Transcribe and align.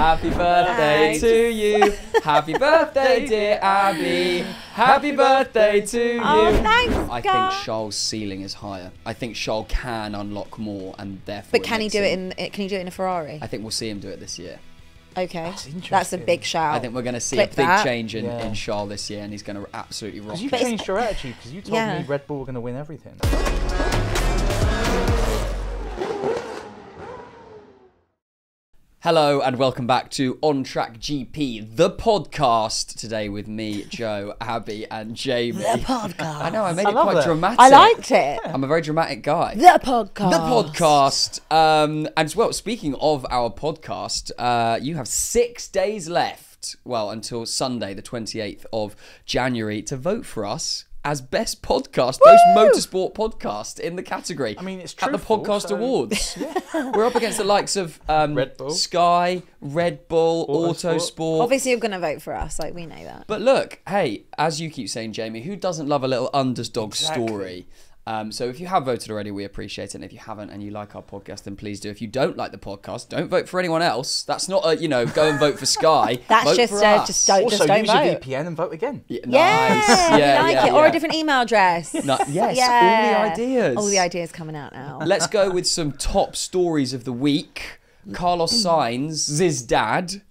Happy 0.00 0.30
birthday 0.30 1.18
to 1.18 1.50
you. 1.52 1.92
Happy 2.24 2.54
birthday, 2.54 3.26
dear 3.26 3.58
Abby. 3.60 4.38
Happy 4.72 5.12
birthday 5.12 5.82
to 5.82 6.00
oh, 6.00 6.48
you. 6.48 6.56
Oh, 6.56 6.62
thanks, 6.62 6.94
I 7.10 7.20
Gar. 7.20 7.50
think 7.50 7.62
Charles' 7.64 7.96
ceiling 7.96 8.40
is 8.40 8.54
higher. 8.54 8.92
I 9.04 9.12
think 9.12 9.36
Charles 9.36 9.66
can 9.68 10.14
unlock 10.14 10.58
more, 10.58 10.94
and 10.98 11.20
therefore. 11.26 11.50
But 11.52 11.64
can 11.64 11.82
he 11.82 11.90
do 11.90 12.02
it 12.02 12.18
him- 12.18 12.32
in? 12.32 12.50
Can 12.50 12.62
he 12.62 12.68
do 12.68 12.76
it 12.76 12.80
in 12.80 12.88
a 12.88 12.90
Ferrari? 12.90 13.40
I 13.42 13.46
think 13.46 13.62
we'll 13.62 13.72
see 13.72 13.90
him 13.90 14.00
do 14.00 14.08
it 14.08 14.20
this 14.20 14.38
year. 14.38 14.58
Okay, 15.18 15.42
That's 15.42 15.66
interesting. 15.66 15.90
that's, 15.90 16.12
a 16.14 16.18
big 16.18 16.44
shout. 16.44 16.76
I 16.76 16.78
think 16.78 16.94
we're 16.94 17.02
going 17.02 17.12
to 17.12 17.20
see 17.20 17.36
Clip 17.36 17.52
a 17.52 17.56
big 17.56 17.66
that. 17.66 17.84
change 17.84 18.14
in, 18.14 18.24
Yeah. 18.24 18.46
in 18.46 18.54
Charles 18.54 18.88
this 18.88 19.10
year, 19.10 19.22
and 19.22 19.30
he's 19.32 19.42
going 19.42 19.62
to 19.62 19.68
absolutely 19.74 20.20
rock. 20.20 20.28
Because 20.28 20.42
you 20.42 20.48
But 20.48 20.60
changed 20.60 20.86
your 20.86 20.98
attitude 20.98 21.34
because 21.36 21.52
you 21.52 21.60
told 21.60 21.74
Yeah. 21.74 21.98
me 21.98 22.06
Red 22.06 22.26
Bull 22.26 22.38
were 22.38 22.46
going 22.46 22.54
to 22.54 22.60
win 22.62 22.76
everything. 22.76 23.16
Hello 29.02 29.40
and 29.40 29.56
welcome 29.56 29.86
back 29.86 30.10
to 30.10 30.38
On 30.42 30.62
Track 30.62 30.98
GP, 30.98 31.74
the 31.74 31.88
podcast. 31.88 32.98
Today 32.98 33.30
with 33.30 33.48
me, 33.48 33.84
Joe, 33.84 34.34
Abby, 34.42 34.86
and 34.90 35.14
Jamie. 35.16 35.52
the 35.52 35.80
podcast. 35.82 36.18
I 36.42 36.50
know 36.50 36.64
I 36.64 36.74
made 36.74 36.84
I 36.84 36.90
it 36.90 36.92
quite 36.92 37.14
that. 37.14 37.24
dramatic. 37.24 37.60
I 37.60 37.68
liked 37.70 38.10
it. 38.10 38.40
I'm 38.44 38.62
a 38.62 38.66
very 38.66 38.82
dramatic 38.82 39.22
guy. 39.22 39.54
The 39.54 39.80
podcast. 39.82 40.30
The 40.32 40.38
podcast. 40.38 41.40
Um, 41.50 42.08
and 42.14 42.26
as 42.26 42.36
well, 42.36 42.52
speaking 42.52 42.94
of 42.96 43.24
our 43.30 43.48
podcast, 43.50 44.32
uh, 44.38 44.78
you 44.82 44.96
have 44.96 45.08
six 45.08 45.66
days 45.66 46.10
left, 46.10 46.76
well, 46.84 47.08
until 47.08 47.46
Sunday, 47.46 47.94
the 47.94 48.02
28th 48.02 48.66
of 48.70 48.96
January, 49.24 49.80
to 49.80 49.96
vote 49.96 50.26
for 50.26 50.44
us 50.44 50.84
as 51.04 51.20
best 51.22 51.62
podcast, 51.62 52.18
most 52.24 52.42
motorsport 52.54 53.14
podcast 53.14 53.80
in 53.80 53.96
the 53.96 54.02
category. 54.02 54.54
I 54.58 54.62
mean, 54.62 54.80
it's 54.80 54.94
At 55.02 55.12
the 55.12 55.18
Podcast 55.18 55.68
so- 55.68 55.76
Awards. 55.76 56.36
We're 56.74 57.06
up 57.06 57.14
against 57.14 57.38
the 57.38 57.44
likes 57.44 57.76
of 57.76 57.98
um, 58.08 58.34
Red 58.34 58.56
Bull. 58.56 58.70
Sky, 58.70 59.42
Red 59.60 60.08
Bull, 60.08 60.46
Autosport. 60.46 60.94
Autosport. 61.16 61.40
Obviously, 61.42 61.70
you're 61.70 61.80
going 61.80 61.92
to 61.92 61.98
vote 61.98 62.20
for 62.20 62.34
us. 62.34 62.58
Like 62.58 62.74
we 62.74 62.84
know 62.86 63.02
that. 63.02 63.24
But 63.26 63.40
look, 63.40 63.80
hey, 63.88 64.24
as 64.36 64.60
you 64.60 64.70
keep 64.70 64.88
saying, 64.90 65.12
Jamie, 65.14 65.40
who 65.42 65.56
doesn't 65.56 65.88
love 65.88 66.04
a 66.04 66.08
little 66.08 66.28
underdog 66.34 66.90
Exactly. 66.92 67.26
story? 67.26 67.66
Um, 68.06 68.32
so 68.32 68.46
if 68.48 68.58
you 68.58 68.66
have 68.66 68.86
voted 68.86 69.10
already, 69.10 69.30
we 69.30 69.44
appreciate 69.44 69.90
it. 69.90 69.94
And 69.96 70.04
if 70.04 70.12
you 70.12 70.18
haven't 70.18 70.50
and 70.50 70.62
you 70.62 70.70
like 70.70 70.96
our 70.96 71.02
podcast, 71.02 71.44
then 71.44 71.54
please 71.54 71.78
do. 71.80 71.90
If 71.90 72.00
you 72.02 72.08
don't 72.08 72.36
like 72.36 72.50
the 72.50 72.58
podcast, 72.58 73.08
don't 73.10 73.28
vote 73.28 73.48
for 73.48 73.60
anyone 73.60 73.82
else. 73.82 74.22
That's 74.22 74.48
not 74.48 74.66
a, 74.66 74.76
you 74.76 74.88
know, 74.88 75.04
go 75.06 75.28
and 75.28 75.38
vote 75.38 75.58
for 75.58 75.66
Sky. 75.78 76.18
That's 76.26 76.44
Vote 76.44 76.56
just, 76.56 76.72
for 76.72 76.82
uh, 76.84 76.96
us. 76.96 77.06
just 77.06 77.26
don't- 77.26 77.42
also, 77.44 77.56
just 77.58 77.68
don't 77.68 77.78
use 77.80 77.88
your 77.92 78.02
vote. 78.14 78.22
VPN 78.22 78.46
and 78.48 78.56
vote 78.56 78.72
again. 78.72 79.04
Yeah, 79.06 79.18
Yeah, 79.26 79.68
nice. 79.68 79.88
we 80.12 80.18
Yeah, 80.18 80.42
like 80.42 80.54
yeah, 80.54 80.66
it. 80.66 80.72
Or 80.72 80.82
yeah. 80.82 80.88
a 80.88 80.92
different 80.92 81.14
email 81.14 81.42
address. 81.42 81.94
No- 81.94 82.18
yes, 82.28 82.56
yeah. 82.56 83.12
all 83.14 83.36
the 83.36 83.42
ideas. 83.44 83.76
All 83.76 83.86
the 83.86 83.98
ideas 83.98 84.32
coming 84.32 84.56
out 84.56 84.72
now. 84.72 84.98
Let's 85.04 85.26
go 85.26 85.50
with 85.50 85.66
some 85.66 85.92
top 85.92 86.34
stories 86.36 86.92
of 86.94 87.04
the 87.04 87.12
week. 87.12 87.78
Carlos 88.14 88.52
Sainz, 88.64 89.38
his 89.38 89.62
dad, 89.62 90.22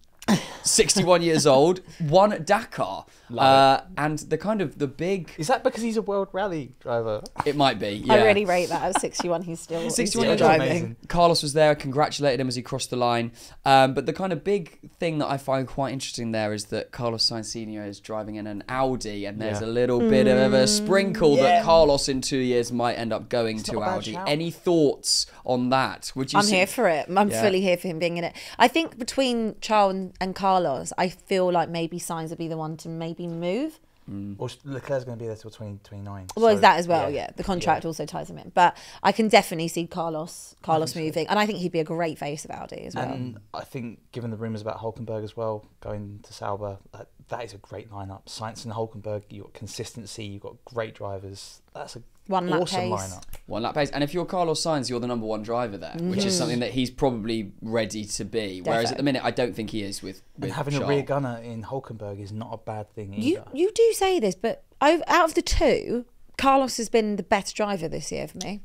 61 0.64 1.22
years 1.22 1.46
old, 1.46 1.82
won 2.02 2.34
at 2.34 2.46
Dakar. 2.46 3.06
Uh, 3.38 3.82
and 3.98 4.20
the 4.20 4.38
kind 4.38 4.62
of 4.62 4.80
the 4.80 4.88
big, 4.88 5.32
Is 5.38 5.48
that 5.48 5.64
because 5.64 5.84
he's 5.84 5.98
a 5.98 6.02
world 6.02 6.30
rally 6.34 6.74
driver? 6.80 7.22
it 7.46 7.56
might 7.56 7.80
be. 7.80 7.90
Yeah. 8.06 8.14
I 8.14 8.26
really 8.26 8.46
rate 8.46 8.70
that 8.70 8.96
at 8.96 9.02
61. 9.02 9.44
He's 9.44 9.60
still, 9.60 9.82
he's 9.82 9.96
61 9.96 10.26
still 10.26 10.38
driving. 10.38 10.68
Amazing. 10.70 10.96
Carlos 11.08 11.44
was 11.44 11.54
there, 11.54 11.76
congratulated 11.76 12.40
him 12.40 12.48
as 12.48 12.56
he 12.56 12.62
crossed 12.62 12.90
the 12.90 12.96
line. 12.96 13.32
Um, 13.66 13.94
but 13.94 14.06
the 14.06 14.14
kind 14.14 14.34
of 14.34 14.44
big 14.44 14.80
thing 15.00 15.20
that 15.20 15.28
I 15.28 15.38
find 15.38 15.68
quite 15.68 15.94
interesting 15.94 16.32
there 16.32 16.54
is 16.54 16.66
that 16.66 16.92
Carlos 16.92 17.30
Sainz 17.30 17.46
Sr. 17.46 17.86
is 17.86 18.00
driving 18.00 18.36
in 18.36 18.48
an 18.48 18.64
Audi, 18.70 19.26
and 19.26 19.40
there's 19.42 19.62
Yeah. 19.62 19.68
a 19.68 19.70
little 19.70 20.00
bit 20.00 20.28
of 20.28 20.54
a 20.54 20.66
sprinkle 20.68 21.36
that. 21.38 21.64
Carlos 21.64 22.10
in 22.10 22.22
two 22.22 22.38
years 22.38 22.72
might 22.72 22.94
end 22.94 23.14
up 23.14 23.30
going 23.30 23.62
to 23.64 23.74
not 23.74 23.82
a 23.82 23.86
bad 23.86 23.98
Audi. 23.98 24.18
Any 24.32 24.50
thoughts 24.52 25.26
on 25.46 25.70
that? 25.70 26.12
Would 26.16 26.34
you? 26.34 26.40
I'm 26.40 26.46
see- 26.46 26.56
here 26.56 26.68
for 26.68 26.88
it. 26.88 27.08
I'm 27.10 27.30
Yeah. 27.30 27.42
fully 27.42 27.62
here 27.62 27.78
for 27.78 27.88
him 27.88 28.00
being 28.00 28.18
in 28.18 28.24
it. 28.24 28.36
I 28.58 28.68
think 28.68 28.98
between 28.98 29.56
Charles 29.62 29.94
and, 29.94 30.14
and 30.22 30.36
Carlos, 30.36 30.94
I 30.98 31.10
feel 31.10 31.52
like 31.52 31.70
maybe 31.70 32.00
Sainz 32.00 32.30
would 32.30 32.38
be 32.38 32.48
the 32.48 32.58
one 32.58 32.78
to 32.78 32.90
maybe 32.90 33.19
move. 33.28 33.80
Mm. 34.10 34.38
Well, 34.38 34.50
Leclerc's 34.66 35.04
going 35.04 35.18
to 35.18 35.22
be 35.22 35.28
there 35.28 35.36
till 35.36 35.52
2029. 35.52 36.28
Well, 36.36 36.56
so, 36.56 36.62
that 36.62 36.80
as 36.80 36.88
well, 36.88 37.10
yeah. 37.12 37.30
The 37.36 37.44
contract 37.44 37.86
also 37.86 38.06
ties 38.06 38.30
him 38.30 38.38
in, 38.38 38.52
but 38.56 38.76
I 39.04 39.12
can 39.12 39.28
definitely 39.28 39.68
see 39.68 39.86
Carlos 39.86 40.56
Carlos 40.64 40.96
moving, 40.96 41.28
and 41.28 41.38
I 41.38 41.46
think 41.46 41.60
he'd 41.60 41.72
be 41.72 41.80
a 41.80 41.84
great 41.84 42.18
face 42.18 42.44
of 42.46 42.52
Audi 42.52 42.86
as 42.86 42.96
well. 42.96 43.12
And 43.12 43.40
I 43.54 43.64
think, 43.64 44.00
given 44.12 44.32
the 44.32 44.38
rumours 44.38 44.62
about 44.62 44.80
Hulkenberg 44.80 45.24
as 45.24 45.38
well 45.38 45.66
going 45.82 46.20
to 46.24 46.34
Sauber, 46.34 46.78
that, 46.94 47.10
that 47.28 47.44
is 47.44 47.54
a 47.54 47.58
great 47.58 47.92
lineup. 47.92 48.26
Sainz 48.26 48.66
and 48.66 48.74
Hulkenberg, 48.74 49.24
you've 49.30 49.46
got 49.46 49.54
consistency, 49.54 50.26
you've 50.26 50.42
got 50.42 50.56
great 50.66 50.96
drivers. 50.96 51.62
That's 51.74 51.96
a 51.96 52.02
One 52.30 52.48
lap 52.48 52.62
awesome 52.62 52.80
pace. 52.82 52.90
lineup. 52.92 53.24
One 53.48 53.64
lap 53.64 53.74
pace. 53.74 53.90
And 53.90 54.04
if 54.04 54.14
you're 54.14 54.26
Carlos 54.26 54.62
Sainz, 54.64 54.90
you're 54.90 55.00
the 55.00 55.08
number 55.08 55.26
one 55.26 55.42
driver 55.42 55.78
there, 55.78 55.94
which 55.94 56.20
Mm-hmm. 56.20 56.28
is 56.28 56.38
something 56.38 56.60
that 56.60 56.72
he's 56.72 56.90
probably 56.92 57.52
ready 57.62 58.06
to 58.06 58.24
be. 58.24 58.62
Whereas 58.62 58.92
at 58.92 58.98
the 58.98 59.04
minute, 59.04 59.24
I 59.26 59.32
don't 59.32 59.56
think 59.56 59.72
he 59.72 59.82
is 59.84 60.02
with, 60.04 60.22
with 60.38 60.44
And 60.46 60.54
having 60.54 60.74
Charles. 60.76 60.86
a 60.90 60.94
rear 60.94 61.02
gunner 61.04 61.38
in 61.44 61.64
Hulkenberg 61.64 62.20
is 62.22 62.32
not 62.32 62.50
a 62.54 62.58
bad 62.58 62.94
thing 62.94 63.14
either. 63.16 63.26
you 63.28 63.44
you 63.66 63.72
do 63.74 63.92
say 63.94 64.20
this, 64.20 64.36
but 64.36 64.64
ov- 64.80 65.02
out 65.08 65.26
of 65.30 65.34
the 65.34 65.42
two, 65.42 66.06
Carlos 66.38 66.78
has 66.78 66.88
been 66.90 67.16
the 67.16 67.24
best 67.24 67.56
driver 67.56 67.88
this 67.88 68.12
year 68.12 68.28
for 68.28 68.38
me. 68.38 68.62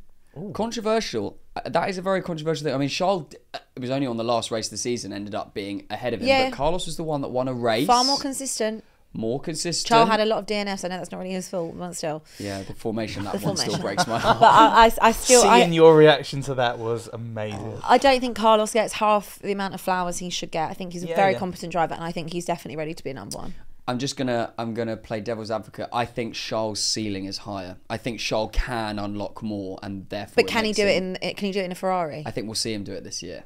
Controversial. 0.53 1.39
Uh, 1.57 1.61
That 1.69 1.89
is 1.89 1.99
a 1.99 2.03
very 2.03 2.21
controversial 2.23 2.65
thing. 2.65 2.75
I 2.75 2.79
mean, 2.79 2.89
Charles 2.89 3.27
d- 3.31 3.37
uh, 3.55 3.59
was 3.81 3.91
only 3.91 4.07
on 4.07 4.17
the 4.17 4.25
last 4.25 4.51
race 4.51 4.67
of 4.67 4.73
the 4.73 4.77
season, 4.79 5.13
ended 5.13 5.35
up 5.35 5.55
being 5.55 5.87
ahead 5.91 6.13
of 6.15 6.21
him. 6.21 6.29
Yeah. 6.29 6.50
But 6.50 6.56
Carlos 6.56 6.87
was 6.87 6.97
the 6.97 7.05
one 7.05 7.21
that 7.23 7.29
won 7.29 7.49
a 7.49 7.55
race. 7.55 7.87
Far 7.87 8.05
more 8.05 8.19
consistent. 8.19 8.85
More 9.14 9.40
consistent. 9.40 9.88
Charles 9.88 10.08
had 10.08 10.20
a 10.20 10.25
lot 10.26 10.40
of 10.40 10.46
DNFs. 10.46 10.84
I 10.84 10.88
know 10.88 10.99
that's 10.99 11.11
not 11.12 11.19
really 11.19 11.32
his 11.32 11.49
fault, 11.49 11.78
but 11.78 11.93
still. 11.94 12.25
Yeah, 12.38 12.62
the 12.62 12.75
formation, 12.75 13.25
that 13.25 13.40
The 13.40 13.46
one 13.46 13.56
still 13.56 13.78
breaks 13.78 14.06
my 14.06 14.19
heart. 14.20 14.40
But 14.40 14.52
I, 14.52 14.87
I, 14.87 14.93
I 15.08 15.12
still. 15.12 15.43
Seeing 15.43 15.52
I, 15.52 15.64
your 15.66 15.96
reaction 15.96 16.40
to 16.43 16.55
that 16.56 16.78
was 16.78 17.08
amazing. 17.12 17.61
Oh. 17.61 17.81
I 17.84 17.99
don't 17.99 18.20
think 18.20 18.37
Carlos 18.37 18.72
gets 18.72 18.94
half 18.94 19.38
the 19.38 19.52
amount 19.52 19.75
of 19.75 19.81
flowers 19.81 20.19
he 20.19 20.31
should 20.31 20.50
get. 20.50 20.69
I 20.70 20.75
think 20.75 20.93
he's 20.93 21.05
a 21.05 21.06
Yeah, 21.06 21.16
very 21.16 21.32
yeah. 21.32 21.38
competent 21.38 21.72
driver, 21.72 21.94
and 21.94 22.02
I 22.05 22.12
think 22.12 22.32
he's 22.32 22.44
definitely 22.44 22.76
ready 22.76 22.94
to 22.94 23.05
be 23.05 23.11
a 23.11 23.14
number 23.14 23.38
one. 23.38 23.55
I'm 23.87 23.99
just 23.99 24.16
gonna 24.16 24.50
I'm 24.56 24.72
gonna 24.72 24.96
play 24.96 25.20
devil's 25.20 25.50
advocate. 25.50 25.90
I 25.93 26.06
think 26.06 26.32
Charles' 26.34 26.82
ceiling 26.82 27.26
is 27.26 27.37
higher. 27.38 27.76
I 27.90 27.99
think 27.99 28.19
Charles 28.19 28.50
can 28.55 28.99
unlock 28.99 29.43
more, 29.43 29.78
and 29.82 30.08
therefore. 30.08 30.32
But 30.37 30.46
can 30.46 30.64
he 30.64 30.70
makes 30.70 30.76
do 30.78 30.87
it 30.87 30.96
him- 31.02 31.16
in? 31.20 31.34
Can 31.34 31.46
he 31.46 31.52
do 31.52 31.61
it 31.61 31.64
in 31.66 31.72
a 31.72 31.75
Ferrari? 31.75 32.22
I 32.25 32.31
think 32.31 32.46
we'll 32.46 32.55
see 32.55 32.72
him 32.72 32.82
do 32.82 32.93
it 32.94 33.05
this 33.05 33.22
year. 33.22 33.44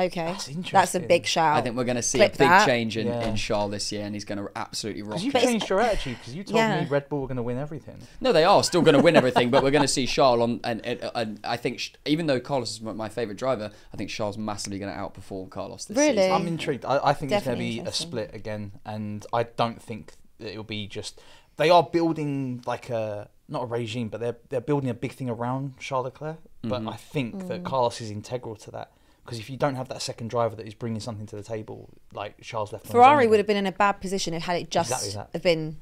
Okay, 0.00 0.24
That's 0.24 0.46
that's 0.70 0.94
a 0.94 1.00
big 1.00 1.26
shout. 1.26 1.54
I 1.54 1.60
think 1.60 1.76
we're 1.76 1.84
going 1.84 1.96
to 1.96 2.02
see 2.02 2.16
Clip 2.18 2.34
a 2.34 2.38
big 2.38 2.48
that. 2.48 2.66
change 2.66 2.96
in, 2.96 3.06
Yeah. 3.08 3.28
in 3.28 3.36
Charles 3.36 3.72
this 3.72 3.92
year, 3.92 4.04
and 4.06 4.14
he's 4.14 4.24
going 4.24 4.38
to 4.38 4.50
absolutely 4.56 5.02
rock. 5.02 5.20
Because 5.20 5.24
you 5.24 5.32
it. 5.34 5.42
changed 5.44 5.68
your 5.68 5.80
attitude 5.82 6.16
because 6.18 6.34
you 6.34 6.44
told 6.44 6.56
Yeah. 6.56 6.80
me 6.80 6.88
Red 6.88 7.10
Bull 7.10 7.20
were 7.20 7.26
going 7.26 7.36
to 7.36 7.42
win 7.42 7.58
everything. 7.58 7.98
No, 8.20 8.32
they 8.32 8.42
are 8.44 8.64
still 8.64 8.80
going 8.80 8.96
to 8.96 9.02
win 9.02 9.16
everything, 9.16 9.50
but 9.50 9.62
we're 9.62 9.70
going 9.70 9.82
to 9.82 9.88
see 9.88 10.06
Charles 10.06 10.40
on. 10.40 10.60
And, 10.64 10.84
and, 10.86 11.10
and 11.14 11.40
I 11.44 11.58
think 11.58 11.92
even 12.06 12.24
though 12.26 12.40
Carlos 12.40 12.70
is 12.72 12.80
my- 12.80 12.94
my 12.94 13.10
favorite 13.10 13.36
driver, 13.36 13.70
I 13.92 13.96
think 13.98 14.08
Charles 14.08 14.38
massively 14.38 14.78
going 14.78 14.92
to 14.92 14.98
outperform 14.98 15.50
Carlos 15.50 15.84
this 15.84 15.96
Really? 15.96 16.16
season. 16.16 16.32
I'm 16.32 16.46
intrigued. 16.46 16.86
I, 16.86 16.98
I 17.08 17.12
think 17.12 17.30
it's 17.30 17.44
going 17.44 17.58
to 17.58 17.62
be 17.62 17.80
a 17.80 17.92
split 17.92 18.30
again, 18.34 18.72
and 18.86 19.26
I 19.30 19.42
don't 19.42 19.80
think 19.80 20.14
that 20.38 20.50
it'll 20.52 20.64
be 20.64 20.86
just. 20.86 21.20
They 21.58 21.68
are 21.68 21.82
building 21.82 22.62
like 22.66 22.88
a 22.88 23.28
not 23.46 23.64
a 23.64 23.66
regime, 23.66 24.08
but 24.08 24.20
they're 24.20 24.36
they're 24.48 24.62
building 24.62 24.88
a 24.88 24.94
big 24.94 25.12
thing 25.12 25.28
around 25.28 25.78
Charles 25.78 26.04
Leclerc. 26.06 26.38
But 26.62 26.86
I 26.88 26.96
think 26.96 27.34
Mm. 27.34 27.48
that 27.48 27.64
Carlos 27.64 28.00
is 28.00 28.10
integral 28.10 28.56
to 28.56 28.70
that 28.70 28.90
because 29.24 29.38
if 29.38 29.48
you 29.50 29.56
don't 29.56 29.74
have 29.76 29.88
that 29.88 30.02
second 30.02 30.28
driver 30.28 30.56
that 30.56 30.66
is 30.66 30.74
bringing 30.74 31.00
something 31.00 31.26
to 31.26 31.36
the 31.36 31.42
table, 31.42 31.88
like 32.12 32.40
Charles 32.42 32.72
left, 32.72 32.86
on 32.86 32.88
his 32.88 32.94
own 32.94 33.00
Ferrari 33.02 33.26
would 33.28 33.38
have 33.38 33.46
been 33.46 33.56
in 33.56 33.66
a 33.66 33.72
bad 33.72 33.92
position 34.00 34.34
if 34.34 34.42
had 34.42 34.56
it 34.60 34.70
just 34.70 34.90
Exactly 34.90 35.12
that. 35.14 35.28
have 35.32 35.42
been 35.42 35.76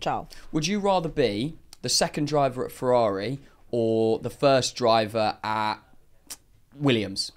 Charles. 0.00 0.28
Would 0.52 0.66
you 0.66 0.80
rather 0.80 1.08
be 1.08 1.56
the 1.82 1.88
second 1.88 2.26
driver 2.28 2.64
at 2.64 2.72
Ferrari 2.72 3.38
or 3.70 4.18
the 4.18 4.30
first 4.30 4.74
driver 4.76 5.36
at 5.44 5.76
Williams? 6.74 7.32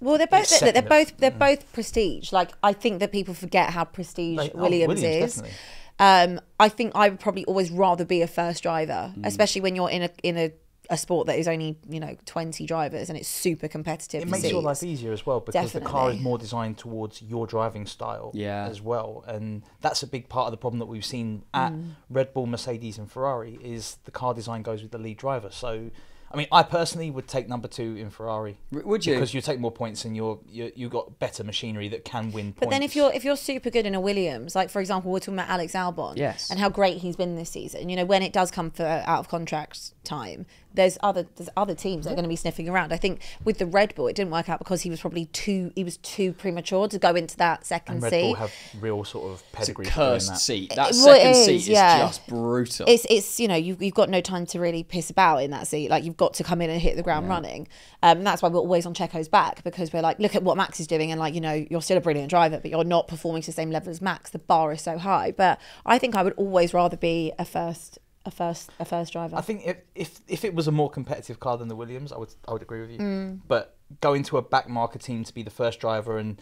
Well, 0.00 0.16
they're 0.16 0.26
both 0.26 0.60
they're, 0.60 0.72
they're 0.72 0.82
both 0.82 1.16
they're 1.18 1.30
both 1.30 1.70
prestige. 1.72 2.32
Like 2.32 2.50
I 2.62 2.72
think 2.72 3.00
that 3.00 3.12
people 3.12 3.34
forget 3.34 3.70
how 3.70 3.84
prestige 3.84 4.38
Like, 4.38 4.52
oh, 4.54 4.62
Williams, 4.62 5.02
Williams, 5.02 5.24
is. 5.24 5.42
definitely. 5.42 5.58
Um, 5.98 6.40
I 6.58 6.70
think 6.70 6.92
I 6.94 7.10
would 7.10 7.20
probably 7.20 7.44
always 7.44 7.70
rather 7.70 8.06
be 8.06 8.22
a 8.22 8.26
first 8.26 8.62
driver, 8.62 9.12
Mm. 9.14 9.26
especially 9.26 9.60
when 9.60 9.76
you're 9.76 9.90
in 9.90 10.02
a 10.04 10.10
in 10.22 10.38
a, 10.38 10.52
a 10.90 10.96
sport 10.96 11.28
that 11.28 11.38
is 11.38 11.46
only 11.48 11.78
you 11.88 12.00
know 12.00 12.16
twenty 12.26 12.66
drivers 12.66 13.08
and 13.08 13.16
it's 13.16 13.28
super 13.28 13.68
competitive. 13.68 14.22
It 14.22 14.24
for 14.24 14.32
makes 14.32 14.42
your 14.44 14.60
seats. 14.60 14.64
life 14.64 14.82
easier 14.82 15.12
as 15.12 15.24
well 15.24 15.40
because 15.40 15.72
the 15.72 15.80
car 15.80 16.10
is 16.10 16.18
more 16.20 16.36
designed 16.36 16.78
towards 16.78 17.22
your 17.22 17.46
driving 17.46 17.86
style 17.86 18.32
Yeah. 18.34 18.66
as 18.68 18.80
well. 18.82 19.24
And 19.26 19.62
that's 19.80 20.02
a 20.02 20.06
big 20.06 20.28
part 20.28 20.46
of 20.48 20.50
the 20.50 20.56
problem 20.58 20.80
that 20.80 20.86
we've 20.86 21.04
seen 21.04 21.44
at 21.54 21.72
Mm. 21.72 21.90
Red 22.10 22.34
Bull, 22.34 22.46
Mercedes 22.46 22.98
and 22.98 23.10
Ferrari 23.10 23.58
is 23.62 23.98
the 24.04 24.10
car 24.10 24.34
design 24.34 24.62
goes 24.62 24.82
with 24.82 24.90
the 24.90 24.98
lead 24.98 25.16
driver. 25.16 25.50
So 25.52 25.90
I 26.32 26.36
mean, 26.36 26.46
I 26.52 26.62
personally 26.62 27.10
would 27.10 27.26
take 27.26 27.48
number 27.48 27.66
two 27.66 27.96
in 27.96 28.08
Ferrari. 28.10 28.58
Would 28.70 29.04
you? 29.04 29.14
Because 29.14 29.34
you 29.34 29.40
take 29.40 29.58
more 29.58 29.72
points 29.72 30.04
and 30.04 30.14
you're 30.16 30.38
you 30.48 30.70
you 30.76 30.88
got 30.88 31.18
better 31.18 31.42
machinery 31.42 31.88
that 31.88 32.04
can 32.04 32.30
win 32.30 32.52
points. 32.52 32.60
But 32.60 32.70
then 32.70 32.82
if 32.84 32.94
you're 32.94 33.12
if 33.12 33.24
you're 33.24 33.36
super 33.36 33.68
good 33.68 33.84
in 33.84 33.94
a 33.96 34.00
Williams, 34.00 34.54
like 34.54 34.70
for 34.70 34.80
example, 34.80 35.10
we're 35.10 35.18
talking 35.18 35.34
about 35.34 35.48
Alex 35.48 35.72
Albon, 35.72 36.16
Yes. 36.16 36.50
and 36.50 36.60
how 36.60 36.68
great 36.68 36.98
he's 36.98 37.16
been 37.16 37.34
this 37.34 37.50
season. 37.50 37.88
You 37.88 37.96
know, 37.96 38.04
when 38.04 38.22
it 38.22 38.32
does 38.32 38.50
come 38.52 38.70
for 38.70 38.84
uh, 38.84 39.02
out 39.06 39.18
of 39.18 39.28
contract 39.28 39.92
time, 40.04 40.46
there's 40.72 40.96
other 41.02 41.26
there's 41.34 41.50
other 41.56 41.74
teams 41.74 42.04
that 42.04 42.12
are 42.12 42.14
going 42.14 42.22
to 42.22 42.28
be 42.28 42.36
sniffing 42.36 42.68
around. 42.68 42.92
I 42.92 42.96
think 42.96 43.20
with 43.44 43.58
the 43.58 43.66
Red 43.66 43.96
Bull, 43.96 44.06
it 44.06 44.14
didn't 44.14 44.30
work 44.30 44.48
out 44.48 44.60
because 44.60 44.82
he 44.82 44.90
was 44.90 45.00
probably 45.00 45.24
too 45.26 45.72
he 45.74 45.82
was 45.82 45.96
too 45.96 46.32
premature 46.32 46.86
to 46.88 46.98
go 47.00 47.16
into 47.16 47.36
that 47.38 47.66
second 47.66 47.94
and 47.94 48.02
Red 48.04 48.10
seat. 48.10 48.22
Bull 48.22 48.34
have 48.34 48.52
real 48.80 49.02
sort 49.02 49.32
of 49.32 49.40
It's 49.40 49.42
a 49.52 49.56
pedigree 49.56 49.84
for 49.86 49.90
doing 49.96 50.10
cursed 50.12 50.28
that. 50.28 50.38
seat. 50.38 50.72
That 50.76 50.90
it 50.90 50.94
second 50.94 51.30
is, 51.32 51.44
seat 51.44 51.54
is 51.56 51.68
yeah. 51.68 51.98
just 51.98 52.24
brutal. 52.28 52.86
it's 52.88 53.04
it's 53.10 53.40
you 53.40 53.48
know 53.48 53.56
you've, 53.56 53.82
you've 53.82 53.94
got 53.94 54.08
no 54.08 54.20
time 54.20 54.46
to 54.46 54.60
really 54.60 54.84
piss 54.84 55.10
about 55.10 55.38
in 55.42 55.50
that 55.50 55.66
seat 55.66 55.90
like 55.90 56.04
you've 56.04 56.16
got 56.20 56.34
to 56.34 56.44
come 56.44 56.60
in 56.60 56.68
and 56.68 56.80
hit 56.80 56.96
the 56.96 57.02
ground 57.02 57.28
running. 57.28 57.66
Um, 58.02 58.18
and 58.18 58.26
that's 58.26 58.42
why 58.42 58.50
we're 58.50 58.60
always 58.60 58.84
on 58.84 58.92
Checo's 58.92 59.26
back 59.26 59.64
because 59.64 59.90
we're 59.90 60.02
like 60.02 60.18
look 60.18 60.36
at 60.36 60.42
what 60.42 60.56
Max 60.56 60.78
is 60.78 60.86
doing 60.86 61.10
and 61.10 61.18
like 61.18 61.34
you 61.34 61.40
know 61.40 61.66
you're 61.70 61.80
still 61.80 61.96
a 61.96 62.00
brilliant 62.00 62.28
driver 62.28 62.60
but 62.60 62.70
you're 62.70 62.84
not 62.84 63.08
performing 63.08 63.40
to 63.42 63.46
the 63.46 63.52
same 63.52 63.70
level 63.70 63.90
as 63.90 64.02
Max. 64.02 64.30
The 64.30 64.38
bar 64.38 64.70
is 64.72 64.82
so 64.82 64.98
high. 64.98 65.32
But 65.32 65.58
I 65.86 65.98
think 65.98 66.14
I 66.14 66.22
would 66.22 66.34
always 66.34 66.74
rather 66.74 66.98
be 66.98 67.32
a 67.38 67.44
first 67.46 67.98
a 68.26 68.30
first 68.30 68.70
a 68.78 68.84
first 68.84 69.12
driver. 69.14 69.34
I 69.34 69.40
think 69.40 69.66
if, 69.66 69.78
if 69.94 70.20
if 70.28 70.44
it 70.44 70.54
was 70.54 70.68
a 70.68 70.72
more 70.72 70.90
competitive 70.90 71.40
car 71.40 71.56
than 71.56 71.68
the 71.68 71.76
Williams, 71.76 72.12
I 72.12 72.18
would 72.18 72.34
I 72.46 72.52
would 72.52 72.62
agree 72.62 72.82
with 72.82 72.90
you. 72.90 72.98
Mm. 72.98 73.40
But 73.48 73.76
going 74.02 74.22
to 74.24 74.36
a 74.36 74.42
back 74.42 74.68
marker 74.68 74.98
team 74.98 75.24
to 75.24 75.34
be 75.34 75.42
the 75.42 75.50
first 75.50 75.80
driver 75.80 76.18
and 76.18 76.40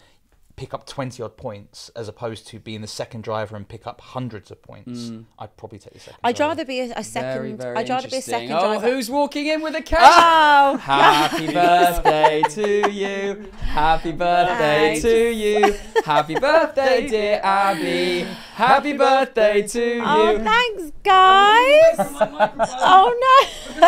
pick 0.59 0.75
up 0.75 0.87
twenty 0.87 1.23
odd 1.23 1.37
points, 1.37 1.89
as 1.95 2.09
opposed 2.09 2.49
to 2.49 2.59
being 2.59 2.81
the 2.81 2.87
second 2.89 3.23
driver 3.23 3.55
and 3.57 3.67
pick 3.69 3.87
up 3.87 4.01
hundreds 4.01 4.51
of 4.51 4.61
points, 4.61 5.13
I'd 5.39 5.57
probably 5.57 5.79
take 5.79 5.93
the 5.95 6.01
second. 6.01 6.19
I'd 6.25 6.35
driver. 6.37 6.51
rather 6.51 6.65
be 6.65 6.81
a, 6.81 6.93
a 6.97 7.05
second 7.05 7.33
very, 7.33 7.53
very 7.53 7.77
I'd 7.77 7.89
rather 7.89 8.09
be 8.09 8.17
a 8.17 8.23
second 8.23 8.53
oh, 8.53 8.61
driver 8.61 8.91
who's 8.91 9.09
walking 9.09 9.47
in 9.47 9.63
with 9.63 9.77
a 9.77 9.83
cake? 9.83 9.99
oh 10.03 10.77
Happy 10.83 11.47
birthday 11.53 12.43
to 12.51 12.91
you. 12.91 13.51
Happy 13.61 14.13
birthday 14.13 15.01
Thanks. 15.01 15.03
to 15.03 15.31
you. 15.33 15.75
Happy 16.05 16.35
birthday, 16.35 17.09
dear 17.09 17.41
Abby. 17.43 18.27
Happy 18.55 18.93
birthday 18.95 19.63
to 19.69 19.95
you. 19.97 20.03
oh 20.05 20.37
thanks 20.43 20.91
guys 21.05 21.95
oh 22.81 23.15
no 23.21 23.81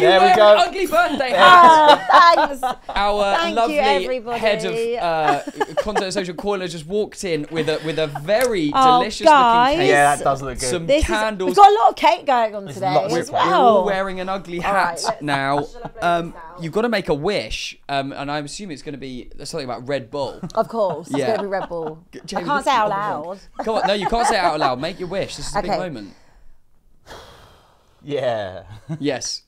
There 0.00 0.20
we 0.20 0.36
go. 0.36 0.56
Ugly 0.58 0.86
birthday 0.86 1.30
hat. 1.30 2.06
oh, 2.38 2.56
thanks 2.60 2.62
Our 2.88 3.34
Thank 3.36 3.50
you, 3.50 3.54
lovely 3.56 3.78
everybody. 3.78 4.38
head 4.38 4.64
of 4.64 4.74
uh, 5.02 5.82
content 6.14 6.16
and 6.16 6.26
social 6.26 6.34
Coiler 6.34 6.68
just 6.68 6.86
walked 6.86 7.24
in 7.24 7.46
with 7.50 7.68
a 7.68 7.80
with 7.84 7.98
a 7.98 8.06
very 8.06 8.70
Oh, 8.74 9.00
delicious 9.00 9.26
guys. 9.26 9.68
looking 9.70 9.80
cake. 9.82 9.90
Yeah, 9.90 10.16
that 10.16 10.24
does 10.24 10.42
look 10.42 10.58
good. 10.60 10.68
Some 10.68 10.86
This 10.86 11.04
candles. 11.04 11.50
is, 11.52 11.56
we've 11.56 11.64
got 11.64 11.70
a 11.70 11.74
lot 11.82 11.88
of 11.90 11.96
cake 11.96 12.26
going 12.26 12.54
on 12.54 12.66
today 12.68 12.94
lots 12.94 13.14
as 13.14 13.26
cake. 13.30 13.32
We're 13.34 13.50
well. 13.50 13.66
all 13.78 13.84
wearing 13.84 14.20
an 14.20 14.28
ugly 14.28 14.58
hat 14.60 15.00
let's- 15.04 15.22
now. 15.22 15.62
shall 15.66 15.82
I 15.84 15.88
blow 15.88 16.08
Um, 16.08 16.34
you've 16.60 16.72
got 16.72 16.82
to 16.82 16.88
make 16.88 17.08
a 17.08 17.14
wish, 17.14 17.78
um, 17.88 18.12
and 18.12 18.30
I'm 18.30 18.44
assuming 18.44 18.74
it's 18.74 18.82
going 18.82 18.94
to 18.94 18.98
be 18.98 19.30
something 19.44 19.64
about 19.64 19.88
Red 19.88 20.10
Bull. 20.10 20.40
Of 20.54 20.68
course, 20.68 21.08
it's 21.08 21.16
going 21.16 21.36
to 21.36 21.42
be 21.42 21.48
Red 21.48 21.68
Bull. 21.68 22.04
I 22.14 22.18
Jamie, 22.24 22.44
can't 22.44 22.64
say 22.64 22.70
is 22.72 22.76
out 22.76 22.88
loud. 22.90 23.38
Come 23.64 23.74
on, 23.76 23.86
no, 23.86 23.94
you 23.94 24.06
can't 24.06 24.26
say 24.26 24.36
it 24.36 24.40
out 24.44 24.58
loud. 24.60 24.80
Make 24.80 24.98
your 25.00 25.08
wish. 25.08 25.36
This 25.36 25.48
is 25.48 25.56
a 25.56 25.62
big 25.62 25.70
Okay. 25.70 25.78
moment. 25.80 26.14
Yeah. 28.02 28.64
Yes. 28.98 29.42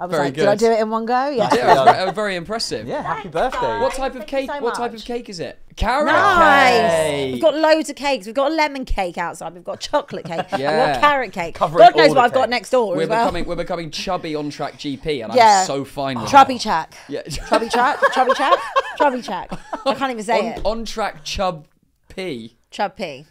I 0.00 0.06
was 0.06 0.12
Very 0.12 0.24
like, 0.26 0.34
did 0.34 0.46
I 0.46 0.54
do 0.54 0.70
it 0.70 0.80
in 0.80 0.90
one 0.90 1.06
go? 1.06 1.28
Yeah. 1.28 1.48
Yeah, 1.52 1.74
was 1.74 1.84
very, 1.94 2.08
uh, 2.08 2.12
very 2.12 2.36
impressive. 2.36 2.86
Yeah. 2.86 3.02
Happy 3.02 3.28
birthday. 3.28 3.80
What 3.80 3.94
type 3.94 4.14
of 4.14 4.20
Thank 4.20 4.32
you 4.32 4.38
cake? 4.38 4.50
so 4.50 4.60
what 4.62 4.74
type 4.74 4.94
of 4.94 5.04
cake 5.04 5.28
is 5.28 5.40
it? 5.40 5.58
Carrot 5.76 6.06
Nice. 6.06 6.80
cake. 7.00 7.32
We've 7.34 7.42
got 7.42 7.54
loads 7.54 7.90
of 7.90 7.96
cakes. 7.96 8.26
We've 8.26 8.34
got 8.34 8.50
a 8.52 8.54
lemon 8.54 8.84
cake 8.84 9.18
outside. 9.18 9.54
We've 9.54 9.64
got 9.64 9.80
chocolate 9.80 10.24
cake. 10.24 10.46
We've 10.52 10.60
Yeah. 10.60 10.92
got 10.94 11.00
carrot 11.00 11.32
cake. 11.32 11.54
Covering 11.54 11.84
God 11.84 11.96
knows 11.96 12.10
what 12.10 12.18
I've 12.24 12.32
got 12.32 12.48
next 12.50 12.70
door 12.70 12.94
we're 12.96 13.02
as 13.02 13.08
well. 13.08 13.24
becoming 13.26 13.44
we're 13.46 13.56
becoming 13.56 13.90
chubby 13.90 14.34
on 14.34 14.50
track 14.50 14.78
GP, 14.78 15.22
and 15.24 15.32
Yeah. 15.34 15.60
I'm 15.60 15.66
so 15.66 15.84
fine 15.84 16.20
with 16.20 16.30
Chubby 16.30 16.54
that. 16.54 16.60
Chack. 16.60 16.94
Yeah. 17.08 17.22
Chubby 17.22 17.68
Chack. 17.68 17.98
Chubby 18.12 18.32
Chack. 18.34 18.58
Chubby 18.98 19.22
Chack. 19.22 19.50
I 19.86 19.94
can't 19.94 20.10
even 20.12 20.24
say 20.24 20.48
it. 20.50 20.58
on, 20.64 20.78
on 20.80 20.84
track 20.84 21.24
chub 21.24 21.66
P. 22.14 22.56
Chub 22.70 22.96
P. 22.96 23.26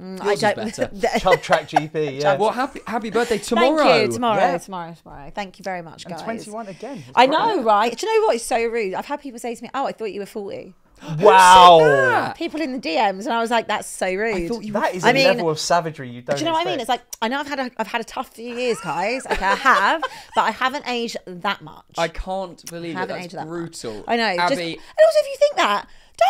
Mm, 0.00 0.20
I 0.20 0.24
Yours 0.24 0.34
is 0.34 0.40
don't. 0.76 1.00
better. 1.00 1.18
Chub 1.20 1.42
Track 1.42 1.68
GP. 1.68 2.20
Yeah. 2.20 2.36
Well, 2.36 2.52
happy 2.52 2.80
happy 2.86 3.10
birthday 3.10 3.38
tomorrow. 3.38 3.76
Thank 3.76 4.06
you. 4.08 4.12
Tomorrow. 4.14 4.40
Yeah. 4.40 4.58
Tomorrow. 4.58 4.94
Tomorrow. 4.94 5.30
Thank 5.34 5.58
you 5.58 5.62
very 5.62 5.82
much, 5.82 6.04
And 6.06 6.14
guys. 6.14 6.22
21 6.24 6.68
again. 6.68 7.04
I 7.14 7.26
know, 7.26 7.62
right? 7.62 7.96
Do 7.96 8.06
you 8.06 8.20
know 8.20 8.26
what? 8.26 8.36
It's 8.36 8.44
so 8.44 8.64
rude. 8.64 8.94
I've 8.94 9.06
had 9.06 9.20
people 9.20 9.38
say 9.38 9.54
to 9.54 9.62
me, 9.62 9.68
"Oh, 9.74 9.86
I 9.86 9.92
thought 9.92 10.06
you 10.12 10.20
were 10.20 10.26
40." 10.26 10.74
Wow. 11.20 12.32
People 12.36 12.60
in 12.60 12.72
the 12.72 12.78
DMs, 12.78 13.24
and 13.24 13.32
I 13.32 13.40
was 13.40 13.50
like, 13.50 13.66
"That's 13.68 13.88
so 13.88 14.12
rude." 14.12 14.34
I 14.36 14.48
thought 14.48 14.64
you 14.64 14.72
That 14.72 14.94
is 14.94 15.04
I 15.04 15.10
a 15.10 15.14
mean- 15.14 15.26
level 15.26 15.48
of 15.50 15.58
savagery 15.58 16.10
you 16.10 16.22
don't. 16.22 16.36
Do 16.36 16.40
you 16.40 16.46
know 16.46 16.52
what 16.52 16.66
I 16.66 16.70
mean? 16.70 16.80
It's 16.80 16.88
like 16.88 17.02
I 17.22 17.28
know 17.28 17.40
I've 17.40 17.48
had 17.48 17.58
a, 17.58 17.70
I've 17.78 17.86
had 17.86 18.00
a 18.00 18.04
tough 18.04 18.28
few 18.34 18.54
years, 18.54 18.78
guys. 18.80 19.24
Okay, 19.26 19.44
I 19.44 19.54
have, 19.54 20.02
but 20.34 20.42
I 20.42 20.50
haven't 20.50 20.86
aged 20.86 21.16
that 21.26 21.62
much. 21.62 21.84
I 21.98 22.08
can't 22.08 22.64
believe 22.70 22.90
it. 22.94 22.98
haven't 22.98 23.16
That's 23.16 23.24
aged 23.26 23.34
that 23.36 23.46
brutal. 23.46 23.94
much. 23.94 24.04
I 24.08 24.16
know. 24.16 24.24
Abby, 24.24 24.54
Just, 24.54 24.60
and 24.60 24.76
also, 25.04 25.18
if 25.20 25.26
you 25.26 25.36
think 25.38 25.56
that, 25.56 25.86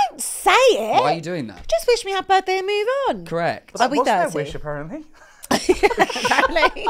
don't 0.09 0.21
say 0.21 0.51
it. 0.51 1.01
why 1.03 1.13
are 1.13 1.15
you 1.15 1.21
doing 1.21 1.47
that? 1.49 1.67
Just 1.69 1.87
wish 1.87 2.05
me 2.05 2.13
a 2.13 2.17
happy 2.17 2.29
birthday 2.29 2.59
and 2.59 2.67
move 2.67 2.87
on. 3.09 3.25
Correct. 3.27 3.73
I'll 3.81 3.89
be 3.89 3.99
What's 3.99 4.09
their 4.09 4.25
30. 4.31 4.35
wish 4.37 4.55
apparently? 4.55 5.05
Apparently. 5.51 6.85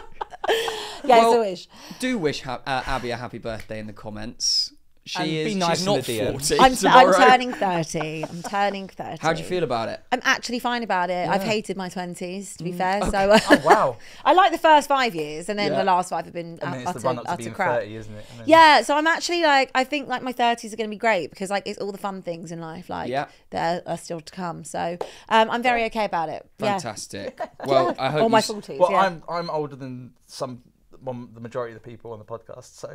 yeah, 1.04 1.18
Well, 1.18 1.32
it's 1.32 1.36
a 1.36 1.40
wish. 1.40 1.68
Do 1.98 2.18
wish 2.18 2.42
ha- 2.42 2.60
uh, 2.66 2.82
Abby 2.86 3.10
a 3.10 3.16
happy 3.16 3.38
birthday 3.38 3.78
in 3.78 3.86
the 3.86 3.92
comments. 3.92 4.72
She 5.10 5.18
And 5.18 5.28
is. 5.28 5.44
be 5.44 5.54
nice 5.56 5.78
she's 5.78 5.86
not 5.86 6.04
the 6.04 6.18
40 6.20 6.58
I'm, 6.60 6.72
I'm 6.86 7.12
turning 7.14 7.52
30. 7.52 8.24
I'm 8.26 8.42
turning 8.44 8.86
30. 8.86 9.18
How 9.20 9.32
do 9.32 9.40
you 9.42 9.44
feel 9.44 9.64
about 9.64 9.88
it? 9.88 10.00
I'm 10.12 10.20
actually 10.22 10.60
fine 10.60 10.84
about 10.84 11.10
it. 11.10 11.28
I've 11.28 11.42
hated 11.42 11.76
my 11.76 11.88
20s, 11.88 12.56
to 12.58 12.62
be 12.62 12.70
fair. 12.70 13.02
So 13.10 13.18
uh, 13.18 13.40
Oh 13.50 13.60
wow. 13.64 13.96
I 14.24 14.34
like 14.34 14.52
the 14.52 14.58
first 14.58 14.86
five 14.86 15.16
years, 15.16 15.48
and 15.48 15.58
then 15.58 15.72
Yeah. 15.72 15.78
the 15.78 15.84
last 15.84 16.10
five 16.10 16.26
have 16.26 16.34
been 16.34 16.60
And 16.62 16.72
then 16.72 16.74
it's 16.82 16.90
utter, 16.90 16.98
the 17.00 17.04
run 17.08 17.18
up 17.18 17.24
to 17.24 17.30
utter 17.32 17.42
being 17.42 17.54
crap. 17.54 17.80
30, 17.80 17.96
isn't 17.96 18.14
it? 18.14 18.24
And 18.30 18.38
then- 18.40 18.48
Yeah, 18.48 18.82
so 18.82 18.94
I'm 18.96 19.08
actually 19.08 19.42
like, 19.42 19.72
I 19.74 19.82
think 19.82 20.06
like 20.06 20.22
my 20.22 20.32
30s 20.32 20.72
are 20.72 20.76
going 20.76 20.88
to 20.88 20.94
be 20.94 20.98
great 20.98 21.30
because 21.30 21.50
like 21.50 21.64
it's 21.66 21.78
all 21.80 21.90
the 21.90 21.98
fun 21.98 22.22
things 22.22 22.52
in 22.52 22.60
life, 22.60 22.88
like 22.88 23.10
Yeah. 23.10 23.26
that 23.50 23.82
are 23.88 23.98
still 23.98 24.20
to 24.20 24.32
come. 24.32 24.62
So 24.62 24.96
um, 25.28 25.50
I'm 25.50 25.62
very 25.62 25.84
okay 25.86 26.04
about 26.04 26.28
it. 26.28 26.48
Yeah. 26.60 26.74
Fantastic. 26.78 27.40
Well, 27.66 27.94
I 27.98 28.10
hope 28.10 28.20
Or 28.20 28.24
you 28.24 28.28
my 28.30 28.40
40s. 28.40 28.78
Well, 28.78 28.90
yeah. 28.92 29.00
I'm 29.00 29.22
I'm 29.28 29.50
older 29.50 29.76
than 29.76 30.12
some 30.26 30.62
well, 31.02 31.28
the 31.32 31.40
majority 31.40 31.74
of 31.74 31.82
the 31.82 31.88
people 31.90 32.12
on 32.12 32.18
the 32.18 32.24
podcast, 32.24 32.76
so 32.78 32.90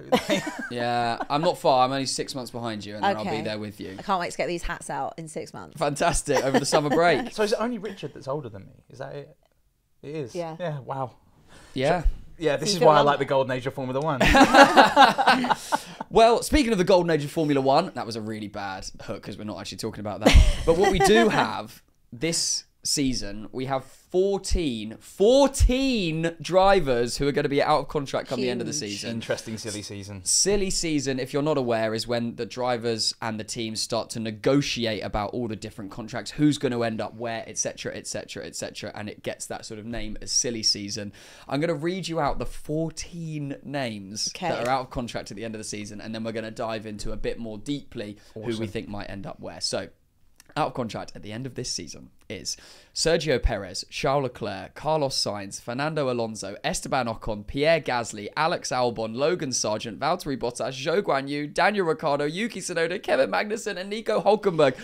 Yeah, 0.71 1.17
I'm 1.29 1.41
not 1.41 1.57
far. 1.57 1.85
I'm 1.85 1.91
only 1.91 2.05
six 2.05 2.35
months 2.35 2.51
behind 2.51 2.85
you, 2.85 2.95
and 2.95 3.03
then 3.03 3.17
I'll 3.17 3.23
be 3.25 3.41
there 3.41 3.59
with 3.59 3.79
you. 3.79 3.95
I 3.97 4.01
can't 4.01 4.19
wait 4.19 4.31
to 4.31 4.37
get 4.37 4.47
these 4.47 4.63
hats 4.63 4.89
out 4.89 5.13
in 5.17 5.27
six 5.27 5.53
months. 5.53 5.77
Fantastic 5.77 6.43
over 6.43 6.59
the 6.59 6.65
summer 6.65 6.89
break. 6.89 7.31
so 7.33 7.43
is 7.43 7.51
it 7.53 7.57
only 7.59 7.77
Richard 7.77 8.13
that's 8.13 8.27
older 8.27 8.49
than 8.49 8.65
me? 8.65 8.83
Is 8.89 8.99
that 8.99 9.15
it? 9.15 9.35
It 10.03 10.15
is. 10.15 10.35
Yeah. 10.35 10.55
Yeah. 10.59 10.79
Wow. 10.79 11.11
Yeah. 11.73 12.03
Yeah, 12.37 12.57
this 12.57 12.73
you 12.73 12.79
is 12.79 12.83
why 12.85 12.95
I 12.95 12.97
like- 12.97 13.05
like 13.05 13.19
the 13.19 13.25
golden 13.25 13.51
age 13.51 13.65
of 13.65 13.73
Formula 13.73 13.99
One. 14.01 14.19
Well, 16.11 16.43
speaking 16.43 16.71
of 16.71 16.77
the 16.77 16.83
golden 16.83 17.09
age 17.09 17.25
of 17.25 17.31
Formula 17.31 17.59
One, 17.59 17.91
that 17.95 18.05
was 18.05 18.15
a 18.15 18.21
really 18.21 18.47
bad 18.47 18.85
hook 19.01 19.21
because 19.21 19.37
we're 19.37 19.43
not 19.43 19.59
actually 19.59 19.79
talking 19.79 19.99
about 19.99 20.21
that. 20.21 20.33
But 20.65 20.77
what 20.77 20.91
we 20.91 20.99
do 20.99 21.27
have 21.29 21.81
this 22.13 22.64
season, 22.85 23.49
we 23.51 23.65
have 23.65 23.83
14, 23.83 24.97
14 24.99 26.35
drivers 26.41 27.17
who 27.17 27.27
are 27.27 27.31
going 27.31 27.43
to 27.43 27.49
be 27.49 27.61
out 27.61 27.79
of 27.79 27.87
contract 27.87 28.29
come 28.29 28.39
the 28.39 28.49
end 28.49 28.61
of 28.61 28.67
the 28.67 28.73
season. 28.73 29.09
Interesting, 29.09 29.57
silly 29.57 29.81
season. 29.81 30.23
Silly 30.23 30.69
season, 30.69 31.19
if 31.19 31.33
you're 31.33 31.41
not 31.41 31.57
aware, 31.57 31.93
is 31.93 32.07
when 32.07 32.35
the 32.35 32.45
drivers 32.45 33.13
and 33.21 33.39
the 33.39 33.43
teams 33.43 33.81
start 33.81 34.09
to 34.11 34.19
negotiate 34.19 35.03
about 35.03 35.31
all 35.31 35.47
the 35.47 35.55
different 35.55 35.91
contracts, 35.91 36.31
who's 36.31 36.57
going 36.57 36.71
to 36.71 36.83
end 36.83 37.01
up 37.01 37.15
where, 37.15 37.43
etc., 37.47 37.93
etc., 37.95 38.45
etc., 38.45 38.91
and 38.95 39.09
it 39.09 39.23
gets 39.23 39.47
that 39.47 39.65
sort 39.65 39.79
of 39.79 39.85
name 39.85 40.17
as 40.21 40.31
silly 40.31 40.63
season. 40.63 41.11
I'm 41.47 41.59
going 41.59 41.67
to 41.67 41.75
read 41.75 42.07
you 42.07 42.19
out 42.19 42.39
the 42.39 42.45
14 42.45 43.57
names 43.63 44.31
that 44.39 44.65
are 44.65 44.69
out 44.69 44.81
of 44.81 44.89
contract 44.91 45.31
at 45.31 45.37
the 45.37 45.43
end 45.43 45.55
of 45.55 45.59
the 45.59 45.65
season, 45.65 45.99
and 45.99 46.13
then 46.13 46.23
we're 46.23 46.31
going 46.31 46.45
to 46.45 46.51
dive 46.51 46.85
into 46.85 47.11
a 47.11 47.17
bit 47.17 47.39
more 47.39 47.57
deeply 47.57 48.17
who 48.33 48.57
we 48.57 48.67
think 48.67 48.87
might 48.87 49.09
end 49.09 49.25
up 49.25 49.39
where. 49.39 49.59
So, 49.59 49.89
out 50.57 50.67
of 50.67 50.73
contract 50.73 51.11
at 51.15 51.21
the 51.21 51.31
end 51.31 51.45
of 51.45 51.55
this 51.55 51.71
season 51.71 52.09
is 52.29 52.55
Sergio 52.93 53.41
Perez, 53.41 53.85
Charles 53.89 54.23
Leclerc, 54.23 54.73
Carlos 54.73 55.15
Sainz, 55.15 55.61
Fernando 55.61 56.09
Alonso, 56.09 56.55
Esteban 56.63 57.07
Ocon, 57.07 57.45
Pierre 57.45 57.81
Gasly, 57.81 58.29
Alex 58.37 58.69
Albon, 58.69 59.15
Logan 59.15 59.49
Sargeant, 59.49 59.97
Valtteri 59.99 60.37
Bottas, 60.37 60.73
Zhou 60.73 61.01
Guan 61.01 61.27
Yu, 61.27 61.47
Daniel 61.47 61.85
Ricciardo, 61.85 62.25
Yuki 62.25 62.61
Tsunoda, 62.61 63.01
Kevin 63.01 63.29
Magnussen, 63.29 63.77
and 63.77 63.89
Nico 63.89 64.21
Hulkenberg. 64.21 64.75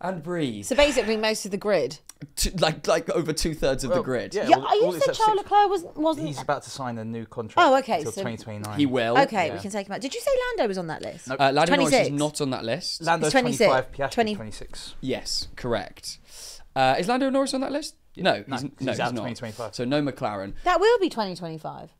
And 0.00 0.22
breathe. 0.22 0.66
So 0.66 0.76
basically, 0.76 1.16
most 1.16 1.44
of 1.46 1.50
the 1.50 1.56
grid. 1.56 1.98
Two- 2.36 2.50
like 2.58 2.86
like 2.86 3.08
over 3.10 3.32
two 3.32 3.54
thirds 3.54 3.82
of 3.84 3.90
the 3.90 3.96
Well, 3.96 4.02
grid. 4.02 4.34
Yeah, 4.34 4.46
Yeah, 4.48 4.56
all- 4.56 4.62
I 4.66 4.68
all 4.68 4.76
you 4.90 4.96
except 4.96 5.16
said 5.16 5.24
Charles 5.24 5.38
six- 5.40 5.50
Leclerc 5.50 5.70
wasn't 5.70 5.96
wasn't. 5.96 6.26
He's 6.28 6.40
about 6.42 6.62
to 6.64 6.70
sign 6.70 6.98
a 6.98 7.04
new 7.04 7.24
contract. 7.26 7.66
Oh, 7.66 7.76
okay, 7.78 7.98
Until 7.98 8.12
so- 8.12 8.20
2029. 8.22 8.78
He 8.78 8.86
will. 8.86 9.18
okay, 9.18 9.46
Yeah. 9.48 9.54
we 9.54 9.60
can 9.60 9.70
take 9.70 9.86
him 9.86 9.92
out. 9.94 10.00
Did 10.00 10.14
you 10.14 10.20
say 10.20 10.30
Lando 10.58 10.68
was 10.68 10.78
on 10.78 10.86
that 10.88 11.02
list? 11.02 11.30
Uh, 11.30 11.36
Lando 11.38 11.76
Norris 11.76 11.86
is 11.86 11.90
26. 12.08 12.18
not 12.18 12.40
on 12.40 12.50
that 12.50 12.64
list. 12.64 13.02
Lando's 13.02 13.26
It's 13.28 13.32
26, 13.32 13.70
25, 13.70 13.92
Piastri 13.92 14.10
20 14.12 14.34
26. 14.34 14.94
Yes, 15.00 15.48
correct. 15.56 16.18
Uh, 16.74 16.96
is 16.98 17.08
Lando 17.08 17.30
Norris 17.30 17.54
on 17.54 17.60
that 17.62 17.72
list? 17.72 17.96
No, 18.18 18.22
No, 18.22 18.32
he's, 18.32 18.44
'cause 18.46 18.62
no, 18.80 18.92
he's 18.92 19.00
out 19.00 19.14
not. 19.14 19.20
2025. 19.22 19.74
So 19.74 19.84
no 19.86 20.02
McLaren. 20.02 20.52
That 20.64 20.80
will 20.80 20.98
be 20.98 21.08
2025. 21.10 21.90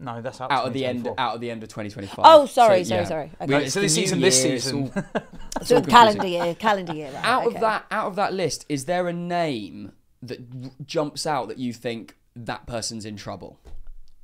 No, 0.00 0.20
that's 0.22 0.40
out, 0.40 0.52
out 0.52 0.66
of 0.66 0.72
the 0.72 0.84
end 0.86 1.08
out 1.18 1.34
of 1.34 1.40
the 1.40 1.50
end 1.50 1.62
of 1.64 1.68
2025. 1.70 2.24
Oh, 2.24 2.46
sorry, 2.46 2.84
sorry, 2.84 3.04
sorry. 3.06 3.32
Okay. 3.40 3.58
We- 3.64 3.68
so 3.68 3.80
this 3.80 3.94
season, 3.94 4.20
this 4.20 4.44
year, 4.44 4.54
it's 4.54 4.64
season. 4.64 4.92
all- 4.96 5.02
it's 5.60 5.68
So 5.68 5.76
all 5.76 5.82
calendar 5.84 6.26
year, 6.26 6.54
calendar 6.54 6.94
year. 6.94 7.10
Right, 7.10 7.24
Out 7.24 7.46
okay. 7.46 7.54
of 7.56 7.60
that 7.62 7.86
out 7.90 8.06
of 8.06 8.16
that 8.16 8.32
list, 8.32 8.64
is 8.68 8.84
there 8.84 9.08
a 9.08 9.12
name 9.12 9.92
that 10.22 10.86
jumps 10.86 11.26
out 11.26 11.48
that 11.48 11.58
you 11.58 11.72
think 11.72 12.16
that 12.36 12.66
person's 12.66 13.04
in 13.04 13.16
trouble? 13.16 13.58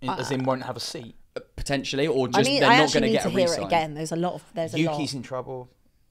In- 0.00 0.10
as 0.10 0.30
in 0.30 0.44
won't 0.44 0.62
have 0.64 0.76
a 0.76 0.80
seat. 0.80 1.16
Uh, 1.36 1.40
Potentially, 1.56 2.06
or 2.06 2.28
I 2.28 2.30
just 2.30 2.48
need. 2.50 2.60
they're 2.62 2.70
I 2.70 2.76
not 2.78 2.92
going 2.92 3.02
to 3.02 3.08
need 3.08 3.12
get 3.14 3.22
to 3.22 3.28
a 3.28 3.30
hear 3.32 3.40
resign. 3.48 3.62
it 3.62 3.66
again. 3.66 3.94
There's 3.94 4.12
a 4.12 4.16
lot 4.16 4.34
of. 4.34 4.44
There's 4.54 4.74
a 4.74 4.78
Yuki's 4.78 5.14
in 5.14 5.22
trouble. 5.22 5.68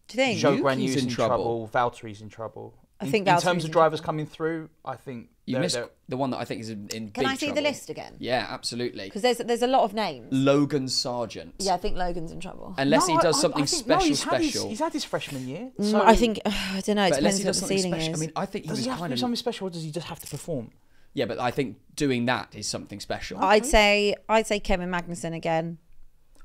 Do 0.09 0.17
you 0.17 0.25
think? 0.25 0.39
Joe 0.39 0.51
Yuki's 0.51 0.63
Guan 0.65 0.73
in 0.73 0.99
in 1.03 1.07
trouble. 1.09 1.37
trouble. 1.37 1.69
Valtteri's 1.73 2.21
in 2.21 2.27
trouble. 2.27 2.73
I 2.99 3.05
In- 3.05 3.11
think 3.11 3.27
in, 3.27 3.33
Valtteri's 3.33 3.43
terms 3.43 3.63
of 3.65 3.71
drivers 3.71 4.01
coming 4.01 4.25
through, 4.25 4.69
I 4.83 4.97
think 4.97 5.29
You 5.45 5.59
missed 5.59 5.77
the 6.07 6.15
one 6.15 6.29
that 6.31 6.37
I 6.37 6.45
think 6.45 6.61
is 6.61 6.69
in, 6.69 6.87
in 6.93 7.09
Can 7.09 7.23
big 7.23 7.31
I 7.33 7.35
see 7.35 7.51
the 7.51 7.61
list 7.61 7.89
again? 7.89 8.15
Yeah, 8.17 8.47
absolutely. 8.49 9.03
Because 9.05 9.21
there's 9.23 9.39
there's 9.39 9.61
a 9.61 9.67
lot 9.67 9.83
of 9.83 9.93
names. 9.93 10.27
Logan 10.31 10.85
Sargeant. 10.85 11.51
Yeah, 11.59 11.73
I 11.73 11.77
think 11.77 11.97
Logan's 11.97 12.31
in 12.31 12.39
trouble. 12.39 12.73
Unless 12.77 13.07
he 13.07 13.13
No, 13.13 13.19
I- 13.19 13.23
does 13.23 13.37
I- 13.37 13.41
something 13.41 13.63
I 13.63 13.65
think- 13.65 13.83
special, 13.83 13.99
no, 13.99 14.05
he's 14.07 14.23
Had 14.23 14.41
his, 14.41 14.63
he's 14.63 14.79
had 14.79 14.93
his 14.93 15.03
freshman 15.03 15.45
year. 15.47 15.71
Mm, 15.77 16.01
I 16.01 16.15
think 16.15 16.39
I 16.45 16.81
don't 16.85 16.95
know. 16.95 17.05
It 17.05 17.09
but 17.09 17.17
unless 17.19 17.37
depends 17.37 17.37
he 17.39 17.43
what 17.45 17.53
the 17.53 17.53
something 17.59 17.77
ceiling 17.77 17.91
special, 17.93 18.13
is. 18.13 18.19
I 18.19 18.21
mean, 18.21 18.31
I 18.37 18.45
think 18.45 18.63
he 18.65 18.69
does 18.69 18.77
was 18.77 18.85
he 18.85 18.89
have 18.89 18.97
to 18.99 19.01
kind 19.01 19.09
do 19.11 19.13
of 19.15 19.19
something 19.19 19.35
special, 19.35 19.67
or 19.67 19.69
does 19.69 19.83
he 19.83 19.91
just 19.91 20.07
have 20.07 20.19
to 20.21 20.27
perform? 20.27 20.71
yeah, 21.13 21.25
but 21.25 21.39
I 21.39 21.51
think 21.51 21.77
doing 21.95 22.25
that 22.27 22.55
is 22.55 22.65
something 22.67 22.99
special 23.01 23.37
I'd 23.43 23.65
say 23.65 24.15
I'd 24.29 24.47
say 24.47 24.59
Kevin 24.61 24.89
Magnussen 24.89 25.35
again. 25.35 25.77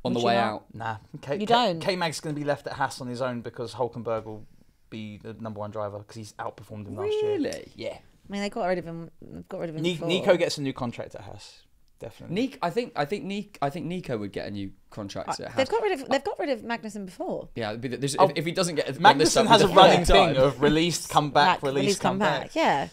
on 0.05 0.13
the 0.13 0.19
would 0.19 0.23
you 0.23 0.27
way 0.27 0.35
not? 0.35 0.45
out. 0.45 0.65
Nah, 0.75 0.97
K- 1.23 1.35
You 1.35 1.39
K- 1.41 1.45
don't? 1.47 1.81
K-Mag's 1.81 2.19
going 2.21 2.35
to 2.35 2.41
be 2.41 2.45
left 2.45 2.67
at 2.67 2.73
Haas 2.75 3.01
on 3.01 3.07
his 3.07 3.23
own 3.23 3.43
because 3.43 3.75
Hulkenberg 3.75 4.25
will 4.25 4.45
be 4.91 5.19
the 5.19 5.35
number 5.35 5.61
one 5.61 5.71
driver 5.71 5.99
because 5.99 6.17
he's 6.17 6.33
outperformed 6.35 6.87
him 6.89 6.97
last 6.97 7.13
year. 7.23 7.33
Really? 7.33 7.73
Yeah. 7.77 7.99
I 8.29 8.33
mean, 8.33 8.43
they 8.43 8.51
got 8.51 8.67
rid 8.67 8.79
of 8.79 8.85
him. 8.85 9.11
they've 9.23 9.49
Got 9.49 9.61
rid 9.61 9.71
of 9.71 9.77
him. 9.77 9.83
Ni- 9.83 9.93
before. 9.95 10.09
Nico 10.09 10.37
gets 10.37 10.59
a 10.59 10.63
new 10.63 10.73
contract 10.73 11.15
at 11.15 11.23
Haas. 11.23 11.63
Definitely. 12.01 12.35
Nick, 12.43 12.59
I 12.63 12.71
think 12.71 12.93
I 12.95 13.05
think 13.07 13.25
Nick, 13.25 13.59
I 13.61 13.71
think 13.71 13.87
Nico 13.87 14.17
would 14.19 14.31
get 14.31 14.47
a 14.47 14.51
new 14.53 14.71
contract. 14.91 15.41
at 15.41 15.57
They've 15.57 15.69
got 15.69 15.83
rid 15.83 16.01
of 16.01 16.09
they've 16.09 16.23
got 16.23 16.39
rid 16.39 16.51
of 16.51 16.61
Magnussen 16.61 17.07
before. 17.07 17.49
Yeah, 17.57 17.75
be 17.75 17.89
the- 17.89 18.17
Oh, 18.21 18.27
if, 18.27 18.33
if 18.37 18.45
he 18.47 18.53
doesn't 18.53 18.77
get 18.77 18.89
on 18.89 18.95
Magnussen 18.97 19.47
has 19.47 19.63
a 19.63 19.69
running 19.69 20.05
third 20.05 20.35
thing 20.35 20.37
of 20.37 20.63
released, 20.63 21.09
come 21.11 21.31
back, 21.33 21.61
Like, 21.63 21.75
released, 21.75 22.01
come, 22.01 22.19
back. 22.21 22.55
Yeah. 22.55 22.89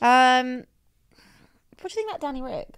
Um, 0.00 0.64
what 1.80 1.92
do 1.92 2.00
you 2.00 2.06
think 2.06 2.10
about 2.10 2.20
Danny 2.22 2.40
Rick? 2.40 2.68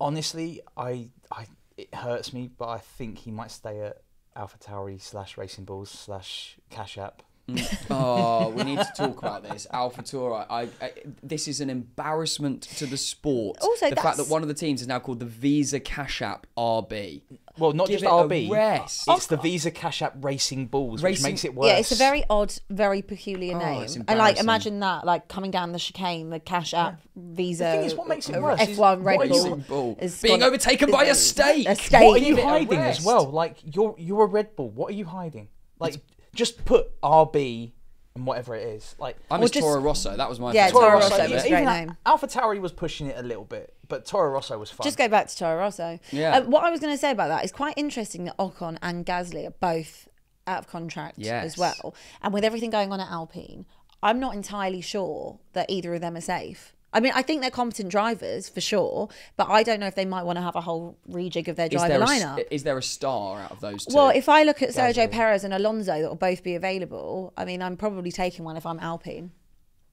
Honestly, 0.00 0.60
I, 0.76 1.08
I, 1.30 1.46
it 1.76 1.94
hurts 1.94 2.32
me, 2.32 2.48
but 2.56 2.68
I 2.68 2.78
think 2.78 3.18
he 3.18 3.30
might 3.30 3.50
stay 3.50 3.80
at 3.80 3.98
AlphaTauri 4.36 5.00
slash 5.00 5.36
Racing 5.36 5.64
Bulls 5.64 5.90
slash 5.90 6.56
Cash 6.70 6.96
App. 6.96 7.22
Mm. 7.56 7.86
oh, 7.90 8.48
we 8.50 8.64
need 8.64 8.78
to 8.78 8.92
talk 8.96 9.18
about 9.18 9.42
this. 9.42 9.66
Alpha 9.72 10.02
Tour. 10.02 10.46
I, 10.48 10.68
I, 10.80 10.92
this 11.22 11.48
is 11.48 11.60
an 11.60 11.70
embarrassment 11.70 12.62
to 12.62 12.86
the 12.86 12.96
sport. 12.96 13.58
Also, 13.60 13.90
the 13.90 13.96
fact 13.96 14.16
that 14.18 14.28
one 14.28 14.42
of 14.42 14.48
the 14.48 14.54
teams 14.54 14.80
is 14.80 14.86
now 14.88 14.98
called 14.98 15.20
the 15.20 15.26
Visa 15.26 15.80
Cash 15.80 16.22
App 16.22 16.46
RB. 16.56 17.22
Well, 17.58 17.72
not 17.72 17.88
Give 17.88 18.00
just 18.00 18.04
it 18.04 18.08
RB. 18.10 18.50
rest. 18.50 19.04
It's 19.08 19.26
the 19.26 19.36
Visa 19.36 19.70
Cash 19.70 20.00
App 20.02 20.14
Racing 20.24 20.66
Bulls, 20.66 21.02
which 21.02 21.22
makes 21.22 21.44
it 21.44 21.54
worse. 21.54 21.66
Yeah, 21.66 21.76
it's 21.78 21.92
a 21.92 21.96
very 21.96 22.24
odd, 22.30 22.54
very 22.70 23.02
peculiar 23.02 23.56
Oh, 23.56 23.58
name. 23.58 23.82
it's 23.82 23.96
And 23.96 24.18
like, 24.18 24.38
imagine 24.38 24.80
that, 24.80 25.04
like 25.04 25.28
coming 25.28 25.50
down 25.50 25.72
the 25.72 25.78
chicane, 25.78 26.30
the 26.30 26.40
Cash 26.40 26.72
App, 26.72 27.00
Visa. 27.16 27.64
The 27.64 27.70
thing 27.72 27.84
is, 27.84 27.94
what 27.94 28.08
makes 28.08 28.28
it 28.28 28.40
worse 28.40 28.60
F1 28.60 29.04
Red 29.04 29.16
what 29.18 29.30
are 29.30 29.34
you- 29.34 29.42
Bull, 29.44 29.56
Bull. 29.68 29.98
is 30.00 30.20
Being 30.22 30.42
overtaken 30.42 30.90
by 30.90 31.04
a 31.04 31.14
Stake. 31.14 31.66
A 31.68 31.74
What. 31.74 31.92
What 32.04 32.16
are 32.20 32.24
you 32.24 32.36
Give 32.36 32.38
it 32.38 32.44
a 32.44 32.48
hiding 32.48 32.78
as 32.78 33.04
well? 33.04 33.24
Like 33.30 33.56
you're 33.64 33.94
you're 33.98 34.22
a 34.24 34.26
Red 34.28 34.56
Bull. 34.56 34.70
What 34.70 34.90
are 34.90 34.94
you 34.94 35.04
hiding? 35.04 35.48
Like 35.78 35.96
just 36.34 36.64
put 36.64 37.00
RB 37.02 37.72
and 38.14 38.26
whatever 38.26 38.54
it 38.56 38.62
is. 38.66 38.94
Like 38.98 39.16
I 39.30 39.36
Or 39.36 39.38
miss 39.38 39.50
just- 39.50 39.64
Toro 39.64 39.80
Rosso. 39.80 40.16
That 40.16 40.28
was 40.28 40.40
my 40.40 40.52
Yeah, 40.52 40.66
favourite. 40.66 40.80
Toro 40.84 40.94
Rosso, 40.94 41.10
Rosso 41.10 41.22
was 41.34 41.44
a 41.44 41.48
great 41.48 41.60
even 41.62 41.64
name. 41.72 41.96
Alpha 42.06 42.26
Tauri 42.26 42.60
was 42.60 42.72
pushing 42.72 43.06
it 43.06 43.16
a 43.18 43.22
little 43.22 43.44
bit, 43.44 43.74
but 43.88 44.04
Toro 44.04 44.30
Rosso 44.30 44.58
was 44.58 44.70
fun. 44.70 44.84
Just 44.84 44.98
go 44.98 45.08
back 45.08 45.28
to 45.28 45.36
Toro 45.36 45.56
Rosso. 45.58 45.98
Yeah. 46.10 46.38
Uh, 46.38 46.42
what 46.42 46.64
I 46.64 46.70
was 46.70 46.80
going 46.80 46.92
to 46.94 46.98
say 46.98 47.10
about 47.12 47.28
that 47.28 47.44
is 47.44 47.52
quite 47.52 47.74
interesting 47.76 48.24
that 48.24 48.36
Ocon 48.38 48.78
and 48.82 49.06
Gasly 49.06 49.46
are 49.46 49.52
both 49.60 50.08
out 50.46 50.58
of 50.58 50.66
contract 50.66 51.16
Yes. 51.18 51.44
as 51.44 51.58
well. 51.58 51.94
And 52.22 52.32
with 52.34 52.42
everything 52.44 52.70
going 52.70 52.92
on 52.92 53.00
at 53.00 53.10
Alpine, 53.10 53.66
I'm 54.02 54.18
not 54.18 54.34
entirely 54.34 54.80
sure 54.80 55.38
that 55.52 55.70
either 55.70 55.94
of 55.94 56.00
them 56.00 56.16
are 56.16 56.20
safe. 56.22 56.74
I 56.92 57.00
mean, 57.00 57.12
I 57.14 57.22
think 57.22 57.40
they're 57.40 57.50
competent 57.50 57.88
drivers 57.90 58.48
for 58.48 58.60
sure, 58.60 59.08
but 59.36 59.48
I 59.48 59.62
don't 59.62 59.78
know 59.78 59.86
if 59.86 59.94
they 59.94 60.04
might 60.04 60.24
want 60.24 60.36
to 60.38 60.42
have 60.42 60.56
a 60.56 60.60
whole 60.60 60.98
rejig 61.08 61.46
of 61.48 61.54
their 61.56 61.66
Is 61.66 61.72
driver 61.72 61.88
there, 61.88 62.02
a, 62.02 62.06
lineup. 62.06 62.44
is 62.50 62.64
there 62.64 62.76
a 62.76 62.82
star 62.82 63.40
out 63.40 63.52
of 63.52 63.60
those 63.60 63.84
two? 63.86 63.94
Well, 63.94 64.08
if 64.10 64.28
I 64.28 64.42
look 64.42 64.60
at 64.60 64.70
Sergio 64.70 65.08
Perez 65.10 65.44
and 65.44 65.54
Alonso 65.54 66.00
that 66.00 66.08
will 66.08 66.16
both 66.16 66.42
be 66.42 66.56
available, 66.56 67.32
I 67.36 67.44
mean, 67.44 67.62
I'm 67.62 67.76
probably 67.76 68.10
taking 68.10 68.44
one 68.44 68.56
if 68.56 68.66
I'm 68.66 68.80
Alpine. 68.80 69.30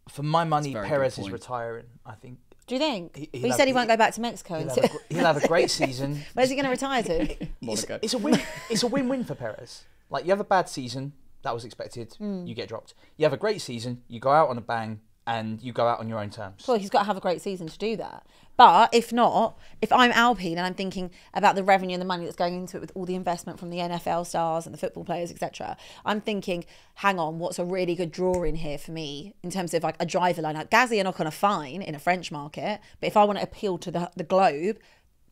For 0.10 0.24
my 0.24 0.44
money, 0.44 0.74
Perez 0.74 1.20
is 1.20 1.30
retiring. 1.30 1.86
I 2.06 2.14
think 2.16 2.40
Do 2.66 2.76
you 2.76 2.80
think? 2.80 3.16
He- 3.16 3.26
But 3.32 3.40
he'll 3.42 3.52
he 3.52 3.54
said 3.58 3.68
he 3.68 3.74
won't 3.74 3.90
go 3.90 3.98
back 3.98 4.14
to 4.16 4.22
Mexico. 4.22 4.58
he'll 4.60 4.70
until- 4.70 4.84
have, 4.88 4.96
a, 4.96 5.14
he'll 5.14 5.26
have 5.26 5.44
a 5.44 5.48
great 5.48 5.70
season. 5.70 6.24
Where's 6.34 6.50
he 6.50 6.56
going 6.56 6.66
to 6.66 6.72
retire 6.72 7.04
to? 7.04 7.32
it's, 7.32 7.52
Monaco. 7.62 8.00
it's 8.02 8.14
a 8.14 8.18
win. 8.18 8.42
It's 8.70 8.84
a 8.84 8.88
win-win 8.88 9.24
for 9.24 9.36
Perez. 9.36 9.84
Like 10.10 10.24
you 10.26 10.32
have 10.32 10.40
a 10.40 10.44
bad 10.46 10.68
season, 10.70 11.14
that 11.44 11.54
was 11.54 11.64
expected. 11.66 12.14
Hmm. 12.18 12.46
You 12.48 12.56
get 12.56 12.70
dropped. 12.70 12.94
You 13.18 13.26
have 13.26 13.34
a 13.34 13.38
great 13.38 13.62
season, 13.62 14.02
you 14.08 14.20
go 14.20 14.32
out 14.32 14.50
on 14.50 14.58
a 14.58 14.62
bang, 14.62 15.02
and 15.28 15.62
you 15.62 15.74
go 15.74 15.86
out 15.86 16.00
on 16.00 16.08
your 16.08 16.20
own 16.20 16.30
terms. 16.30 16.66
Well, 16.68 16.80
he's 16.80 16.90
got 16.90 17.00
to 17.00 17.06
have 17.06 17.18
a 17.18 17.22
great 17.22 17.42
season 17.42 17.68
to 17.68 17.78
do 17.78 17.98
that. 17.98 18.26
But 18.56 18.90
if 18.94 19.14
not, 19.14 19.60
if 19.82 19.92
I'm 19.92 20.12
Alpine 20.14 20.58
and 20.58 20.62
I'm 20.62 20.74
thinking 20.74 21.12
about 21.34 21.56
the 21.56 21.64
revenue 21.64 21.94
and 21.94 22.02
the 22.02 22.08
money 22.08 22.24
that's 22.24 22.38
going 22.38 22.56
into 22.56 22.78
it 22.78 22.80
with 22.80 22.92
all 22.96 23.06
the 23.06 23.14
investment 23.14 23.60
from 23.60 23.70
the 23.70 23.78
NFL 23.78 24.26
stars 24.26 24.66
and 24.66 24.74
the 24.74 24.80
football 24.80 25.04
players, 25.04 25.30
etc., 25.30 25.78
I'm 26.06 26.22
thinking, 26.22 26.66
hang 26.96 27.20
on, 27.20 27.38
what's 27.38 27.60
a 27.60 27.66
really 27.66 27.94
good 27.94 28.12
draw 28.12 28.42
in 28.44 28.56
here 28.56 28.78
for 28.78 28.92
me 28.92 29.36
in 29.44 29.52
terms 29.52 29.76
of 29.76 29.84
like 29.84 29.98
a 30.00 30.06
driver? 30.08 30.42
Gasly 30.42 31.00
and 31.00 31.08
Ocon 31.08 31.28
are 31.28 31.32
fine 31.32 31.84
in 31.84 31.94
a 31.94 32.00
French 32.00 32.32
market, 32.32 32.80
but 33.00 33.08
if 33.08 33.18
I 33.18 33.26
want 33.26 33.38
to 33.38 33.44
appeal 33.44 33.78
to 33.80 33.92
the, 33.92 34.10
the 34.16 34.24
globe, 34.24 34.80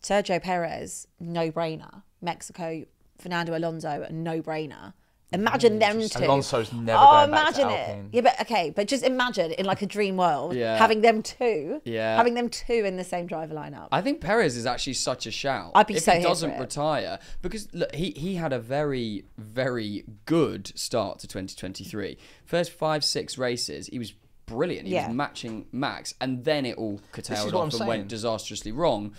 Sergio 0.04 0.40
Perez, 0.40 1.08
no 1.20 1.52
brainer. 1.52 2.04
Mexico, 2.22 2.86
Fernando 3.18 3.58
Alonso, 3.58 4.06
no 4.12 4.42
brainer. 4.42 4.94
Imagine 5.36 5.77
mm, 5.77 5.80
them 5.80 6.10
two. 6.10 6.25
Alonso's 6.25 6.74
never 6.74 6.98
oh, 7.00 7.12
going 7.12 7.32
back 7.32 7.54
to 7.54 7.62
imagine 7.62 7.70
it. 7.70 7.89
Alpine. 7.89 8.10
Yeah, 8.12 8.22
but 8.22 8.42
okay, 8.42 8.70
but 8.75 8.88
just 8.88 9.04
imagine 9.04 9.51
in 9.51 9.65
like 9.65 9.82
a 9.82 9.86
dream 9.86 10.18
world 10.18 10.56
Yeah. 10.56 10.77
having 10.77 11.01
them 11.01 11.22
two, 11.22 11.82
Yeah. 11.86 12.15
having 12.15 12.34
them 12.34 12.50
two 12.50 12.74
in 12.86 12.98
the 12.98 13.04
same 13.04 13.27
driver 13.27 13.54
lineup. 13.54 13.89
I 13.92 14.01
think 14.01 14.22
Perez 14.22 14.58
is 14.58 14.65
actually 14.65 14.94
such 14.94 15.27
a 15.27 15.32
shout. 15.32 15.72
I'd 15.75 15.88
be 15.88 15.96
if 15.96 16.04
so 16.04 16.13
he 16.13 16.24
doesn't 16.24 16.60
retire 16.60 17.20
because 17.42 17.68
look, 17.74 17.94
he 17.94 18.12
he 18.12 18.36
had 18.36 18.54
a 18.54 18.60
very 18.60 19.25
very 19.38 20.06
good 20.25 20.72
start 20.77 21.20
to 21.20 21.27
2023. 21.27 22.18
First 22.46 22.72
five 22.72 23.04
six 23.04 23.38
races, 23.38 23.88
he 23.88 24.00
was 24.00 24.13
brilliant. 24.46 24.88
He 24.88 24.94
Yeah. 24.94 25.08
was 25.08 25.15
matching 25.15 25.65
Max, 25.72 26.13
and 26.22 26.44
then 26.46 26.65
it 26.65 26.77
all 26.77 27.00
curtailed 27.12 27.54
off 27.54 27.74
and 27.74 27.88
went 27.88 28.08
disastrously 28.08 28.72
wrong. 28.72 29.13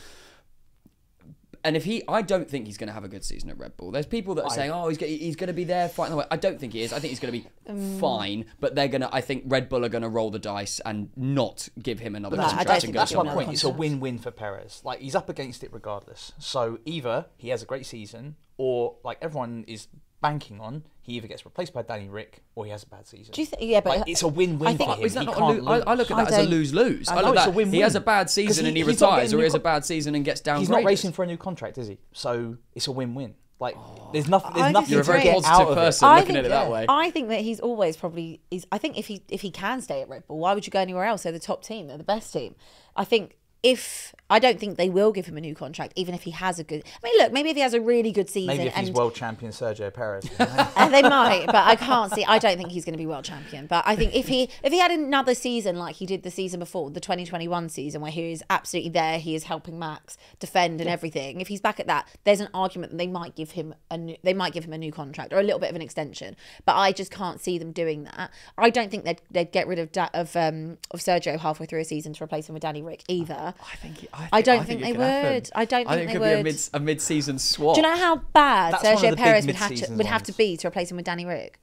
And 1.67 1.77
if 1.77 1.85
he, 1.85 2.03
I 2.07 2.23
don't 2.23 2.49
think 2.49 2.67
he's 2.67 2.77
going 2.79 2.87
to 2.87 2.93
have 2.93 3.03
a 3.03 3.09
good 3.09 3.25
season 3.25 3.51
at 3.51 3.59
Red 3.59 3.77
Bull. 3.77 3.91
There's 3.91 4.07
people 4.07 4.37
that 4.37 4.45
are 4.45 4.51
saying, 4.51 4.71
"Oh, 4.71 4.89
he's 4.89 4.99
go- 4.99 5.07
he's 5.07 5.35
going 5.35 5.49
to 5.49 5.53
be 5.53 5.65
there 5.65 5.89
fighting 5.89 6.13
the 6.13 6.19
way." 6.19 6.25
I 6.31 6.37
don't 6.37 6.61
think 6.61 6.73
he 6.75 6.83
is. 6.83 6.93
I 6.93 7.01
think 7.01 7.11
he's 7.11 7.19
going 7.19 7.35
to 7.35 7.41
be 7.41 7.49
Um, 7.69 7.99
fine, 7.99 8.45
but 8.61 8.77
they're 8.77 8.87
going 8.87 9.01
to. 9.01 9.13
I 9.13 9.21
think 9.21 9.43
Red 9.47 9.69
Bull 9.69 9.85
are 9.85 9.89
going 9.89 10.03
to 10.03 10.09
roll 10.09 10.31
the 10.31 10.39
dice 10.39 10.81
and 10.87 11.11
not 11.17 11.69
give 11.83 11.99
him 11.99 12.15
another 12.15 12.37
No, 12.37 12.45
I 12.45 12.47
contract 12.51 12.69
don't 12.69 12.85
and 12.85 12.93
go 12.95 12.99
That's 13.01 13.11
he'll 13.11 13.19
my 13.19 13.25
give 13.25 13.31
him 13.31 13.33
somewhere 13.33 13.45
point. 13.47 13.55
It's 13.55 13.65
a 13.65 13.69
win-win 13.71 14.19
for 14.19 14.31
Perez. 14.31 14.81
Like 14.85 15.01
he's 15.01 15.17
up 15.17 15.29
against 15.29 15.65
it 15.65 15.73
regardless. 15.73 16.33
So 16.39 16.79
either 16.85 17.27
he 17.37 17.49
has 17.49 17.63
a 17.63 17.67
great 17.67 17.85
season, 17.87 18.37
or 18.59 18.95
like 19.03 19.19
everyone 19.21 19.65
is 19.67 19.89
banking 20.21 20.61
on, 20.61 20.85
he 21.07 21.13
either 21.15 21.29
gets 21.29 21.45
replaced 21.45 21.73
by 21.73 21.83
Danny 21.83 22.09
Rick 22.09 22.43
or 22.57 22.65
he 22.65 22.71
has 22.73 22.83
a 22.83 22.87
bad 22.87 23.07
season. 23.07 23.33
Do 23.33 23.41
you 23.41 23.47
think? 23.47 23.63
Yeah, 23.63 23.81
but 23.81 23.99
Like, 24.01 24.09
it's 24.09 24.23
a 24.23 24.29
win-win 24.29 24.69
I 24.69 24.77
think- 24.77 24.91
for 24.91 24.97
him. 24.99 25.05
Is 25.07 25.15
that 25.15 25.21
He 25.21 25.27
not 25.27 25.37
a 25.37 25.39
can't 25.39 25.69
I, 25.69 25.91
I 25.93 25.95
look 25.95 26.11
at 26.11 26.17
I 26.17 26.25
that 26.25 26.33
as 26.33 26.47
a 26.47 26.49
lose 26.49 26.75
lose. 26.75 27.09
I 27.09 27.13
I 27.13 27.21
look 27.23 27.37
at 27.37 27.55
that. 27.55 27.67
He 27.69 27.79
has 27.81 27.95
a 27.95 28.01
bad 28.01 28.29
season 28.29 28.65
he- 28.65 28.69
and 28.71 28.77
he 28.77 28.83
retires, 28.83 29.33
or 29.33 29.39
he 29.39 29.45
has 29.45 29.55
a 29.55 29.61
bad 29.61 29.85
season 29.85 30.15
and 30.17 30.25
gets 30.25 30.41
downgraded. 30.41 30.59
He's 30.59 30.69
not 30.69 30.85
racing 30.85 31.13
for 31.13 31.23
a 31.23 31.27
new 31.27 31.37
contract, 31.37 31.79
is 31.79 31.87
he? 31.87 31.99
So 32.13 32.57
it's 32.75 32.89
a 32.89 32.93
win-win. 32.93 33.35
Like 33.59 33.75
Oh. 33.79 34.11
there's 34.13 34.29
nothing. 34.29 34.53
There's 34.55 34.73
nothing 34.73 34.93
You're 34.93 35.01
a 35.01 35.05
very 35.05 35.23
positive 35.23 35.75
person. 35.75 36.09
looking 36.11 36.27
think, 36.27 36.39
at 36.41 36.45
it 36.45 36.49
that 36.49 36.71
way. 36.71 36.85
I 36.91 37.11
think 37.11 37.29
that 37.31 37.41
he's 37.41 37.59
always 37.61 37.97
probably 37.97 38.43
is. 38.51 38.67
I 38.71 38.77
think 38.77 38.99
if 38.99 39.07
he 39.07 39.23
if 39.31 39.41
he 39.41 39.51
can 39.51 39.81
stay 39.81 40.03
at 40.03 40.11
Red 40.11 40.27
Bull, 40.27 40.39
why 40.39 40.53
would 40.53 40.67
you 40.67 40.71
go 40.71 40.79
anywhere 40.81 41.05
else? 41.05 41.23
They're 41.23 41.33
the 41.33 41.39
top 41.39 41.63
team. 41.65 41.87
They're 41.87 41.97
the 41.97 42.05
best 42.05 42.33
team. 42.35 42.55
I 42.95 43.05
think 43.07 43.39
if 43.67 44.15
I 44.31 44.39
don't 44.39 44.61
think 44.61 44.77
they 44.77 44.89
will 44.89 45.13
give 45.13 45.27
him 45.27 45.37
a 45.37 45.41
new 45.41 45.55
contract, 45.55 45.93
even 45.97 46.15
if 46.15 46.23
he 46.23 46.31
has 46.33 46.59
a 46.59 46.65
good. 46.65 46.85
I 47.03 47.07
mean, 47.07 47.19
look, 47.19 47.33
maybe 47.33 47.51
if 47.51 47.57
he 47.57 47.63
has 47.63 47.75
a 47.75 47.81
really 47.81 48.13
good 48.13 48.29
season, 48.29 48.57
Maybe 48.57 48.69
if 48.69 48.77
and 48.77 48.87
he's 48.87 48.97
world 48.97 49.15
champion 49.15 49.51
Sergio 49.53 49.93
Perez. 49.93 50.29
and 50.77 50.93
they 50.95 51.03
might, 51.03 51.47
but 51.47 51.57
I 51.57 51.75
can't 51.77 52.13
see. 52.13 52.25
I 52.25 52.39
don't 52.39 52.57
think 52.57 52.71
he's 52.71 52.85
going 52.85 52.95
to 52.95 52.99
be 52.99 53.07
world 53.07 53.25
champion. 53.25 53.67
But 53.67 53.85
I 53.87 53.97
think 53.97 54.15
if 54.15 54.29
he 54.29 54.49
if 54.63 54.73
he 54.73 54.79
had 54.79 54.91
another 54.93 55.35
season 55.35 55.77
like 55.77 55.97
he 55.97 56.07
did 56.07 56.23
the 56.23 56.31
season 56.31 56.61
before, 56.61 56.91
the 56.91 57.01
2021 57.01 57.69
season, 57.69 58.01
where 58.01 58.11
he 58.11 58.33
is 58.33 58.43
absolutely 58.51 58.91
there, 58.91 59.19
he 59.19 59.35
is 59.35 59.45
helping 59.45 59.79
Max 59.79 60.17
defend 60.39 60.81
and 60.81 60.91
everything. 60.91 61.41
If 61.41 61.49
he's 61.49 61.61
back 61.61 61.79
at 61.81 61.87
that, 61.89 62.09
there's 62.25 62.41
an 62.41 62.49
argument 62.55 62.93
that 62.93 62.99
they 62.99 63.07
might 63.07 63.37
give 63.37 63.53
him 63.53 63.75
a 63.91 63.99
new, 63.99 64.17
they 64.23 64.35
might 64.35 64.53
give 64.53 64.65
him 64.65 64.73
a 64.73 64.79
new 64.79 64.93
contract 64.93 65.33
or 65.33 65.39
a 65.39 65.43
little 65.43 65.61
bit 65.61 65.71
of 65.71 65.77
an 65.77 65.83
extension. 65.83 66.37
But 66.65 66.77
I 66.77 66.93
just 66.93 67.11
can't 67.13 67.41
see 67.41 67.59
them 67.59 67.71
doing 67.73 68.05
that. 68.05 68.31
I 68.59 68.71
don't 68.71 68.91
think 68.91 69.05
they'd, 69.05 69.23
they'd 69.31 69.53
get 69.53 69.69
rid 69.69 69.79
of 69.79 69.93
da- 69.93 70.11
of 70.15 70.35
um 70.35 70.79
of 70.91 71.01
Sergio 71.01 71.39
halfway 71.39 71.67
through 71.67 71.81
a 71.81 71.85
season 71.85 72.13
to 72.15 72.25
replace 72.25 72.49
him 72.49 72.55
with 72.55 72.63
Danny 72.63 72.83
Rick 72.83 73.05
either. 73.09 73.55
I 73.61 73.77
think. 73.77 74.07
I 74.33 74.43
don't 74.43 74.65
think 74.65 74.81
it 74.81 74.85
they 74.85 74.93
could 74.93 75.01
happen. 75.01 75.35
would. 75.35 75.51
I 75.55 75.65
don't 75.65 75.89
think 75.89 75.89
they 75.89 75.99
would. 75.99 76.07
I 76.07 76.07
think 76.07 76.11
think 76.11 76.11
they 76.11 76.13
it 76.13 76.13
could 76.13 76.45
be 76.45 76.51
a 76.51 76.53
mid 76.53 76.69
a 76.75 76.81
mid-season 76.81 77.39
swap. 77.39 77.75
Do 77.75 77.81
you 77.81 77.87
know 77.87 77.97
how 77.97 78.17
bad 78.17 78.75
That's 78.75 79.03
Sergio 79.03 79.17
Perez 79.17 79.47
would 79.47 79.55
have 79.57 79.69
to 79.69 79.75
mid-season 79.75 79.97
would 79.97 80.07
have 80.07 80.23
to 80.25 80.33
be 80.33 80.57
to 80.57 80.69
replace 80.69 80.91
him 80.91 80.97
with 80.97 81.07
Danny 81.07 81.25
Rick? 81.25 81.61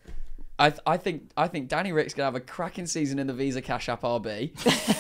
I, 0.60 0.70
th- 0.70 0.82
I 0.86 0.98
think 0.98 1.32
I 1.36 1.48
think 1.48 1.68
Danny 1.68 1.92
Rick's 1.92 2.14
gonna 2.14 2.26
have 2.26 2.36
a 2.36 2.40
cracking 2.40 2.86
season 2.86 3.18
in 3.18 3.26
the 3.26 3.34
Visa 3.34 3.62
Cash 3.62 3.90
App 3.90 4.04
RB, 4.04 4.52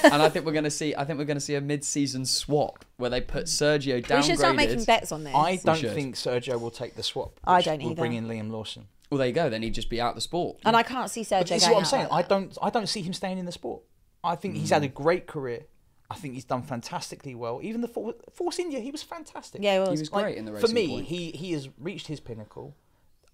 and 0.04 0.22
I 0.22 0.28
think 0.28 0.46
we're 0.46 0.52
gonna 0.52 0.72
see 0.72 0.96
I 0.96 1.06
think 1.06 1.20
we're 1.20 1.26
gonna 1.26 1.40
see 1.40 1.56
a 1.56 1.62
mid-season 1.62 2.26
swap 2.26 2.86
where 2.98 3.10
they 3.10 3.22
put 3.22 3.46
Sergio 3.46 4.04
downgraded. 4.04 4.18
We 4.18 4.24
should 4.24 4.40
start 4.40 4.56
making 4.56 4.84
bets 4.86 5.12
on 5.12 5.24
this. 5.24 5.36
I 5.36 5.58
don't 5.58 5.80
think 5.80 6.16
Sergio 6.16 6.60
will 6.60 6.72
take 6.72 6.96
the 6.96 7.04
swap. 7.04 7.40
I 7.44 7.62
don't 7.62 7.82
either. 7.82 7.90
will 7.90 7.96
Bring 7.96 8.14
in 8.14 8.28
Liam 8.28 8.52
Lawson. 8.52 8.88
Well, 9.12 9.20
there 9.20 9.28
you 9.28 9.34
go. 9.34 9.48
Then 9.48 9.62
he'd 9.62 9.76
just 9.76 9.92
be 9.92 10.02
out 10.02 10.16
the 10.16 10.22
sport. 10.22 10.58
And 10.66 10.76
I 10.76 10.82
can't 10.82 11.10
see 11.10 11.22
Sergio. 11.22 11.40
But 11.40 11.48
this 11.50 11.64
is 11.64 11.70
what 11.70 11.78
I'm 11.78 11.86
saying. 11.86 12.08
like 12.10 12.26
I 12.26 12.28
don't. 12.28 12.58
I 12.60 12.70
don't 12.72 12.90
see 12.90 13.04
him 13.04 13.14
staying 13.14 13.38
in 13.38 13.46
the 13.46 13.52
sport. 13.52 13.84
I 14.24 14.36
think 14.36 14.56
he's 14.56 14.72
had 14.72 14.84
a 14.84 14.90
mm. 14.90 14.94
great 14.94 15.28
career. 15.28 15.66
I 16.14 16.16
think 16.16 16.34
he's 16.36 16.46
done 16.46 16.64
fantastically 16.64 17.36
well. 17.36 17.60
Even 17.64 17.82
the 17.82 17.88
For- 17.88 18.16
Force 18.34 18.60
India, 18.60 18.80
he 18.80 18.92
was 18.92 19.04
fantastic. 19.04 19.62
Yeah, 19.62 19.80
he 19.80 19.84
he 19.86 19.90
was. 19.92 20.00
was 20.02 20.12
Like, 20.12 20.26
great 20.26 20.38
in 20.38 20.46
the 20.46 20.54
race. 20.54 20.62
For 20.62 20.68
me, 20.74 20.88
point. 20.88 21.06
he 21.08 21.32
he 21.32 21.52
has 21.54 21.70
reached 21.78 22.08
his 22.08 22.20
pinnacle. 22.20 22.76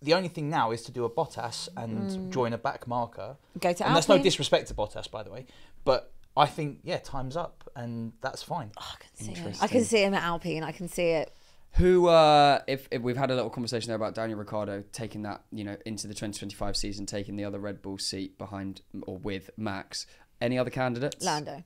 The 0.02 0.14
only 0.14 0.30
thing 0.30 0.50
now 0.50 0.72
is 0.72 0.82
to 0.84 0.92
do 0.94 1.04
a 1.04 1.10
Bottas 1.10 1.68
and 1.76 2.32
join 2.32 2.54
a 2.54 2.58
back 2.58 2.88
marker. 2.88 3.36
Mm. 3.58 3.62
Go 3.62 3.74
to 3.74 3.86
and 3.88 3.96
that's 3.96 4.08
no 4.08 4.18
disrespect 4.18 4.68
to 4.70 4.74
Bottas, 4.74 5.12
by 5.12 5.24
the 5.24 5.30
way. 5.32 5.46
But 5.84 6.14
I 6.38 6.46
think 6.46 6.80
yeah, 6.84 7.00
time's 7.00 7.36
up, 7.36 7.70
and 7.76 8.14
that's 8.22 8.42
fine. 8.42 8.72
I 8.78 8.94
can 9.00 9.10
see 9.26 9.32
it. 9.34 9.58
I 9.62 9.68
can 9.68 9.84
see 9.84 10.04
him 10.04 10.14
at 10.14 10.24
Alpine. 10.24 10.64
I 10.64 10.72
can 10.72 10.88
see 10.88 11.10
it. 11.10 11.34
Who, 11.74 12.08
uh, 12.08 12.62
if, 12.68 12.88
if 12.90 13.02
we've 13.04 13.16
had 13.18 13.30
a 13.30 13.36
little 13.36 13.50
conversation 13.52 13.90
there 13.90 13.96
about 13.96 14.16
Daniel 14.16 14.40
Ricciardo 14.40 14.84
taking 14.92 15.22
that, 15.22 15.44
you 15.52 15.64
know, 15.64 15.78
into 15.86 16.08
the 16.08 16.16
2025 16.16 16.76
season, 16.76 17.06
taking 17.06 17.36
the 17.36 17.44
other 17.46 17.60
Red 17.60 17.82
Bull 17.84 18.00
seat 18.00 18.40
behind 18.40 18.82
or 19.04 19.18
with 19.18 19.52
Max. 19.56 20.08
Any 20.42 20.58
other 20.58 20.72
candidates? 20.72 21.24
Lando. 21.24 21.64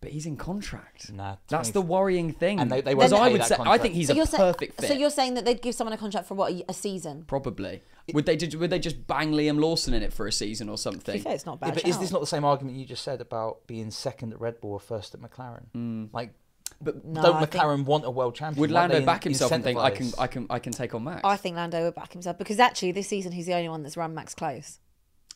But 0.00 0.10
he's 0.10 0.26
in 0.26 0.36
contract. 0.36 1.12
Nah, 1.12 1.36
That's 1.48 1.70
the 1.70 1.82
worrying 1.82 2.32
thing. 2.32 2.58
And 2.60 2.70
they- 2.70 2.80
they 2.80 2.94
won't 2.94 3.12
I 3.12 3.26
pay 3.28 3.32
would 3.32 3.40
that 3.42 3.48
say, 3.48 3.56
I 3.58 3.78
think 3.78 3.94
he's 3.94 4.06
So 4.06 4.12
a 4.14 4.16
you're, 4.16 4.26
saying, 4.26 4.52
perfect 4.52 4.80
fit. 4.80 4.88
so 4.88 4.94
you're 4.94 5.10
saying 5.10 5.34
that 5.34 5.44
they'd 5.44 5.60
give 5.60 5.74
someone 5.74 5.92
a 5.92 5.98
contract 5.98 6.26
for 6.26 6.34
what 6.34 6.52
a, 6.52 6.64
a 6.68 6.72
season? 6.72 7.24
Probably. 7.26 7.82
Would 8.12 8.26
they 8.26 8.36
did, 8.36 8.54
would 8.54 8.70
they 8.70 8.78
just 8.78 9.06
bang 9.06 9.32
Liam 9.32 9.60
Lawson 9.60 9.94
in 9.94 10.02
it 10.02 10.12
for 10.12 10.26
a 10.26 10.32
season 10.32 10.68
or 10.68 10.76
something? 10.78 11.22
it's 11.26 11.46
not 11.46 11.60
bad. 11.60 11.68
Yeah, 11.68 11.74
but 11.74 11.86
is 11.86 11.98
this 11.98 12.10
not 12.10 12.20
the 12.20 12.26
same 12.26 12.44
argument 12.44 12.76
you 12.76 12.84
just 12.84 13.04
said 13.04 13.20
about 13.20 13.66
being 13.66 13.90
second 13.90 14.32
at 14.32 14.40
Red 14.40 14.60
Bull 14.60 14.72
or 14.72 14.80
first 14.80 15.14
at 15.14 15.20
McLaren? 15.20 15.66
Mm. 15.76 16.08
Like, 16.12 16.32
But 16.80 17.04
No, 17.04 17.22
don't 17.22 17.36
I 17.36 17.46
McLaren 17.46 17.84
want 17.84 18.04
a 18.06 18.10
world 18.10 18.34
champion? 18.34 18.60
would 18.62 18.70
Why 18.72 18.86
Lando 18.86 19.04
back 19.04 19.22
himself 19.24 19.52
and 19.52 19.62
think 19.62 19.78
I 19.78 19.90
can? 19.90 20.10
I 20.18 20.26
can 20.26 20.46
I 20.50 20.58
can 20.58 20.72
take 20.72 20.94
on 20.94 21.04
Max? 21.04 21.20
I 21.24 21.36
think 21.36 21.56
Lando 21.56 21.84
would 21.84 21.94
back 21.94 22.12
himself 22.12 22.38
because 22.38 22.58
actually 22.58 22.92
this 22.92 23.06
season 23.08 23.32
he's 23.32 23.46
the 23.46 23.54
only 23.54 23.68
one 23.68 23.82
that's 23.82 23.96
run 23.96 24.14
Max 24.14 24.34
close. 24.34 24.78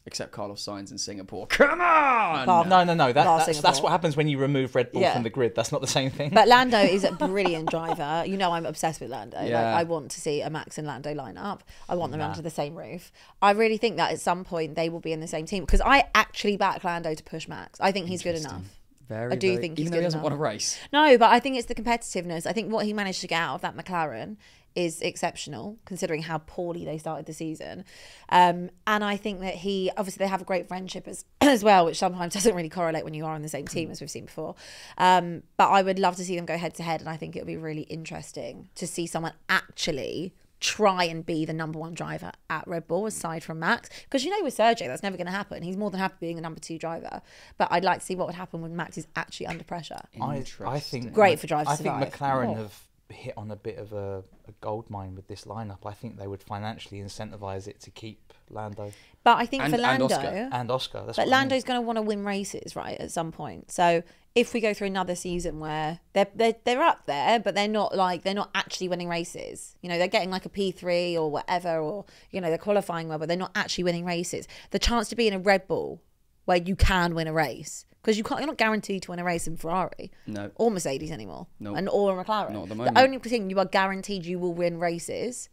Except 0.06 0.32
Carlos 0.32 0.62
Sainz 0.62 0.90
in 0.90 0.98
Singapore. 0.98 1.46
Come 1.48 1.80
on! 1.80 2.44
Bar- 2.44 2.66
No, 2.66 2.84
no, 2.84 2.92
no. 2.92 3.10
That, 3.12 3.24
Bar 3.24 3.38
that's, 3.38 3.46
that's 3.46 3.58
Singapore. 3.78 3.82
what 3.84 3.90
happens 3.92 4.16
when 4.18 4.28
you 4.28 4.36
remove 4.36 4.74
Red 4.74 4.92
Bull 4.92 5.00
Yeah. 5.00 5.14
from 5.14 5.22
the 5.22 5.30
grid. 5.30 5.54
That's 5.54 5.72
not 5.72 5.80
the 5.80 5.86
same 5.86 6.10
thing. 6.10 6.28
But 6.34 6.46
Lando 6.54 6.78
is 6.78 7.04
a 7.04 7.12
brilliant 7.12 7.70
driver. 7.70 8.22
You 8.26 8.36
know 8.36 8.52
I'm 8.52 8.66
obsessed 8.66 9.00
with 9.00 9.08
Lando. 9.08 9.38
Like, 9.38 9.48
Yeah. 9.48 9.74
I 9.74 9.84
want 9.84 10.10
to 10.10 10.20
see 10.20 10.42
a 10.42 10.50
Max 10.50 10.76
and 10.76 10.86
Lando 10.86 11.14
line 11.14 11.38
up. 11.38 11.64
I 11.88 11.94
want 11.94 12.12
them 12.12 12.20
under 12.20 12.42
the 12.42 12.50
same 12.50 12.74
roof. 12.76 13.12
I 13.40 13.52
really 13.52 13.78
think 13.78 13.96
that 13.96 14.12
at 14.12 14.20
some 14.20 14.44
point 14.44 14.74
they 14.74 14.90
will 14.90 15.00
be 15.00 15.12
in 15.12 15.20
the 15.20 15.26
same 15.26 15.46
team 15.46 15.64
because 15.64 15.80
I 15.80 16.04
actually 16.14 16.58
back 16.58 16.84
Lando 16.84 17.14
to 17.14 17.22
push 17.24 17.48
Max. 17.48 17.80
I 17.80 17.90
think 17.90 18.06
he's 18.08 18.22
good 18.22 18.36
enough. 18.36 18.60
Very, 19.08 19.32
I 19.32 19.36
do 19.36 19.48
very- 19.48 19.60
think 19.60 19.78
he's 19.78 19.86
even 19.86 19.92
though 19.92 19.96
he 19.96 20.00
good 20.00 20.04
hasn't 20.04 20.20
enough. 20.22 20.38
won 20.38 20.38
a 20.38 20.42
race. 20.52 20.78
No, 20.92 21.16
but 21.16 21.30
I 21.30 21.40
think 21.40 21.56
it's 21.56 21.66
the 21.66 21.74
competitiveness. 21.74 22.46
I 22.46 22.52
think 22.52 22.70
what 22.72 22.84
he 22.86 22.92
managed 22.92 23.20
to 23.22 23.26
get 23.26 23.40
out 23.40 23.54
of 23.56 23.60
that 23.62 23.74
McLaren 23.76 24.36
is 24.74 25.00
exceptional, 25.00 25.78
considering 25.84 26.22
how 26.22 26.38
poorly 26.38 26.84
they 26.84 26.98
started 26.98 27.26
the 27.26 27.32
season. 27.32 27.84
Um, 28.28 28.70
and 28.86 29.04
I 29.04 29.16
think 29.16 29.40
that 29.40 29.54
he 29.54 29.90
obviously 29.96 30.24
they 30.24 30.28
have 30.28 30.42
a 30.42 30.44
great 30.44 30.66
friendship 30.68 31.06
as 31.06 31.24
as 31.40 31.62
well, 31.62 31.84
which 31.84 31.98
sometimes 31.98 32.34
doesn't 32.34 32.54
really 32.54 32.68
correlate 32.68 33.04
when 33.04 33.14
you 33.14 33.24
are 33.24 33.34
on 33.34 33.42
the 33.42 33.48
same 33.48 33.66
team 33.66 33.90
as 33.90 34.00
we've 34.00 34.10
seen 34.10 34.24
before. 34.24 34.54
Um, 34.98 35.42
but 35.56 35.68
I 35.70 35.82
would 35.82 35.98
love 35.98 36.16
to 36.16 36.24
see 36.24 36.36
them 36.36 36.46
go 36.46 36.56
head 36.58 36.74
to 36.74 36.82
head, 36.82 37.00
and 37.00 37.08
I 37.08 37.16
think 37.16 37.36
it 37.36 37.40
would 37.40 37.46
be 37.46 37.56
really 37.56 37.82
interesting 37.82 38.68
to 38.74 38.86
see 38.86 39.06
someone 39.06 39.32
actually 39.48 40.34
try 40.60 41.04
and 41.04 41.26
be 41.26 41.44
the 41.44 41.52
number 41.52 41.78
one 41.78 41.92
driver 41.92 42.32
at 42.48 42.66
Red 42.66 42.86
Bull 42.88 43.04
aside 43.06 43.44
from 43.44 43.58
Max. 43.60 43.90
Because 44.04 44.24
you 44.24 44.30
know 44.30 44.42
with 44.42 44.56
Sergio, 44.56 44.86
that's 44.86 45.02
never 45.02 45.16
going 45.16 45.26
to 45.26 45.32
happen. 45.32 45.62
He's 45.62 45.76
more 45.76 45.90
than 45.90 46.00
happy 46.00 46.14
being 46.20 46.36
the 46.36 46.42
number 46.42 46.58
two 46.58 46.78
driver. 46.78 47.20
But 47.58 47.68
I'd 47.70 47.84
like 47.84 47.98
to 48.00 48.04
see 48.04 48.14
what 48.14 48.26
would 48.28 48.36
happen 48.36 48.62
when 48.62 48.74
Max 48.74 48.96
is 48.96 49.06
actually 49.14 49.48
under 49.48 49.62
pressure. 49.64 50.00
I, 50.20 50.42
I 50.64 50.80
think 50.80 51.12
Great 51.12 51.38
for 51.38 51.46
Drive 51.46 51.66
to 51.66 51.72
I 51.72 51.76
think 51.76 51.88
Survive. 51.94 52.12
McLaren 52.14 52.48
Oh. 52.50 52.54
have 52.54 52.80
hit 53.14 53.34
on 53.36 53.50
a 53.50 53.56
bit 53.56 53.78
of 53.78 53.92
a, 53.92 54.22
a 54.48 54.52
gold 54.60 54.90
mine 54.90 55.14
with 55.14 55.28
this 55.28 55.44
lineup. 55.44 55.78
I 55.86 55.92
think 55.92 56.18
they 56.18 56.26
would 56.26 56.42
financially 56.42 57.00
incentivize 57.00 57.66
it 57.66 57.80
to 57.80 57.90
keep 57.90 58.32
Lando 58.50 58.92
But 59.22 59.38
I 59.38 59.46
think 59.46 59.62
And- 59.62 59.70
for 59.70 59.76
and 59.76 59.82
Lando, 59.82 60.04
Oscar. 60.06 60.48
and 60.52 60.70
Oscar. 60.70 61.02
That's 61.06 61.16
but 61.16 61.16
what 61.16 61.22
I 61.22 61.24
mean. 61.24 61.30
Lando's 61.30 61.64
going 61.64 61.80
to 61.80 61.86
want 61.86 61.96
to 61.96 62.02
win 62.02 62.24
races, 62.24 62.76
right, 62.76 62.98
at 63.00 63.10
some 63.10 63.32
point. 63.32 63.70
So 63.70 64.02
if 64.34 64.52
we 64.52 64.60
go 64.60 64.74
through 64.74 64.88
another 64.88 65.14
season 65.14 65.60
where 65.60 66.00
they're, 66.12 66.26
they're 66.34 66.56
they're 66.64 66.82
up 66.82 67.06
there, 67.06 67.38
but 67.38 67.54
they're 67.54 67.68
not 67.68 67.94
like 67.96 68.22
they're 68.22 68.34
not 68.34 68.50
actually 68.54 68.88
winning 68.88 69.08
races. 69.08 69.76
You 69.80 69.88
know, 69.88 69.96
they're 69.96 70.08
getting 70.08 70.30
like 70.30 70.44
a 70.44 70.48
P 70.48 70.72
three 70.72 71.16
or 71.16 71.30
whatever, 71.30 71.78
or 71.78 72.04
you 72.30 72.40
know, 72.40 72.48
they're 72.48 72.58
qualifying 72.58 73.08
well, 73.08 73.18
but 73.18 73.28
they're 73.28 73.36
not 73.36 73.52
actually 73.54 73.84
winning 73.84 74.04
races. 74.04 74.46
The 74.72 74.78
chance 74.78 75.08
to 75.10 75.16
be 75.16 75.28
in 75.28 75.34
a 75.34 75.38
Red 75.38 75.66
Bull 75.68 76.02
where 76.46 76.58
you 76.58 76.76
can 76.76 77.14
win 77.14 77.26
a 77.28 77.32
race 77.32 77.86
because 78.04 78.18
you 78.18 78.22
can't, 78.24 78.38
you're 78.40 78.46
not 78.46 78.58
guaranteed 78.58 79.02
to 79.02 79.12
win 79.12 79.18
a 79.18 79.24
race 79.24 79.46
in 79.46 79.56
Ferrari, 79.56 80.12
No. 80.26 80.50
or 80.56 80.70
Mercedes 80.70 81.10
anymore, 81.10 81.46
No. 81.58 81.74
and 81.74 81.88
or 81.88 82.20
a 82.20 82.22
McLaren. 82.24 82.52
Not 82.52 82.62
at 82.64 82.68
the 82.68 82.74
the 82.74 83.00
only 83.00 83.18
thing 83.18 83.48
you 83.48 83.58
are 83.58 83.64
guaranteed 83.64 84.26
you 84.26 84.38
will 84.38 84.52
win 84.52 84.78
races 84.78 85.48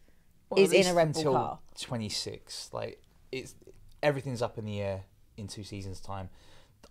Well, 0.50 0.60
is 0.60 0.72
in 0.74 0.82
a 0.82 0.84
least 0.84 0.96
Red 0.96 1.14
Bull 1.14 1.34
car. 1.34 1.60
26. 1.80 2.70
Like 2.74 3.02
it's 3.32 3.56
everything's 4.04 4.42
up 4.42 4.58
in 4.58 4.66
the 4.66 4.82
air 4.82 5.04
in 5.38 5.48
two 5.48 5.64
seasons' 5.64 6.02
time. 6.02 6.30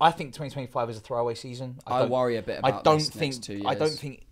I 0.00 0.10
think 0.12 0.30
2025 0.30 0.88
is 0.90 0.96
a 0.96 1.00
throwaway 1.00 1.34
season. 1.34 1.78
I 1.86 1.98
don't- 2.00 2.10
worry 2.10 2.36
a 2.36 2.42
bit 2.42 2.60
I 2.64 2.80
don't 2.80 2.96
this 2.98 3.10
think. 3.10 3.34
next 3.34 3.42
two 3.44 3.62
I 3.66 3.74
don't 3.74 3.90
think 3.90 4.26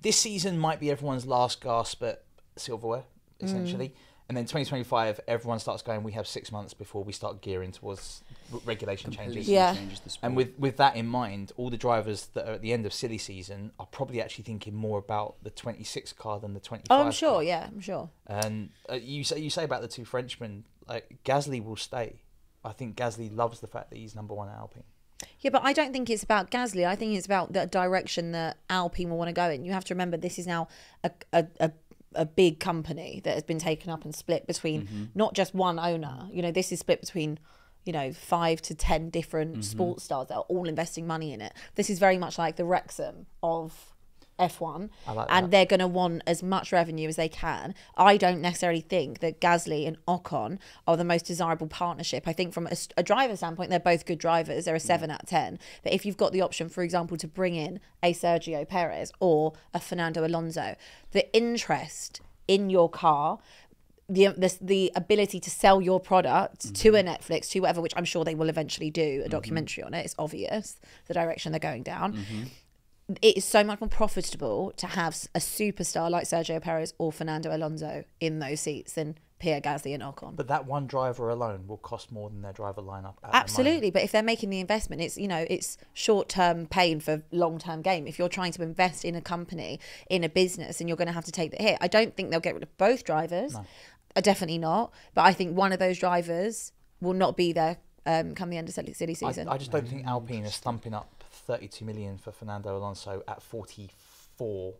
this 0.00 0.16
season 0.16 0.58
might 0.58 0.80
be 0.80 0.90
everyone's 0.90 1.26
last 1.26 1.60
gasp 1.60 2.02
at 2.02 2.24
silverware, 2.56 3.04
Mm. 3.40 3.44
essentially. 3.44 3.94
And 4.28 4.36
then 4.38 4.44
2025, 4.44 5.20
everyone 5.28 5.58
starts 5.58 5.82
going. 5.82 6.02
We 6.02 6.12
have 6.12 6.26
six 6.26 6.50
months 6.50 6.72
before 6.72 7.04
we 7.04 7.12
start 7.12 7.42
gearing 7.42 7.72
towards 7.72 8.22
r- 8.30 8.31
regulation 8.64 9.10
changes. 9.10 9.48
Yeah. 9.48 9.74
changes 9.74 10.00
the 10.00 10.10
sport. 10.10 10.26
And 10.28 10.36
with, 10.36 10.58
with 10.58 10.76
that 10.78 10.96
in 10.96 11.06
mind, 11.06 11.52
all 11.56 11.70
the 11.70 11.76
drivers 11.76 12.26
that 12.34 12.46
are 12.48 12.52
at 12.54 12.62
the 12.62 12.72
end 12.72 12.86
of 12.86 12.92
silly 12.92 13.18
season 13.18 13.72
are 13.78 13.86
probably 13.86 14.20
actually 14.22 14.44
thinking 14.44 14.74
more 14.74 14.98
about 14.98 15.36
the 15.42 15.50
26 15.50 16.12
car 16.14 16.40
than 16.40 16.54
the 16.54 16.60
25. 16.60 16.86
Oh, 16.90 17.04
I'm 17.04 17.12
sure. 17.12 17.32
car. 17.34 17.42
Yeah, 17.42 17.66
I'm 17.66 17.80
sure. 17.80 18.10
And 18.26 18.70
uh, 18.90 18.94
you 18.94 19.24
say 19.24 19.38
you 19.40 19.50
say 19.50 19.64
about 19.64 19.82
the 19.82 19.88
two 19.88 20.04
Frenchmen, 20.04 20.64
like 20.88 21.18
Gasly 21.24 21.64
will 21.64 21.76
stay. 21.76 22.20
I 22.64 22.72
think 22.72 22.96
Gasly 22.96 23.34
loves 23.34 23.60
the 23.60 23.66
fact 23.66 23.90
that 23.90 23.96
he's 23.96 24.14
number 24.14 24.34
one 24.34 24.48
at 24.48 24.56
Alpine. 24.56 24.84
Yeah, 25.40 25.50
but 25.50 25.62
I 25.64 25.72
don't 25.72 25.92
think 25.92 26.10
it's 26.10 26.22
about 26.22 26.50
Gasly. 26.50 26.86
I 26.86 26.96
think 26.96 27.16
it's 27.16 27.26
about 27.26 27.52
the 27.52 27.66
direction 27.66 28.32
that 28.32 28.58
Alpine 28.70 29.10
will 29.10 29.18
want 29.18 29.28
to 29.28 29.32
go 29.32 29.48
in. 29.50 29.64
You 29.64 29.72
have 29.72 29.84
to 29.86 29.94
remember 29.94 30.16
this 30.16 30.38
is 30.38 30.46
now 30.46 30.68
a 31.04 31.10
a, 31.32 31.46
a, 31.60 31.72
a 32.14 32.26
big 32.26 32.60
company 32.60 33.20
that 33.24 33.34
has 33.34 33.42
been 33.42 33.58
taken 33.58 33.90
up 33.90 34.04
and 34.04 34.14
split 34.14 34.46
between 34.46 34.82
Mm-hmm. 34.82 35.04
not 35.14 35.34
just 35.34 35.54
one 35.54 35.78
owner. 35.78 36.28
You 36.32 36.42
know, 36.42 36.50
this 36.52 36.70
is 36.72 36.80
split 36.80 37.00
between 37.00 37.38
you 37.84 37.92
know 37.92 38.12
five 38.12 38.62
to 38.62 38.74
ten 38.74 39.10
different 39.10 39.52
Mm-hmm. 39.52 39.62
sports 39.62 40.04
stars 40.04 40.28
that 40.28 40.36
are 40.36 40.44
all 40.48 40.68
investing 40.68 41.06
money 41.06 41.32
in 41.32 41.40
it. 41.40 41.52
This 41.74 41.90
is 41.90 41.98
very 41.98 42.18
much 42.18 42.38
like 42.38 42.56
the 42.56 42.64
Wrexham 42.64 43.26
of 43.42 43.88
F1 44.38 44.88
I 45.06 45.12
like 45.12 45.28
and 45.30 45.50
they're 45.52 45.66
going 45.66 45.78
to 45.80 45.86
want 45.86 46.22
as 46.26 46.42
much 46.42 46.72
revenue 46.72 47.06
as 47.06 47.16
they 47.16 47.28
can. 47.28 47.74
I 47.96 48.16
don't 48.16 48.40
necessarily 48.40 48.80
think 48.80 49.20
that 49.20 49.40
Gasly 49.40 49.86
and 49.86 49.98
Ocon 50.08 50.58
are 50.86 50.96
the 50.96 51.04
most 51.04 51.26
desirable 51.26 51.68
partnership. 51.68 52.26
I 52.26 52.32
think 52.32 52.52
from 52.52 52.66
a, 52.66 52.76
a 52.96 53.02
driver 53.02 53.36
standpoint, 53.36 53.70
they're 53.70 53.78
both 53.78 54.06
good 54.06 54.18
drivers. 54.18 54.64
They're 54.64 54.74
a 54.74 54.80
seven 54.80 55.10
out 55.10 55.22
of 55.22 55.28
10. 55.28 55.58
But 55.84 55.92
if 55.92 56.04
you've 56.06 56.16
got 56.16 56.32
the 56.32 56.40
option, 56.40 56.68
for 56.70 56.82
example, 56.82 57.16
to 57.18 57.28
bring 57.28 57.54
in 57.54 57.78
a 58.02 58.14
Sergio 58.14 58.66
Perez 58.66 59.12
or 59.20 59.52
a 59.74 59.78
Fernando 59.78 60.26
Alonso, 60.26 60.76
the 61.12 61.32
interest 61.36 62.20
in 62.48 62.70
your 62.70 62.88
car 62.90 63.38
the, 64.08 64.28
the 64.36 64.56
the 64.60 64.92
ability 64.94 65.40
to 65.40 65.50
sell 65.50 65.80
your 65.80 66.00
product 66.00 66.74
to 66.74 66.88
Mm-hmm. 66.92 67.08
a 67.08 67.12
Netflix 67.12 67.50
to 67.50 67.60
whatever, 67.60 67.80
which 67.80 67.94
I'm 67.96 68.04
sure 68.04 68.24
they 68.24 68.34
will 68.34 68.48
eventually 68.48 68.90
do 68.90 69.22
a 69.24 69.28
documentary 69.28 69.84
on 69.84 69.94
it. 69.94 70.04
It's 70.04 70.14
obvious 70.18 70.78
the 71.06 71.14
direction 71.14 71.52
they're 71.52 71.58
going 71.58 71.82
down. 71.82 72.14
Mm-hmm. 72.14 72.42
It 73.20 73.36
is 73.36 73.44
so 73.44 73.62
much 73.64 73.80
more 73.80 73.88
profitable 73.88 74.72
to 74.76 74.86
have 74.86 75.16
a 75.34 75.38
superstar 75.38 76.10
like 76.10 76.24
Sergio 76.24 76.60
Perez 76.62 76.94
or 76.98 77.12
Fernando 77.12 77.54
Alonso 77.54 78.04
in 78.20 78.38
those 78.38 78.60
seats 78.60 78.94
than 78.94 79.16
Pierre 79.42 79.60
Gasly 79.60 79.92
and 79.92 80.02
Ocon. 80.04 80.36
But 80.36 80.46
that 80.48 80.66
one 80.66 80.86
driver 80.86 81.28
alone 81.28 81.66
will 81.66 81.76
cost 81.78 82.12
more 82.12 82.30
than 82.30 82.42
their 82.42 82.52
driver 82.52 82.80
lineup. 82.80 83.14
At 83.24 83.34
Absolutely, 83.34 83.90
but 83.90 84.02
if 84.02 84.12
they're 84.12 84.22
making 84.22 84.50
the 84.50 84.60
investment, 84.60 85.02
it's 85.02 85.18
you 85.18 85.26
know 85.26 85.44
it's 85.50 85.76
short 85.92 86.28
term 86.28 86.66
pain 86.66 87.00
for 87.00 87.22
long 87.32 87.58
term 87.58 87.82
gain. 87.82 88.06
If 88.06 88.20
you're 88.20 88.28
trying 88.28 88.52
to 88.52 88.62
invest 88.62 89.04
in 89.04 89.16
a 89.16 89.20
company, 89.20 89.80
in 90.08 90.22
a 90.22 90.28
business, 90.28 90.80
and 90.80 90.88
you're 90.88 90.96
going 90.96 91.08
to 91.08 91.12
have 91.12 91.24
to 91.24 91.32
take 91.32 91.50
the 91.50 91.60
hit, 91.60 91.76
I 91.80 91.88
don't 91.88 92.16
think 92.16 92.30
they'll 92.30 92.40
get 92.40 92.54
rid 92.54 92.62
of 92.62 92.78
both 92.78 93.02
drivers. 93.04 93.56
Uh, 93.56 94.20
definitely 94.20 94.58
not. 94.58 94.92
But 95.12 95.22
I 95.22 95.32
think 95.32 95.56
one 95.56 95.72
of 95.72 95.80
those 95.80 95.98
drivers 95.98 96.72
will 97.00 97.14
not 97.14 97.36
be 97.36 97.52
there 97.52 97.78
um, 98.06 98.34
come 98.36 98.48
the 98.48 98.58
end 98.58 98.68
of 98.68 98.74
silly, 98.74 98.92
silly 98.92 99.16
I, 99.16 99.28
season. 99.28 99.48
I 99.48 99.58
just 99.58 99.72
don't 99.72 99.88
think 99.88 100.06
Alpine 100.06 100.44
is 100.44 100.56
thumping 100.58 100.94
up 100.94 101.24
32 101.30 101.84
million 101.84 102.16
for 102.16 102.30
Fernando 102.30 102.76
Alonso 102.76 103.22
at 103.26 103.42
44. 103.42 104.74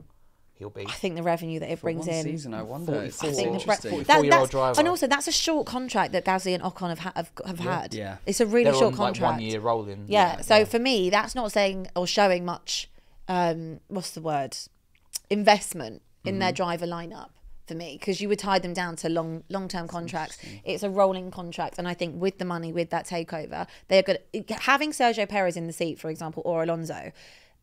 He'll 0.62 0.70
be. 0.70 0.86
I 0.86 0.92
think 0.92 1.16
the 1.16 1.22
revenue 1.24 1.58
that 1.60 1.70
it 1.72 1.76
For 1.80 1.82
brings 1.86 2.06
one 2.06 2.14
in. 2.16 2.22
season, 2.24 2.54
I 2.54 2.62
wonder. 2.62 2.94
It's, 3.02 3.22
I 3.22 3.32
think 3.32 3.52
the 3.58 3.64
bre- 3.64 3.70
that, 3.72 3.80
44-year-old 3.82 4.30
that's, 4.30 4.50
driver. 4.50 4.78
and 4.78 4.88
also 4.88 5.06
that's 5.08 5.26
a 5.26 5.32
short 5.32 5.66
contract 5.66 6.12
that 6.12 6.24
Gasly 6.24 6.54
and 6.54 6.62
Ocon 6.62 6.88
have, 6.90 6.98
ha- 7.00 7.12
have, 7.16 7.30
have 7.44 7.58
had. 7.58 7.94
Yeah. 7.94 8.18
it's 8.26 8.40
a 8.40 8.46
really 8.46 8.64
They're 8.64 8.74
short 8.74 8.84
on, 8.84 8.90
like, 8.92 8.96
contract. 8.98 9.32
one 9.34 9.42
year 9.42 9.60
rolling. 9.60 10.04
Yeah. 10.08 10.40
So 10.40 10.64
for 10.64 10.78
me, 10.78 11.10
that's 11.10 11.34
not 11.34 11.50
saying 11.52 11.88
or 11.96 12.06
showing 12.06 12.44
much. 12.44 12.88
Um, 13.28 13.80
what's 13.88 14.12
the 14.12 14.20
word? 14.22 14.56
Investment 15.30 16.02
in 16.24 16.34
Mm-hmm. 16.34 16.38
their 16.40 16.52
driver 16.52 16.86
lineup 16.86 17.30
for 17.66 17.74
me 17.74 17.96
because 17.98 18.20
you 18.20 18.28
would 18.28 18.38
tie 18.38 18.58
them 18.60 18.72
down 18.72 18.94
to 18.96 19.08
long 19.08 19.42
long 19.48 19.66
term 19.66 19.88
contracts. 19.88 20.38
It's 20.64 20.82
a 20.84 20.90
rolling 20.90 21.30
contract, 21.32 21.78
and 21.78 21.88
I 21.88 21.94
think 21.94 22.20
with 22.20 22.38
the 22.38 22.44
money 22.44 22.72
with 22.72 22.90
that 22.90 23.06
takeover, 23.06 23.66
they're 23.88 24.02
good. 24.02 24.18
Having 24.50 24.92
Sergio 24.92 25.28
Perez 25.28 25.56
in 25.56 25.66
the 25.66 25.72
seat, 25.72 25.98
for 25.98 26.10
example, 26.10 26.42
or 26.46 26.62
Alonso, 26.62 27.10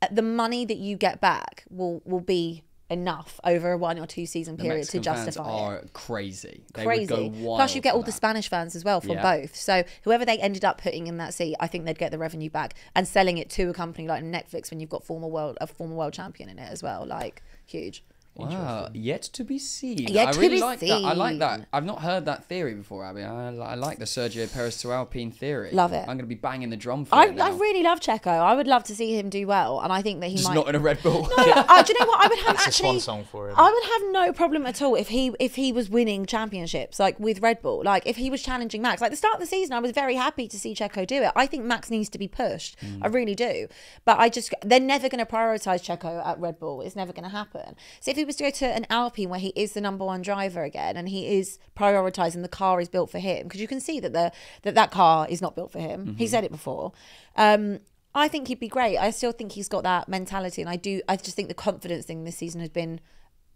uh, 0.01 0.07
the 0.11 0.21
money 0.21 0.65
that 0.65 0.77
you 0.77 0.97
get 0.97 1.21
back 1.21 1.63
will 1.69 2.01
will 2.05 2.19
be 2.21 2.63
enough 2.89 3.39
over 3.43 3.71
a 3.71 3.77
one 3.77 3.99
or 3.99 4.05
two 4.07 4.25
season 4.25 4.55
The 4.57 4.63
period 4.63 4.87
to 4.89 4.97
Mexican 4.97 5.03
fans 5.03 5.25
justify 5.25 5.49
it 5.49 5.61
are 5.61 5.83
crazy. 5.93 6.63
They 6.73 6.83
crazy. 6.83 7.13
would 7.13 7.33
go 7.33 7.39
wild 7.45 7.57
Plus, 7.59 7.75
you 7.75 7.81
get 7.81 7.93
all 7.93 8.01
the. 8.03 8.11
Spanish 8.11 8.49
fans 8.49 8.75
as 8.75 8.83
well 8.83 8.99
from 8.99 9.11
Yeah. 9.11 9.21
both. 9.37 9.55
So 9.55 9.83
whoever 10.03 10.25
they 10.25 10.37
ended 10.39 10.65
up 10.65 10.81
putting 10.81 11.07
in 11.07 11.17
that 11.17 11.33
seat, 11.33 11.55
I 11.59 11.67
think 11.67 11.85
they'd 11.85 11.97
get 11.97 12.11
the 12.11 12.17
revenue 12.17 12.49
back 12.49 12.73
and 12.95 13.07
selling 13.07 13.37
it 13.37 13.49
to 13.51 13.69
a 13.69 13.73
company 13.73 14.07
like 14.07 14.23
Netflix 14.23 14.71
when 14.71 14.79
you've 14.79 14.89
got 14.89 15.03
former 15.03 15.27
world 15.27 15.57
a 15.61 15.67
former 15.67 15.95
world 15.95 16.13
champion 16.13 16.49
in 16.49 16.59
it 16.59 16.69
as 16.69 16.81
well. 16.83 17.05
Like 17.05 17.41
huge. 17.65 18.03
Wow, 18.39 18.89
yet 18.93 19.21
to 19.23 19.43
be 19.43 19.59
seen. 19.59 20.07
Yet 20.07 20.29
I 20.29 20.31
to 20.31 20.39
really 20.39 20.55
be 20.55 20.61
like 20.61 20.79
that. 20.79 21.03
I 21.03 21.13
like 21.13 21.39
that. 21.39 21.67
I've 21.73 21.85
not 21.85 22.01
heard 22.01 22.25
that 22.25 22.45
theory 22.45 22.73
before, 22.73 23.05
Abby. 23.05 23.23
I, 23.23 23.49
I 23.55 23.75
like 23.75 23.99
the 23.99 24.05
Sergio 24.05 24.51
Perez 24.51 24.79
to 24.81 24.91
Alpine 24.91 25.31
theory. 25.31 25.71
Love 25.71 25.93
it. 25.93 26.01
I'm 26.01 26.05
going 26.05 26.19
to 26.19 26.23
be 26.25 26.35
banging 26.35 26.69
the 26.69 26.77
drum 26.77 27.05
for 27.05 27.15
I, 27.15 27.27
it 27.27 27.35
now. 27.35 27.47
I 27.47 27.57
really 27.57 27.83
love 27.83 27.99
Checo. 27.99 28.27
I 28.27 28.55
would 28.55 28.67
love 28.67 28.83
to 28.85 28.95
see 28.95 29.17
him 29.17 29.29
do 29.29 29.47
well, 29.47 29.79
and 29.81 29.91
I 29.91 30.01
think 30.01 30.21
that 30.21 30.27
he 30.27 30.35
Just 30.35 30.47
might. 30.49 30.55
not 30.55 30.69
in 30.69 30.75
a 30.75 30.79
Red 30.79 31.01
Bull. 31.03 31.27
No, 31.37 31.43
uh, 31.45 31.83
do 31.83 31.93
you 31.93 31.99
know 31.99 32.05
what? 32.05 32.25
I 32.25 32.27
would 32.27 32.39
have 32.45 32.55
It's 32.55 32.67
a 32.67 32.71
swan 32.71 32.99
song 32.99 33.23
for 33.23 33.49
him. 33.49 33.55
I 33.57 33.71
would 33.71 33.83
have 33.83 34.11
no 34.25 34.33
problem 34.33 34.65
at 34.65 34.81
all 34.81 34.95
if 34.95 35.09
he 35.09 35.33
if 35.39 35.55
he 35.55 35.71
was 35.71 35.89
winning 35.89 36.25
championships 36.25 36.99
like 36.99 37.19
with 37.19 37.41
Red 37.41 37.61
Bull. 37.61 37.83
Like 37.83 38.03
if 38.05 38.17
he 38.17 38.29
was 38.29 38.41
challenging 38.41 38.81
Max. 38.81 39.01
Like 39.01 39.11
the 39.11 39.17
start 39.17 39.35
of 39.35 39.39
the 39.39 39.45
season, 39.45 39.73
I 39.73 39.79
was 39.79 39.91
very 39.91 40.15
happy 40.15 40.47
to 40.47 40.59
see 40.59 40.73
Checo 40.73 41.05
do 41.05 41.23
it. 41.23 41.31
I 41.35 41.45
think 41.45 41.65
Max 41.65 41.89
needs 41.89 42.09
to 42.09 42.17
be 42.17 42.27
pushed. 42.27 42.77
I 43.01 43.07
really 43.07 43.35
do. 43.35 43.67
But 44.05 44.19
I 44.19 44.29
just 44.29 44.53
they're 44.63 44.79
never 44.79 45.09
going 45.09 45.23
to 45.25 45.31
prioritize 45.31 45.83
Checo 45.83 46.25
at 46.25 46.39
Red 46.39 46.59
Bull. 46.59 46.81
It's 46.81 46.95
never 46.95 47.13
going 47.13 47.23
to 47.23 47.29
happen. 47.29 47.75
So 47.99 48.11
if 48.11 48.17
he 48.17 48.25
was 48.29 48.35
to 48.37 48.43
go 48.43 48.51
to 48.51 48.65
an 48.65 48.85
Alpine 48.89 49.29
where 49.29 49.39
he 49.39 49.51
is 49.55 49.73
the 49.73 49.81
number 49.81 50.05
one 50.05 50.21
driver 50.21 50.63
again 50.63 50.95
and 50.95 51.09
he 51.09 51.37
is 51.39 51.57
prioritizing 51.75 52.43
the 52.43 52.47
car 52.47 52.79
is 52.79 52.87
built 52.87 53.09
for 53.09 53.19
him 53.19 53.43
because 53.43 53.59
you 53.59 53.67
can 53.67 53.79
see 53.79 53.99
that 53.99 54.13
the 54.13 54.31
that 54.61 54.75
that 54.75 54.91
car 54.91 55.27
is 55.29 55.41
not 55.41 55.55
built 55.55 55.71
for 55.71 55.79
him. 55.79 56.15
He 56.15 56.27
said 56.27 56.43
it 56.43 56.51
before. 56.51 56.93
Um, 57.35 57.79
I 58.13 58.27
think 58.27 58.47
he'd 58.47 58.59
be 58.59 58.67
great. 58.67 58.97
I 58.97 59.11
still 59.11 59.31
think 59.31 59.53
he's 59.53 59.67
got 59.67 59.83
that 59.83 60.07
mentality, 60.07 60.61
and 60.61 60.69
I 60.69 60.75
do. 60.75 61.01
I 61.07 61.15
just 61.15 61.35
think 61.35 61.47
the 61.47 61.53
confidence 61.53 62.05
thing 62.05 62.23
this 62.23 62.37
season 62.37 62.59
has 62.61 62.69
been 62.69 62.99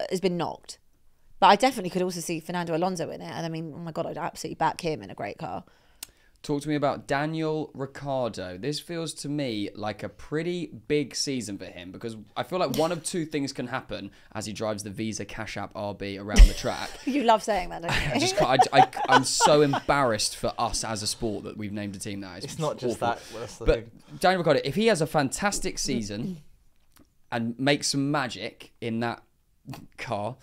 has 0.09 0.19
been 0.19 0.38
knocked. 0.38 0.79
But 1.39 1.47
I 1.47 1.55
definitely 1.55 1.89
could 1.89 2.01
also 2.01 2.19
see 2.19 2.39
Fernando 2.39 2.75
Alonso 2.75 3.09
in 3.09 3.21
it, 3.21 3.31
and 3.31 3.45
I 3.45 3.49
mean, 3.49 3.73
oh 3.75 3.79
my 3.79 3.91
god, 3.91 4.05
I'd 4.05 4.17
absolutely 4.17 4.55
back 4.55 4.81
him 4.81 5.01
in 5.01 5.09
a 5.09 5.15
great 5.15 5.38
car. 5.38 5.63
Talk 6.43 6.62
to 6.63 6.67
me 6.67 6.75
about 6.75 7.08
Daniel 7.08 7.71
Ricciardo. 7.73 8.58
This 8.58 8.77
feels 8.77 9.13
to 9.15 9.29
me 9.29 9.69
like 9.75 10.03
a 10.03 10.10
pretty 10.10 10.67
big 10.89 11.15
season 11.15 11.58
for 11.58 11.63
him 11.63 11.93
because 11.93 12.17
I 12.36 12.43
feel 12.43 12.60
like 12.60 12.75
one 12.75 12.91
of 12.91 13.01
two 13.01 13.25
things 13.34 13.53
can 13.53 13.67
happen 13.67 14.12
as 14.36 14.45
he 14.45 14.51
drives 14.51 14.84
the 14.84 14.89
Visa 14.89 15.23
Cash 15.23 15.56
App 15.56 15.73
RB 15.73 16.19
around 16.19 16.45
the 16.47 16.53
track. 16.53 16.89
You 17.06 17.23
love 17.23 17.43
saying 17.43 17.69
that, 17.69 17.84
don't 17.84 17.91
I 17.91 18.15
you? 18.15 18.19
just 18.19 18.36
can't, 18.36 18.62
I, 18.73 18.79
I, 18.82 18.89
am 19.15 19.23
so 19.23 19.62
embarrassed 19.62 20.36
for 20.36 20.51
us 20.58 20.84
as 20.84 21.01
a 21.01 21.08
sport 21.08 21.45
that 21.45 21.56
we've 21.56 21.71
named 21.71 21.95
a 21.95 21.99
team 21.99 22.19
that. 22.21 22.43
It's 22.43 22.60
not 22.60 22.77
just 22.77 23.01
awful. 23.01 23.39
that. 23.39 23.58
The 23.60 23.65
But 23.65 23.75
thing. 23.75 23.91
Daniel 24.19 24.39
Ricciardo, 24.39 24.62
if 24.65 24.75
he 24.75 24.88
has 24.88 24.99
a 25.01 25.08
fantastic 25.08 25.79
season 25.79 26.41
and 27.32 27.58
makes 27.58 27.88
some 27.88 28.12
magic 28.12 28.73
in 28.82 28.99
that 28.99 29.23
car, 29.97 30.36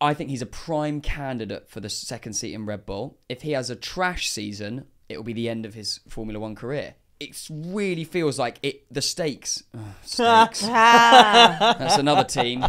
I 0.00 0.14
think 0.14 0.30
he's 0.30 0.42
a 0.42 0.46
prime 0.46 1.00
candidate 1.00 1.68
for 1.68 1.80
the 1.80 1.88
second 1.88 2.34
seat 2.34 2.54
in 2.54 2.66
Red 2.66 2.84
Bull. 2.84 3.18
If 3.28 3.42
he 3.42 3.52
has 3.52 3.70
a 3.70 3.76
trash 3.76 4.28
season, 4.28 4.86
it 5.08 5.16
will 5.16 5.24
be 5.24 5.32
the 5.32 5.48
end 5.48 5.64
of 5.64 5.74
his 5.74 6.00
Formula 6.08 6.38
One 6.38 6.54
career. 6.54 6.94
It 7.18 7.48
really 7.50 8.04
feels 8.04 8.38
like 8.38 8.58
it. 8.62 8.84
The 8.92 9.00
stakes, 9.00 9.62
ugh, 9.72 9.80
stakes. 10.02 10.60
That's 10.66 11.96
another 11.96 12.24
team. 12.24 12.60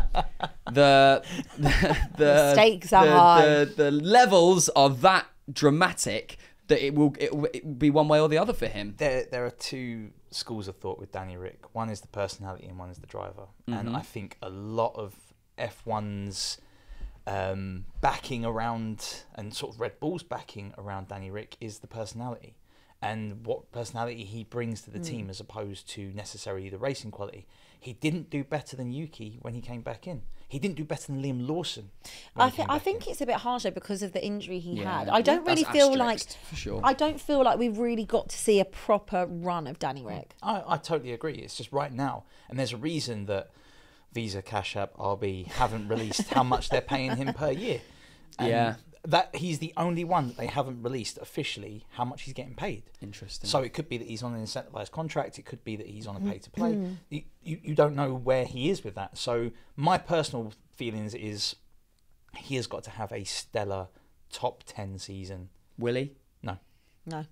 The 0.71 1.21
the, 1.57 1.97
the 2.17 2.53
Stakes 2.53 2.93
are 2.93 3.05
the, 3.05 3.11
high. 3.11 3.45
The, 3.45 3.73
the 3.75 3.91
levels 3.91 4.69
are 4.69 4.89
that 4.89 5.25
dramatic 5.51 6.37
that 6.67 6.85
it 6.85 6.95
will 6.95 7.13
it 7.19 7.35
will 7.35 7.49
it 7.53 7.65
will 7.65 7.73
be 7.73 7.89
one 7.89 8.07
way 8.07 8.21
or 8.21 8.29
the 8.29 8.37
other 8.37 8.53
for 8.53 8.67
him. 8.67 8.95
there 8.97 9.25
there 9.29 9.45
are 9.45 9.51
two 9.51 10.11
schools 10.31 10.67
of 10.67 10.77
thought 10.77 10.99
with 10.99 11.11
Danny 11.11 11.35
Rick. 11.35 11.73
One 11.73 11.89
is 11.89 12.01
the 12.01 12.07
personality 12.07 12.67
and 12.67 12.77
one 12.77 12.89
is 12.89 12.99
the 12.99 13.07
driver. 13.07 13.47
And 13.67 13.87
mm-hmm. 13.87 13.95
I 13.95 14.01
think 14.01 14.37
a 14.41 14.49
lot 14.49 14.93
of 14.95 15.15
F1's 15.57 16.59
um, 17.27 17.85
backing 18.01 18.45
around 18.45 19.23
and 19.35 19.53
sort 19.53 19.75
of 19.75 19.81
Red 19.81 19.99
Bull's 19.99 20.23
backing 20.23 20.73
around 20.77 21.09
Danny 21.09 21.29
Rick 21.29 21.57
is 21.59 21.79
the 21.79 21.87
personality 21.87 22.55
and 23.01 23.45
what 23.45 23.71
personality 23.71 24.23
he 24.23 24.43
brings 24.43 24.81
to 24.81 24.89
the 24.89 24.97
team 24.99 25.29
as 25.29 25.39
opposed 25.39 25.87
to 25.89 26.11
necessarily 26.15 26.67
the 26.69 26.79
racing 26.79 27.11
quality. 27.11 27.45
He 27.79 27.93
didn't 27.93 28.31
do 28.31 28.43
better 28.43 28.75
than 28.75 28.91
Yuki 28.91 29.37
when 29.43 29.53
he 29.53 29.61
came 29.61 29.81
back 29.81 30.07
in. 30.07 30.23
He 30.47 30.57
didn't 30.57 30.77
do 30.77 30.83
better 30.83 31.11
than 31.11 31.21
Liam 31.21 31.47
Lawson. 31.47 31.91
I, 32.35 32.49
he 32.49 32.55
th- 32.55 32.67
I 32.71 32.79
think 32.79 33.05
in. 33.05 33.11
it's 33.11 33.21
a 33.21 33.25
bit 33.27 33.35
harsher 33.35 33.69
because 33.69 34.01
of 34.01 34.13
the 34.13 34.25
injury 34.25 34.57
he 34.59 34.79
Yeah, 34.79 34.99
had. 34.99 35.09
I 35.09 35.21
don't 35.21 35.45
that's 35.45 35.61
really 35.61 35.71
feel 35.71 35.95
like 35.95 36.21
for 36.27 36.55
sure. 36.55 36.81
I 36.83 36.93
don't 36.93 37.21
feel 37.21 37.43
like 37.43 37.59
we've 37.59 37.77
really 37.77 38.05
got 38.05 38.29
to 38.29 38.37
see 38.37 38.59
a 38.59 38.65
proper 38.65 39.27
run 39.27 39.67
of 39.67 39.77
Danny 39.77 40.03
Rick. 40.03 40.31
I, 40.41 40.63
I 40.65 40.77
totally 40.77 41.11
agree. 41.11 41.33
It's 41.35 41.55
just 41.55 41.71
right 41.71 41.93
now, 41.93 42.23
and 42.49 42.57
there's 42.57 42.73
a 42.73 42.77
reason 42.77 43.25
that 43.27 43.51
Visa, 44.17 44.41
Cash 44.41 44.75
App, 44.75 44.97
RB 44.97 45.45
haven't 45.45 45.89
released 45.89 46.29
how 46.29 46.41
much 46.41 46.69
they're 46.69 46.81
paying 46.81 47.15
him 47.17 47.35
per 47.35 47.51
year. 47.51 47.81
And 48.39 48.49
Yeah. 48.49 48.75
that 49.03 49.35
he's 49.35 49.59
the 49.59 49.73
only 49.77 50.03
one 50.03 50.27
that 50.27 50.37
they 50.37 50.47
haven't 50.47 50.81
released 50.81 51.19
officially 51.19 51.85
how 51.91 52.03
much 52.03 52.23
he's 52.23 52.33
getting 52.33 52.55
paid. 52.55 52.83
Interesting. 52.99 53.47
So 53.47 53.59
it 53.61 53.73
could 53.73 53.87
be 53.87 53.97
that 53.97 54.07
he's 54.07 54.23
on 54.23 54.33
an 54.33 54.43
incentivized 54.43 54.89
contract. 54.89 55.37
It 55.37 55.45
could 55.45 55.63
be 55.63 55.75
that 55.75 55.85
he's 55.85 56.07
on 56.07 56.15
a 56.15 56.19
mm-hmm. 56.19 56.31
pay 56.31 56.39
to 56.39 56.49
play. 56.49 56.97
You, 57.09 57.21
you 57.43 57.59
you 57.63 57.75
don't 57.75 57.95
know 57.95 58.13
where 58.13 58.45
he 58.45 58.71
is 58.71 58.83
with 58.83 58.95
that. 58.95 59.17
So 59.17 59.51
my 59.75 59.99
personal 59.99 60.53
feelings 60.75 61.13
is 61.13 61.55
he 62.35 62.55
has 62.55 62.67
got 62.67 62.83
to 62.85 62.91
have 62.91 63.11
a 63.11 63.23
stellar 63.23 63.87
top 64.31 64.63
ten 64.65 64.97
season. 64.97 65.49
Will 65.77 65.95
he? 65.95 66.13
No, 66.41 66.57
No. 67.05 67.25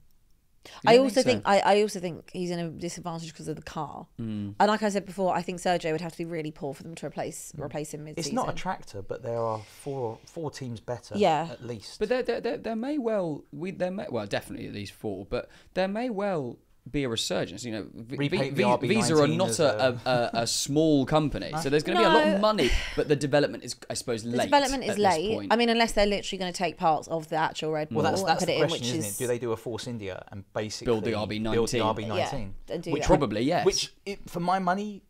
You 0.84 0.91
I 0.91 0.95
don't 0.95 1.04
also 1.06 1.21
think 1.21 1.43
think. 1.43 1.43
I, 1.45 1.60
I 1.60 1.82
also 1.82 1.99
think 1.99 2.30
he's 2.32 2.51
in 2.51 2.60
a 2.60 2.69
disadvantage 2.69 3.32
because 3.32 3.47
of 3.47 3.56
the 3.56 3.62
car. 3.62 4.08
Mm. 4.19 4.56
And 4.60 4.67
like 4.69 4.84
I 4.84 4.89
said 4.89 5.06
before, 5.06 5.36
I 5.36 5.41
think 5.41 5.60
Sergio 5.60 5.91
would 5.91 6.01
have 6.01 6.12
to 6.12 6.17
be 6.17 6.25
really 6.25 6.51
poor 6.51 6.73
for 6.73 6.84
them 6.84 6.95
to 6.95 7.06
replace 7.06 7.54
replace 7.58 7.93
him 7.93 8.04
mid 8.04 8.17
it's 8.17 8.32
not 8.32 8.49
a 8.49 8.54
tractor, 8.54 9.01
but 9.01 9.23
there 9.23 9.39
are 9.39 9.60
four 9.60 10.17
four 10.25 10.51
teams 10.51 10.80
better. 10.80 11.15
Yeah. 11.17 11.49
at 11.51 11.65
least. 11.65 11.99
but 11.99 12.10
there, 12.10 12.23
there, 12.23 12.41
there, 12.41 12.58
there 12.58 12.75
may 12.75 12.97
well 12.97 13.43
we 13.51 13.71
there 13.71 13.91
may 13.91 14.08
well 14.10 14.25
definitely 14.25 14.67
at 14.67 14.73
least 14.73 14.93
four, 14.93 15.25
but 15.25 15.49
there 15.73 15.88
may 15.88 16.10
well 16.10 16.58
be 16.89 17.04
a 17.04 17.10
resurgence. 17.10 17.65
You 17.65 17.71
know, 17.71 17.88
v- 17.93 18.28
v- 18.28 18.50
v- 18.52 18.78
Visa 18.88 19.15
are 19.21 19.28
not 19.28 19.60
a, 19.60 19.88
a, 19.88 20.00
a, 20.06 20.30
a 20.43 20.48
small 20.48 21.06
company, 21.06 21.52
so 21.62 21.69
there's 21.69 21.84
going 21.84 21.98
to 21.98 22.04
be 22.04 22.08
a 22.08 22.13
lot 22.13 22.28
of 22.28 22.39
money, 22.41 22.69
but 22.95 23.08
the 23.08 23.15
development 23.15 23.63
is, 23.63 23.76
I 23.89 23.95
suppose, 23.95 24.24
The 24.24 24.30
late. 24.30 24.45
development 24.45 24.84
is 24.84 24.91
at 24.91 24.95
this 24.98 25.04
late. 25.04 25.34
point. 25.34 25.54
I 25.54 25.56
mean, 25.56 25.69
unless 25.69 25.93
they're 25.93 26.06
literally 26.06 26.38
going 26.39 26.54
to 26.54 26.58
take 26.58 26.78
parts 26.78 27.08
of 27.08 27.28
the 27.30 27.38
actual 27.38 27.71
Red 27.71 27.89
Bull 27.89 28.02
Well, 28.04 28.12
that's, 28.12 28.21
and 28.21 28.30
that's 28.30 28.39
put 28.41 28.45
the 28.48 28.60
it 28.60 28.63
in, 28.65 28.69
which 28.71 28.82
isn't 28.84 29.04
it? 29.04 29.15
Do 29.17 29.28
they 29.28 29.39
do 29.39 29.52
a 29.52 29.58
Force 29.58 29.88
India 29.88 30.24
and 30.32 30.43
basically 30.54 30.86
Build 30.86 31.06
the 31.06 31.12
RB19? 31.13 31.52
Build 31.52 31.69
the 31.69 31.80
RB19, 31.80 32.52
Yeah, 32.67 32.91
which 32.91 33.02
that. 33.02 33.08
Probably, 33.08 33.41
yes. 33.41 33.65
Which, 33.65 33.93
it, 34.06 34.30
for 34.30 34.39
my 34.39 34.60
money, 34.60 35.02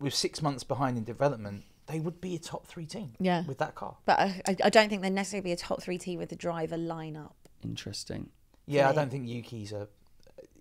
with 0.00 0.14
six 0.14 0.42
months 0.42 0.64
behind 0.64 0.98
in 0.98 1.04
development, 1.04 1.62
they 1.86 2.00
would 2.00 2.20
be 2.20 2.34
a 2.34 2.38
top 2.38 2.66
three 2.66 2.86
team. 2.86 3.12
Yeah. 3.20 3.44
with 3.46 3.58
that 3.58 3.74
car. 3.76 3.96
But 4.04 4.18
I, 4.18 4.42
I- 4.48 4.56
I 4.64 4.68
don't 4.70 4.88
think 4.88 5.02
they'd 5.02 5.10
necessarily 5.10 5.44
be 5.44 5.52
a 5.52 5.56
top 5.56 5.80
three 5.82 5.98
team 5.98 6.18
with 6.18 6.28
the 6.30 6.36
driver 6.36 6.76
lineup. 6.76 7.32
Interesting. 7.62 8.30
Yeah, 8.66 8.88
I 8.88 8.92
don't 8.92 9.10
think 9.10 9.28
Yuki's 9.28 9.72
a 9.72 9.88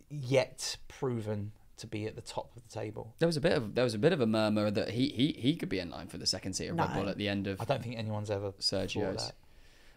yet 0.09 0.77
proven 0.87 1.51
to 1.77 1.87
be 1.87 2.05
at 2.05 2.15
the 2.15 2.21
top 2.21 2.51
of 2.55 2.63
the 2.63 2.69
table. 2.69 3.13
There 3.19 3.27
was 3.27 3.37
a 3.37 3.41
bit 3.41 3.53
of 3.53 3.75
there 3.75 3.83
was 3.83 3.93
a 3.93 3.97
bit 3.99 4.11
of 4.13 4.19
a 4.21 4.25
murmur 4.27 4.69
that 4.71 4.89
he 4.91 5.09
he, 5.09 5.31
he 5.39 5.55
could 5.55 5.69
be 5.69 5.79
in 5.79 5.89
line 5.89 6.07
for 6.07 6.17
the 6.17 6.25
second 6.25 6.53
seat 6.53 6.67
of 6.67 6.77
Red 6.77 6.93
Bull 6.93 7.07
at 7.09 7.17
the 7.17 7.29
end 7.29 7.47
of 7.47 7.61
I 7.61 7.65
don't 7.65 7.81
think 7.83 7.97
anyone's 7.97 8.29
ever 8.29 8.53
saw 8.59 8.77
Sergio's. 8.77 9.27
that. 9.27 9.35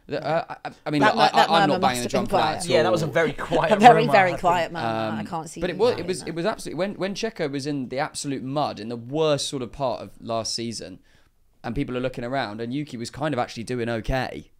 The- 0.07 0.25
uh, 0.27 0.55
I, 0.65 0.71
I 0.87 0.91
mean, 0.91 1.01
That 1.03 1.17
look, 1.17 1.33
mu- 1.33 1.39
that 1.39 1.49
I, 1.51 1.63
I'm 1.63 1.69
not 1.69 1.81
banging 1.81 1.99
must 1.99 2.03
the 2.03 2.09
drum 2.09 2.27
for 2.27 2.37
that. 2.37 2.57
at 2.59 2.67
Yeah, 2.67 2.83
that 2.83 2.91
was 2.91 3.03
a 3.03 3.07
very 3.07 3.33
quiet, 3.49 3.73
a 3.73 3.77
very 3.77 4.01
rumour, 4.03 4.13
very 4.13 4.37
quiet 4.37 4.73
man. 4.73 5.13
Um, 5.15 5.19
I 5.21 5.25
can't 5.25 5.49
see. 5.49 5.61
But 5.61 5.71
it 5.71 5.77
you 5.77 5.79
was 5.83 5.99
it 5.99 6.07
was 6.07 6.23
it 6.23 6.35
was 6.35 6.45
absolutely 6.45 6.79
when 6.79 6.95
when 6.95 7.15
Checo 7.15 7.51
was 7.51 7.67
in 7.69 7.89
the 7.89 8.01
absolute 8.01 8.43
mud 8.43 8.81
in 8.81 8.89
the 8.89 8.97
worst 8.97 9.47
sort 9.49 9.63
of 9.63 9.71
part 9.73 10.01
of 10.03 10.11
last 10.21 10.55
season, 10.55 10.99
and 11.63 11.75
people 11.77 11.97
are 11.97 12.01
looking 12.01 12.25
around, 12.25 12.61
and 12.61 12.75
Yuki 12.75 12.97
was 12.97 13.11
kind 13.11 13.33
of 13.33 13.39
actually 13.39 13.63
doing 13.63 13.89
okay, 13.89 14.51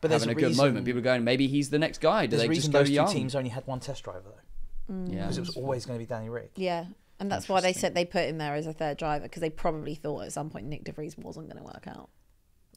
But 0.00 0.08
there's 0.08 0.22
having 0.24 0.34
a, 0.34 0.38
a, 0.38 0.40
good 0.40 0.48
reason, 0.48 0.66
moment. 0.66 0.86
People 0.86 1.00
are 1.00 1.04
going, 1.04 1.24
maybe 1.24 1.46
he's 1.46 1.68
the 1.68 1.78
next 1.78 2.00
guy. 2.00 2.24
Do 2.26 2.30
There's 2.36 2.42
they 2.42 2.46
a 2.46 2.54
just 2.54 2.58
reason 2.68 2.72
go 2.72 2.78
those 2.78 2.88
two 2.88 2.94
young? 2.94 3.12
teams 3.12 3.34
only 3.34 3.50
had 3.50 3.66
one 3.66 3.80
test 3.80 4.02
driver 4.02 4.22
though, 4.24 4.40
yeah, 4.88 5.22
because 5.22 5.38
it 5.38 5.40
was 5.42 5.56
always 5.56 5.84
going 5.86 5.98
to 5.98 6.04
be 6.04 6.08
Danny 6.08 6.28
Rick. 6.28 6.52
Yeah. 6.56 6.86
And 7.18 7.32
that's 7.32 7.48
why 7.48 7.60
they 7.62 7.72
said 7.72 7.94
they 7.94 8.04
put 8.04 8.24
him 8.28 8.36
there 8.38 8.54
as 8.54 8.66
a 8.66 8.72
third 8.74 8.98
driver 8.98 9.22
because 9.24 9.40
they 9.40 9.48
probably 9.50 9.94
thought 9.94 10.24
at 10.24 10.32
some 10.32 10.50
point 10.50 10.68
Nyck 10.68 10.84
de 10.84 10.92
Vries 10.92 11.16
wasn't 11.16 11.48
going 11.48 11.56
to 11.58 11.64
work 11.64 11.86
out. 11.86 12.10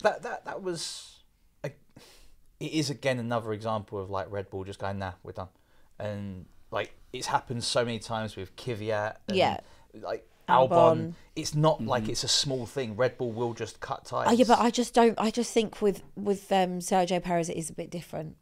That 0.01 0.23
that 0.23 0.45
that 0.45 0.61
was, 0.63 1.23
a, 1.63 1.71
it 2.61 2.71
is 2.71 2.89
again 2.89 3.19
another 3.19 3.51
example 3.51 3.99
of 3.99 4.09
like 4.09 4.27
Red 4.31 4.49
Bull 4.49 4.63
just 4.63 4.79
going 4.79 4.97
nah, 4.97 5.11
we're 5.23 5.33
done, 5.33 5.49
and 5.99 6.45
like 6.71 6.93
it's 7.11 7.27
happened 7.27 7.65
so 7.65 7.83
many 7.83 7.99
times 7.99 8.37
with 8.37 8.55
Kvyat. 8.55 9.15
And, 9.27 9.37
Yeah. 9.37 9.59
like 10.01 10.25
Albon. 10.47 10.69
Albon. 10.69 11.13
It's 11.35 11.53
not 11.53 11.83
like 11.83 12.03
Mm-hmm. 12.03 12.11
it's 12.11 12.23
a 12.23 12.27
small 12.29 12.65
thing. 12.65 12.95
Red 12.95 13.17
Bull 13.17 13.33
will 13.33 13.53
just 13.53 13.81
cut 13.81 14.05
ties. 14.05 14.27
Oh 14.29 14.31
yeah, 14.31 14.45
but 14.47 14.59
I 14.59 14.69
just 14.71 14.93
don't. 14.93 15.19
I 15.19 15.31
just 15.31 15.51
think 15.53 15.81
with 15.81 16.01
with 16.15 16.49
um, 16.51 16.79
Sergio 16.79 17.21
Perez, 17.21 17.49
it 17.49 17.57
is 17.57 17.69
a 17.69 17.73
bit 17.73 17.89
different. 17.89 18.37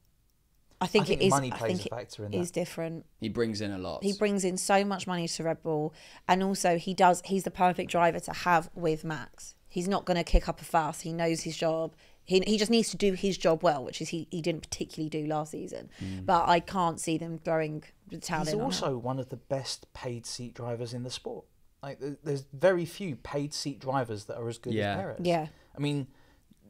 I 0.80 0.88
think, 0.88 1.06
I 1.06 1.08
think 1.08 1.22
it 1.22 1.26
is. 1.26 1.30
money 1.32 1.52
I 1.52 1.58
plays 1.58 1.78
think 1.80 1.92
a 1.92 1.96
factor 1.96 2.26
in 2.26 2.34
it 2.34 2.38
is 2.40 2.52
that. 2.52 2.60
different. 2.60 3.06
he 3.20 3.30
brings 3.30 3.62
in 3.62 3.72
a 3.72 3.78
lot. 3.78 4.04
He 4.04 4.13
brings 4.13 4.44
in 4.46 4.58
so 4.58 4.86
much 4.86 5.08
money 5.08 5.28
to 5.28 5.44
Red 5.44 5.63
Bull, 5.63 5.94
and 6.28 6.44
also 6.44 6.78
he 6.78 6.94
does. 6.94 7.22
He's 7.26 7.44
the 7.44 7.52
perfect 7.52 7.90
driver 7.92 8.20
to 8.20 8.32
have 8.34 8.70
with 8.76 9.04
Max. 9.04 9.56
He's 9.68 9.88
not 9.88 10.06
going 10.06 10.18
to 10.18 10.24
kick 10.24 10.48
up 10.48 10.62
a 10.62 10.63
fuss. 10.66 11.02
He 11.02 11.13
knows 11.13 11.42
his 11.42 11.58
job. 11.58 11.96
He, 12.24 12.42
he 12.46 12.58
just 12.58 12.70
needs 12.72 12.90
to 12.92 12.98
do 12.98 13.13
his 13.13 13.38
job 13.38 13.63
well, 13.63 13.84
which 13.84 14.02
is 14.02 14.10
he, 14.10 14.28
he 14.32 14.42
didn't 14.42 14.62
particularly 14.62 15.10
do 15.10 15.26
last 15.26 15.52
season. 15.52 15.90
Mm. 16.04 16.26
But 16.26 16.48
I 16.48 16.60
can't 16.60 17.00
see 17.00 17.18
them 17.18 17.38
throwing 17.40 17.84
the 18.10 18.18
towel 18.20 18.40
He's 18.46 18.50
in. 18.50 18.54
on 18.56 18.60
him. 18.60 18.66
also 18.66 18.98
one 18.98 19.18
of 19.20 19.30
the 19.30 19.38
best 19.38 19.92
paid 19.94 20.26
seat 20.26 20.54
drivers 20.54 20.94
in 20.94 21.04
the 21.04 21.10
sport. 21.12 21.46
Like 21.82 22.00
there's 22.24 22.46
very 22.54 22.86
few 22.86 23.16
paid 23.16 23.54
seat 23.54 23.80
drivers 23.80 24.26
that 24.26 24.38
are 24.38 24.48
as 24.50 24.58
good 24.58 24.74
Yeah. 24.74 24.92
as 24.94 24.98
Perez. 24.98 25.20
Yeah. 25.24 25.48
I 25.76 25.80
mean, 25.80 26.08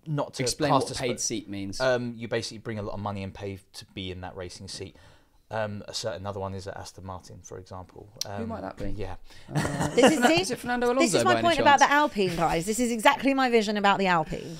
not 0.08 0.34
to 0.36 0.44
Explain 0.44 0.72
what 0.72 0.90
a 0.90 0.96
paid 0.96 1.20
seat 1.20 1.50
means. 1.50 1.80
Um, 1.80 2.14
you 2.16 2.28
basically 2.28 2.60
bring 2.60 2.80
a 2.80 2.82
lot 2.82 2.94
of 2.94 3.00
money 3.00 3.24
and 3.24 3.34
pay 3.34 3.60
to 3.74 3.86
be 3.94 4.12
in 4.12 4.22
that 4.22 4.36
racing 4.36 4.68
seat. 4.68 4.96
Um, 5.50 5.82
a 5.88 5.94
certain 5.94 6.22
another 6.22 6.42
one 6.42 6.54
is 6.54 6.68
at 6.68 6.76
Aston 6.76 7.06
Martin, 7.06 7.40
for 7.42 7.58
example. 7.58 8.10
Um, 8.26 8.50
might 8.50 8.62
that 8.62 8.76
be? 8.76 8.90
Yeah, 8.90 9.16
This 9.96 10.12
is, 10.12 10.20
Is 10.42 10.52
it 10.52 10.60
Fernando 10.60 10.88
Alonso. 10.88 11.02
This 11.02 11.14
is 11.14 11.24
my 11.24 11.34
any 11.34 11.42
point 11.42 11.60
about 11.60 11.80
the 11.80 11.90
Alpine, 11.90 12.36
guys. 12.36 12.66
This 12.66 12.80
is 12.80 12.92
exactly 12.92 13.34
my 13.34 13.50
vision 13.50 13.78
about 13.78 13.98
the 13.98 14.08
Alpine. 14.08 14.58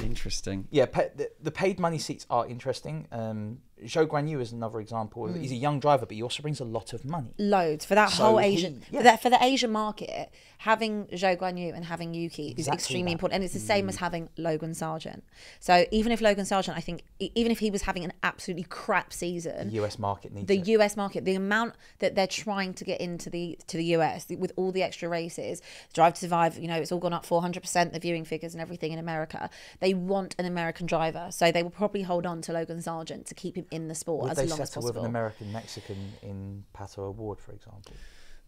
Interesting. 0.00 0.66
yeah. 0.70 0.86
Pa- 0.86 1.10
the, 1.14 1.30
the 1.42 1.50
paid 1.50 1.78
money 1.78 1.98
seats 1.98 2.26
are 2.30 2.46
interesting. 2.46 3.06
Um, 3.12 3.58
Zhou 3.84 4.06
Guanyu 4.06 4.40
is 4.40 4.52
another 4.52 4.80
example. 4.80 5.26
He's 5.32 5.52
a 5.52 5.54
hmm. 5.54 5.60
young 5.60 5.80
driver, 5.80 6.06
but 6.06 6.14
he 6.14 6.22
also 6.22 6.42
brings 6.42 6.60
a 6.60 6.64
lot 6.64 6.92
of 6.92 7.04
money. 7.04 7.34
Loads 7.38 7.84
for 7.84 7.94
that 7.94 8.10
So 8.10 8.24
whole 8.24 8.38
he- 8.38 8.54
Asian 8.54 8.82
yeah. 8.90 8.98
for, 8.98 9.02
that, 9.04 9.22
for 9.22 9.30
the 9.30 9.42
Asian 9.42 9.70
market. 9.70 10.30
Having 10.58 11.06
Zhou 11.08 11.36
Guanyu 11.36 11.74
and 11.74 11.84
having 11.84 12.14
Yuki 12.14 12.54
is 12.56 12.68
extremely 12.68 13.10
that. 13.10 13.12
important, 13.12 13.36
and 13.36 13.44
it's 13.44 13.52
the 13.52 13.60
same 13.60 13.88
as 13.88 13.96
mm. 13.96 14.00
having 14.00 14.30
Logan 14.38 14.70
Sargeant. 14.70 15.20
So 15.60 15.84
even 15.90 16.10
if 16.10 16.22
Logan 16.22 16.46
Sargeant, 16.46 16.74
I 16.74 16.80
think, 16.80 17.02
even 17.18 17.52
if 17.52 17.58
he 17.58 17.70
was 17.70 17.82
having 17.82 18.02
an 18.04 18.14
absolutely 18.22 18.64
crap 18.64 19.12
season, 19.12 19.68
The 19.68 19.82
US 19.82 19.98
market 19.98 20.32
needs 20.32 20.46
the 20.48 20.58
it. 20.58 20.68
US 20.68 20.96
market, 20.96 21.26
the 21.26 21.34
amount 21.34 21.74
that 21.98 22.14
they're 22.14 22.26
trying 22.26 22.72
to 22.74 22.84
get 22.84 23.00
into 23.00 23.28
the 23.28 23.58
to 23.66 23.76
the 23.76 23.84
US 23.96 24.26
with 24.30 24.52
all 24.56 24.72
the 24.72 24.82
extra 24.82 25.08
races, 25.08 25.60
Drive 25.92 26.14
to 26.14 26.20
Survive, 26.20 26.58
you 26.58 26.68
know, 26.68 26.76
it's 26.76 26.92
all 26.92 26.98
gone 26.98 27.12
up 27.12 27.26
400% 27.26 27.92
the 27.92 27.98
viewing 27.98 28.24
figures 28.24 28.54
and 28.54 28.62
everything 28.62 28.92
in 28.92 28.98
America. 28.98 29.50
They 29.80 29.92
want 29.92 30.34
an 30.38 30.46
American 30.46 30.86
driver, 30.86 31.28
so 31.30 31.52
they 31.52 31.62
will 31.62 31.70
probably 31.70 32.02
hold 32.02 32.24
on 32.24 32.40
to 32.42 32.52
Logan 32.52 32.78
Sargeant 32.78 33.26
to 33.26 33.34
keep 33.34 33.56
him 33.56 33.66
in 33.74 33.88
the 33.88 33.94
sport 33.94 34.22
Would 34.22 34.30
as 34.32 34.36
they 34.38 34.46
long 34.46 34.60
as 34.60 34.70
settle 34.70 34.84
with 34.88 34.96
an 34.96 35.04
American 35.06 35.52
Mexican 35.52 35.96
in 36.22 36.64
Pato 36.74 36.98
O'Ward, 36.98 37.40
for 37.40 37.52
example? 37.52 37.92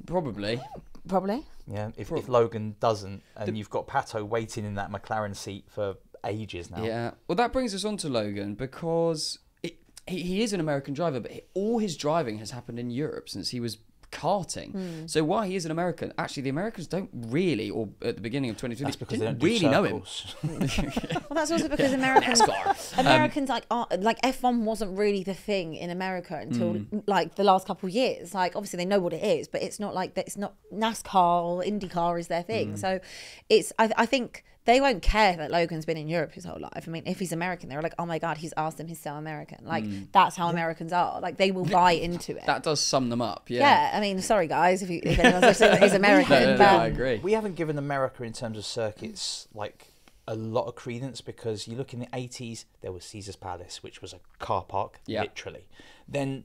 Probably. 0.06 0.60
Probably. 1.08 1.44
Yeah, 1.66 1.90
if, 1.96 2.12
if 2.12 2.28
Logan 2.28 2.76
doesn't, 2.80 3.22
and 3.36 3.56
you've 3.56 3.70
got 3.70 3.86
Pato 3.86 4.22
waiting 4.26 4.64
in 4.64 4.74
that 4.74 4.90
McLaren 4.90 5.34
seat 5.34 5.64
for 5.68 5.96
ages 6.24 6.70
now. 6.70 6.84
Yeah. 6.84 7.10
Well, 7.28 7.36
that 7.36 7.52
brings 7.52 7.74
us 7.74 7.84
on 7.84 7.96
to 7.98 8.08
Logan 8.08 8.54
because 8.54 9.38
it, 9.62 9.78
he, 10.06 10.22
he 10.22 10.42
is 10.42 10.52
an 10.52 10.60
American 10.60 10.94
driver, 10.94 11.20
but 11.20 11.30
he- 11.30 11.42
all 11.54 11.78
his 11.78 11.96
driving 11.96 12.38
has 12.38 12.50
happened 12.50 12.78
in 12.78 12.90
Europe 12.90 13.28
since 13.28 13.50
he 13.50 13.60
was 13.60 13.78
karting. 14.16 14.70
Hmm. 14.72 15.07
So 15.07 15.22
while 15.24 15.42
he 15.42 15.57
is 15.57 15.64
an 15.64 15.70
American, 15.70 16.12
actually 16.18 16.44
the 16.44 16.50
Americans 16.50 16.87
don't 16.87 17.11
really, 17.12 17.68
or 17.70 17.88
at 18.02 18.16
the 18.16 18.22
beginning 18.22 18.50
of 18.50 18.57
2020, 18.57 18.85
That's 18.85 18.96
because 18.96 19.18
they 19.18 19.26
didn't 19.26 19.38
don't 19.40 19.48
do 19.48 19.55
really 19.55 19.68
know 19.68 19.85
him. 19.85 20.02
Well, 21.29 21.35
that's 21.37 21.50
also 21.50 21.68
because 21.68 21.92
Americans, 21.92 22.40
NASCAR. 22.40 22.98
Americans 22.98 23.48
like 23.48 23.66
aren't, 23.70 24.02
like 24.02 24.20
F1 24.22 24.62
wasn't 24.62 24.96
really 24.98 25.22
the 25.22 25.35
thing 25.35 25.74
in 25.74 25.90
America 25.90 26.37
until 26.37 26.66
Mm. 26.66 27.02
like 27.07 27.37
the 27.37 27.44
last 27.44 27.66
couple 27.66 27.87
of 27.88 27.94
years. 27.94 28.35
Like 28.35 28.57
obviously 28.57 28.79
they 28.79 28.85
know 28.85 28.98
what 29.00 29.12
it 29.12 29.22
is, 29.22 29.46
but 29.48 29.62
it's 29.62 29.79
not 29.79 29.94
like 29.94 30.14
that. 30.14 30.26
It's 30.26 30.37
not 30.37 30.55
NASCAR 30.72 31.42
or 31.44 31.62
IndyCar 31.62 32.18
is 32.18 32.29
their 32.29 32.42
thing. 32.42 32.72
Mm. 32.74 32.79
So 32.79 33.00
it's 33.48 33.72
I, 33.79 33.90
I 33.96 34.07
think 34.07 34.44
they 34.66 34.81
won't 34.81 35.00
care 35.02 35.37
that 35.37 35.50
Logan's 35.50 35.85
been 35.87 35.96
in 35.96 36.09
Europe 36.09 36.33
his 36.33 36.44
whole 36.44 36.61
life. 36.61 36.85
I 36.87 36.90
mean, 36.90 37.05
if 37.07 37.18
he's 37.18 37.33
American, 37.33 37.68
they're 37.68 37.81
like, 37.81 37.94
oh 37.98 38.05
my 38.07 38.18
god, 38.18 38.37
he's 38.37 38.52
asked 38.57 38.76
them 38.79 38.87
he's 38.88 39.00
so 39.00 39.12
American. 39.14 39.64
Like 39.64 39.85
that's 40.12 40.37
how 40.37 40.48
Americans 40.48 40.92
are. 40.92 41.20
Like 41.20 41.38
they 41.38 41.50
will 41.52 41.64
buy 41.64 41.92
into 41.92 42.33
it. 42.37 42.42
Mm. 42.42 42.46
That 42.46 42.62
does 42.62 42.81
sum 42.81 43.09
them 43.09 43.22
up. 43.22 43.44
Yeah. 43.48 43.61
yeah. 43.61 43.96
I 43.96 44.00
mean, 44.00 44.20
sorry 44.20 44.46
guys, 44.48 44.83
if, 44.83 44.90
you, 44.90 45.00
if 45.02 45.18
anyone's 45.18 45.42
listening 45.44 45.70
that 45.70 45.83
he's 45.83 45.92
American, 46.05 46.42
No, 46.42 46.57
no, 46.57 46.57
no, 46.57 46.64
I 46.79 46.87
agree. 46.88 47.20
we 47.22 47.33
haven't 47.33 47.55
given 47.55 47.79
America 47.79 48.22
in 48.24 48.33
terms 48.33 48.59
of 48.59 48.64
circuits 48.66 49.48
like 49.55 49.87
a 50.29 50.35
lot 50.35 50.66
of 50.66 50.74
credence 50.74 51.20
because 51.20 51.68
you 51.68 51.76
look 51.76 51.94
in 51.94 52.00
the 52.00 52.07
80s, 52.09 52.64
there 52.81 52.90
was 52.90 53.05
Caesar's 53.05 53.37
Palace, 53.37 53.83
which 53.85 54.02
was 54.02 54.12
a 54.12 54.18
car 54.40 54.64
park, 54.64 54.98
Yeah. 55.07 55.22
literally. 55.22 55.68
Then 56.09 56.44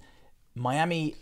Miami 0.53 1.15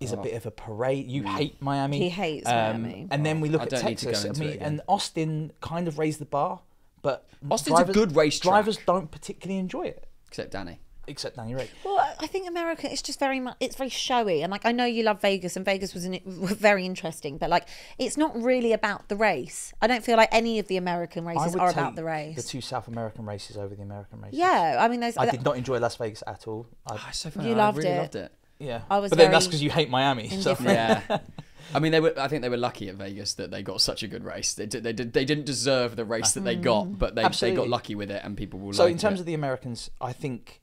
is 0.00 0.12
Oh. 0.12 0.18
a 0.18 0.22
bit 0.22 0.34
of 0.34 0.44
a 0.46 0.50
parade. 0.50 1.10
You 1.10 1.22
hate 1.24 1.60
Miami. 1.62 1.98
He 1.98 2.08
hates 2.10 2.46
Um, 2.46 2.82
Miami. 2.82 3.08
And 3.10 3.24
then 3.24 3.40
we 3.40 3.48
look 3.48 3.62
I 3.62 3.64
at 3.64 3.70
don't 3.70 3.84
need 3.84 3.98
to 3.98 4.04
go 4.06 4.10
Texas. 4.12 4.24
I 4.24 4.28
into 4.28 4.42
it 4.42 4.44
mean, 4.46 4.54
again. 4.56 4.66
and 4.66 4.80
Austin 4.88 5.52
kind 5.60 5.88
of 5.88 5.98
raised 5.98 6.20
the 6.20 6.26
bar, 6.26 6.60
but 7.02 7.26
Austin's 7.50 7.80
a 7.80 7.84
good 7.84 8.14
racetrack. 8.16 8.50
Drivers 8.52 8.78
don't 8.86 9.10
particularly 9.10 9.58
enjoy 9.58 9.84
it, 9.86 10.06
Except 10.28 10.50
Danny. 10.50 10.80
except 11.08 11.36
Danny 11.36 11.54
Rick. 11.54 11.70
Well, 11.84 11.98
I- 11.98 12.14
I 12.18 12.26
think 12.26 12.48
America 12.48 12.90
is 12.92 13.00
just 13.00 13.18
very 13.20 13.38
much 13.40 13.56
it's 13.60 13.76
very 13.76 13.88
showy, 13.88 14.42
and 14.42 14.50
like 14.50 14.66
I 14.66 14.72
know 14.72 14.84
you 14.84 15.02
love 15.04 15.20
Vegas, 15.22 15.56
and 15.56 15.64
Vegas 15.64 15.94
was 15.94 16.04
in, 16.04 16.20
very 16.26 16.84
interesting, 16.84 17.38
but 17.38 17.48
like 17.48 17.66
it's 17.96 18.16
not 18.18 18.36
really 18.36 18.72
about 18.72 19.08
the 19.08 19.16
race. 19.16 19.72
I 19.80 19.86
don't 19.86 20.04
feel 20.04 20.16
like 20.18 20.28
any 20.32 20.58
of 20.58 20.66
the 20.68 20.76
American 20.76 21.24
races 21.24 21.54
are 21.56 21.70
about 21.70 21.94
the 21.94 22.04
race. 22.04 22.36
The 22.36 22.42
two 22.42 22.60
South 22.60 22.86
American 22.88 23.24
races 23.24 23.56
over 23.56 23.74
the 23.74 23.82
American 23.82 24.20
races. 24.20 24.38
yeah, 24.38 24.76
I 24.80 24.88
mean, 24.88 25.00
there's. 25.00 25.16
I 25.16 25.30
did 25.30 25.42
not 25.44 25.56
enjoy 25.56 25.78
Las 25.78 25.96
Vegas 25.96 26.22
at 26.26 26.46
all. 26.48 26.66
I, 26.86 26.94
Oh, 26.96 27.08
so 27.12 27.30
funny. 27.30 27.48
You 27.48 27.54
I 27.54 27.58
loved 27.58 27.78
really 27.78 27.90
it. 27.90 27.98
loved 27.98 28.16
it. 28.16 28.32
Yeah, 28.58 28.82
I 28.90 28.98
was 28.98 29.10
but 29.10 29.18
then 29.18 29.30
that's 29.30 29.46
because 29.46 29.62
you 29.62 29.70
hate 29.70 29.90
Miami. 29.90 30.28
So. 30.28 30.56
Yeah. 30.60 31.18
I 31.74 31.80
mean, 31.80 31.90
they 31.90 31.98
were. 32.00 32.14
I 32.16 32.28
think 32.28 32.42
they 32.42 32.48
were 32.48 32.56
lucky 32.56 32.88
at 32.88 32.94
Vegas 32.94 33.34
that 33.34 33.50
they 33.50 33.62
got 33.62 33.80
such 33.80 34.02
a 34.04 34.08
good 34.08 34.24
race. 34.24 34.54
They 34.54 34.66
did. 34.66 34.84
They 34.84 34.92
did. 34.92 35.12
They 35.12 35.24
didn't 35.24 35.46
deserve 35.46 35.96
the 35.96 36.04
race 36.04 36.32
that 36.32 36.44
they 36.44 36.54
got, 36.54 36.96
but 36.98 37.16
they, 37.16 37.26
they 37.40 37.54
got 37.54 37.68
lucky 37.68 37.94
with 37.96 38.10
it, 38.10 38.20
and 38.24 38.36
people 38.36 38.60
will. 38.60 38.72
So 38.72 38.84
like 38.84 38.92
in 38.92 38.98
terms 38.98 39.18
it. 39.18 39.22
of 39.22 39.26
the 39.26 39.34
Americans, 39.34 39.90
I 40.00 40.12
think 40.12 40.60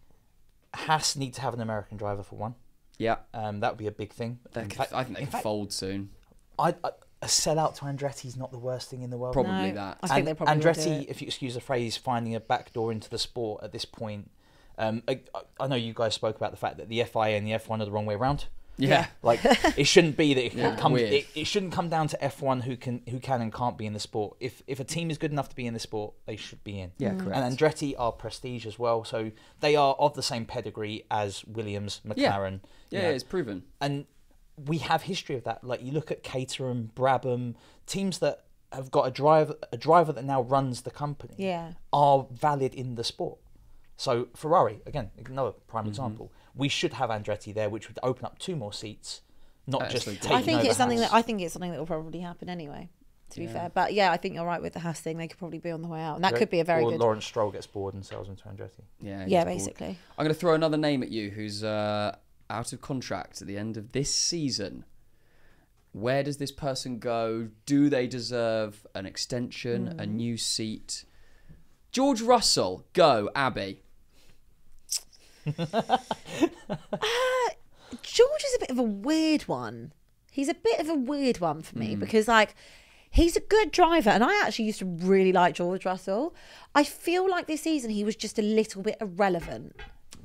Haas 0.73 1.15
need 1.17 1.33
to 1.35 1.41
have 1.41 1.53
an 1.53 1.59
American 1.61 1.97
driver 1.97 2.23
for 2.23 2.35
one. 2.37 2.55
yeah, 2.97 3.17
Um, 3.33 3.59
that 3.59 3.73
would 3.73 3.77
be 3.79 3.87
a 3.87 3.91
big 3.91 4.13
thing. 4.13 4.39
they 4.53 4.61
In 4.61 4.69
could, 4.69 4.77
fact- 4.77 4.93
I 4.93 5.03
think 5.03 5.17
they 5.17 5.21
in 5.23 5.27
could 5.27 5.31
fact, 5.33 5.43
fold 5.43 5.73
soon. 5.73 6.09
I, 6.57 6.69
I, 6.83 6.91
a 7.21 7.25
sellout 7.25 7.75
to 7.75 7.81
Andretti 7.85 8.25
is 8.25 8.37
not 8.37 8.51
the 8.51 8.57
worst 8.59 8.89
thing 8.89 9.01
in 9.01 9.09
the 9.09 9.17
world. 9.17 9.33
Probably 9.33 9.51
No, 9.71 9.75
that. 9.75 9.97
I 10.03 10.07
think 10.07 10.17
And 10.19 10.27
they 10.27 10.33
probably 10.33 10.55
Andretti, 10.63 11.05
if 11.09 11.21
you 11.21 11.27
excuse 11.27 11.53
the 11.53 11.61
phrase, 11.61 11.97
finding 11.97 12.33
a 12.35 12.39
backdoor 12.39 12.91
into 12.91 13.09
the 13.09 13.17
sport 13.19 13.63
at 13.63 13.71
this 13.71 13.85
point. 13.85 14.31
Um, 14.77 15.03
I, 15.07 15.19
I 15.59 15.67
know 15.67 15.75
you 15.75 15.93
guys 15.93 16.13
spoke 16.13 16.35
about 16.35 16.51
the 16.51 16.57
fact 16.57 16.77
that 16.77 16.89
the 16.89 17.03
FIA 17.03 17.37
and 17.37 17.45
the 17.45 17.51
F1 17.51 17.81
are 17.81 17.85
the 17.85 17.91
wrong 17.91 18.05
way 18.05 18.15
around. 18.15 18.45
Yeah. 18.77 19.05
Like 19.21 19.39
it 19.77 19.85
shouldn't 19.85 20.17
be 20.17 20.33
that 20.33 20.43
it 20.45 20.53
Yeah, 20.55 20.75
comes. 20.75 20.99
It, 20.99 21.27
it 21.35 21.45
shouldn't 21.45 21.71
come 21.73 21.89
down 21.89 22.07
to 22.07 22.17
F1 22.17 22.63
who 22.63 22.75
can 22.75 23.01
who 23.07 23.19
can 23.19 23.39
and 23.41 23.53
can't 23.53 23.77
be 23.77 23.85
in 23.85 23.93
the 23.93 23.99
sport. 23.99 24.35
If 24.39 24.63
if 24.67 24.79
a 24.79 24.83
team 24.83 25.11
is 25.11 25.17
good 25.19 25.31
enough 25.31 25.47
to 25.49 25.55
be 25.55 25.67
in 25.67 25.73
the 25.75 25.79
sport, 25.79 26.15
they 26.25 26.35
should 26.35 26.63
be 26.63 26.79
in. 26.79 26.91
Yeah, 26.97 27.11
Mm. 27.11 27.19
correct. 27.23 27.37
And 27.39 27.57
Andretti 27.57 27.93
are 27.97 28.11
prestige 28.11 28.65
as 28.65 28.77
well, 28.79 29.03
so 29.03 29.31
they 29.59 29.75
are 29.75 29.93
of 29.99 30.15
the 30.15 30.23
same 30.23 30.45
pedigree 30.45 31.05
as 31.11 31.45
Williams, 31.45 32.01
McLaren. 32.05 32.61
you 32.89 32.97
Yeah, 32.97 33.01
know. 33.03 33.09
it's 33.11 33.23
proven. 33.23 33.63
and 33.79 34.05
we 34.67 34.79
have 34.79 35.03
history 35.03 35.35
of 35.35 35.43
that. 35.45 35.63
Like 35.63 35.81
you 35.83 35.91
look 35.91 36.11
at 36.11 36.21
Caterham, 36.23 36.91
Brabham, 36.95 37.55
teams 37.85 38.19
that 38.19 38.43
have 38.71 38.89
got 38.91 39.03
a 39.07 39.11
driver 39.11 39.55
a 39.71 39.77
driver 39.77 40.11
that 40.13 40.25
now 40.25 40.41
runs 40.41 40.81
the 40.81 40.91
company. 40.91 41.35
Yeah. 41.37 41.73
are 41.93 42.25
valid 42.31 42.73
in 42.73 42.95
the 42.95 43.03
sport. 43.03 43.37
So 44.03 44.27
Ferrari, 44.35 44.81
again, 44.85 45.11
another 45.25 45.51
Mm-hmm. 45.51 45.67
prime 45.67 45.87
example. 45.87 46.31
We 46.55 46.67
should 46.67 46.93
have 46.93 47.09
Andretti 47.09 47.53
there, 47.53 47.69
which 47.69 47.87
would 47.87 47.99
open 48.03 48.25
up 48.25 48.37
two 48.37 48.55
more 48.55 48.73
seats, 48.73 49.21
not 49.65 49.89
just 49.89 50.07
Absolutely. 50.07 50.21
taking 50.21 50.37
I 50.37 50.41
think 50.41 50.59
over 50.59 50.67
it's 50.67 50.77
something 50.77 50.97
Haas. 50.99 51.09
that 51.11 51.15
I 51.15 51.21
think 51.21 51.41
it's 51.41 51.53
something 51.53 51.71
that 51.71 51.79
will 51.79 51.85
probably 51.85 52.19
happen 52.19 52.49
anyway. 52.49 52.89
To 53.29 53.39
be 53.39 53.47
fair, 53.47 53.71
but 53.73 53.93
yeah, 53.93 54.11
I 54.11 54.17
think 54.17 54.35
you're 54.35 54.45
right 54.45 54.61
with 54.61 54.73
the 54.73 54.79
Haas 54.79 54.99
thing. 54.99 55.17
They 55.17 55.27
could 55.27 55.39
probably 55.39 55.57
be 55.57 55.71
on 55.71 55.81
the 55.81 55.87
way 55.87 56.01
out, 56.01 56.15
and 56.15 56.23
that 56.23 56.35
could 56.35 56.51
be 56.51 56.59
a 56.59 56.63
very 56.63 56.83
or 56.83 56.91
good. 56.91 56.99
Lawrence 56.99 57.25
Stroll 57.25 57.49
gets 57.49 57.65
bored 57.65 57.95
and 57.95 58.05
sells 58.05 58.27
him 58.27 58.35
to 58.35 58.43
Andretti. 58.43 58.83
Yeah. 59.01 59.25
yeah, 59.25 59.25
gets 59.25 59.33
bored. 59.33 59.47
basically. 59.47 59.97
I'm 60.17 60.25
going 60.25 60.35
to 60.35 60.39
throw 60.39 60.53
another 60.53 60.77
name 60.77 61.01
at 61.01 61.09
you 61.09 61.31
who's 61.31 61.63
uh, 61.63 62.15
out 62.51 62.73
of 62.73 62.81
contract 62.81 63.41
at 63.41 63.47
the 63.47 63.57
end 63.57 63.75
of 63.77 63.91
this 63.93 64.13
season. 64.13 64.85
Where 65.93 66.21
does 66.23 66.37
this 66.37 66.51
person 66.51 66.99
go? 66.99 67.49
Do 67.65 67.89
they 67.89 68.05
deserve 68.05 68.85
an 68.93 69.05
extension, 69.07 69.95
a 69.97 70.05
new 70.05 70.37
seat? 70.37 71.05
George 71.91 72.21
Russell, 72.21 72.85
go, 72.93 73.29
Abby. 73.33 73.81
Uh, 76.69 77.49
George 78.01 78.43
is 78.43 78.55
a 78.55 78.59
bit 78.59 78.69
of 78.69 78.79
a 78.79 78.83
weird 78.83 79.43
one. 79.43 79.93
He's 80.31 80.49
a 80.49 80.55
bit 80.55 80.79
of 80.79 80.89
a 80.89 80.95
weird 80.95 81.39
one 81.39 81.61
for 81.61 81.77
me 81.77 81.93
hmm. 81.93 81.99
because, 81.99 82.27
like, 82.27 82.55
he's 83.11 83.35
a 83.35 83.41
good 83.41 83.71
driver, 83.71 84.09
and 84.09 84.23
I 84.23 84.41
actually 84.43 84.65
used 84.65 84.79
to 84.79 84.85
really 84.85 85.31
like 85.31 85.55
George 85.55 85.85
Russell. 85.85 86.33
I 86.73 86.83
feel 86.83 87.29
like 87.29 87.45
this 87.45 87.61
season 87.61 87.91
he 87.91 88.03
was 88.03 88.15
just 88.15 88.39
a 88.39 88.41
little 88.41 88.81
bit 88.81 88.97
irrelevant. 88.99 89.75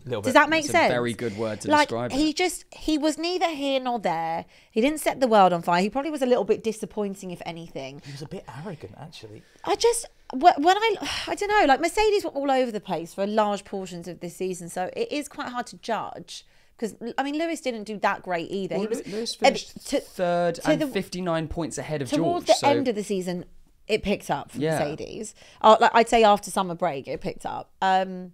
Little 0.08 0.22
Does 0.22 0.32
bit. 0.32 0.34
that 0.40 0.48
make 0.50 0.60
It's 0.60 0.68
a 0.70 0.72
sense? 0.72 0.90
very 0.92 1.12
good 1.12 1.36
word 1.36 1.60
to 1.62 1.70
like, 1.70 1.88
describe 1.88 2.12
it. 2.12 2.16
He 2.16 2.32
just 2.32 2.64
he 2.72 2.98
was 2.98 3.18
neither 3.18 3.48
here 3.50 3.80
nor 3.80 3.98
there. 3.98 4.44
He 4.70 4.80
didn't 4.80 5.00
set 5.00 5.20
the 5.20 5.28
world 5.28 5.52
on 5.52 5.62
fire. 5.62 5.82
He 5.82 5.90
probably 5.90 6.10
was 6.10 6.22
a 6.22 6.26
little 6.26 6.44
bit 6.44 6.62
disappointing, 6.64 7.30
if 7.30 7.40
anything. 7.46 8.02
He 8.04 8.12
was 8.12 8.22
a 8.22 8.28
bit 8.28 8.44
arrogant, 8.64 8.94
actually. 8.98 9.42
I 9.64 9.74
just 9.76 10.06
when 10.34 10.52
I 10.76 10.96
I 11.26 11.34
don't 11.34 11.48
know, 11.48 11.64
like 11.66 11.80
Mercedes 11.80 12.24
were 12.24 12.30
all 12.30 12.50
over 12.50 12.70
the 12.70 12.80
place 12.80 13.14
for 13.14 13.26
large 13.26 13.64
portions 13.64 14.08
of 14.08 14.20
this 14.20 14.36
season, 14.36 14.68
so 14.68 14.90
it 14.96 15.10
is 15.12 15.28
quite 15.28 15.48
hard 15.48 15.66
to 15.68 15.76
judge. 15.78 16.44
Because 16.76 16.94
I 17.18 17.24
mean, 17.24 17.36
Lewis 17.36 17.60
didn't 17.60 17.84
do 17.84 17.98
that 17.98 18.22
great 18.22 18.50
either. 18.52 18.76
Well, 18.76 18.82
he 18.82 18.88
was 18.88 19.06
Lewis 19.08 19.36
I 19.40 19.44
mean, 19.44 19.48
finished 19.54 19.86
to- 19.88 20.00
third 20.00 20.54
to 20.56 20.70
and 20.70 20.80
the- 20.80 20.86
59 20.86 21.48
points 21.48 21.76
ahead 21.76 22.02
of 22.02 22.08
towards 22.08 22.46
George. 22.46 22.58
the 22.60 22.66
so 22.66 22.68
end 22.68 22.86
of 22.88 22.94
the 22.94 23.02
season. 23.02 23.44
It 23.88 24.02
picked 24.02 24.30
up 24.30 24.50
for 24.50 24.58
Yeah. 24.58 24.78
Mercedes. 24.78 25.34
Uh, 25.62 25.76
like 25.80 25.90
I'd 25.94 26.08
say 26.10 26.22
after 26.22 26.50
summer 26.50 26.74
break, 26.74 27.08
it 27.08 27.20
picked 27.22 27.46
up. 27.46 27.72
Um, 27.80 28.32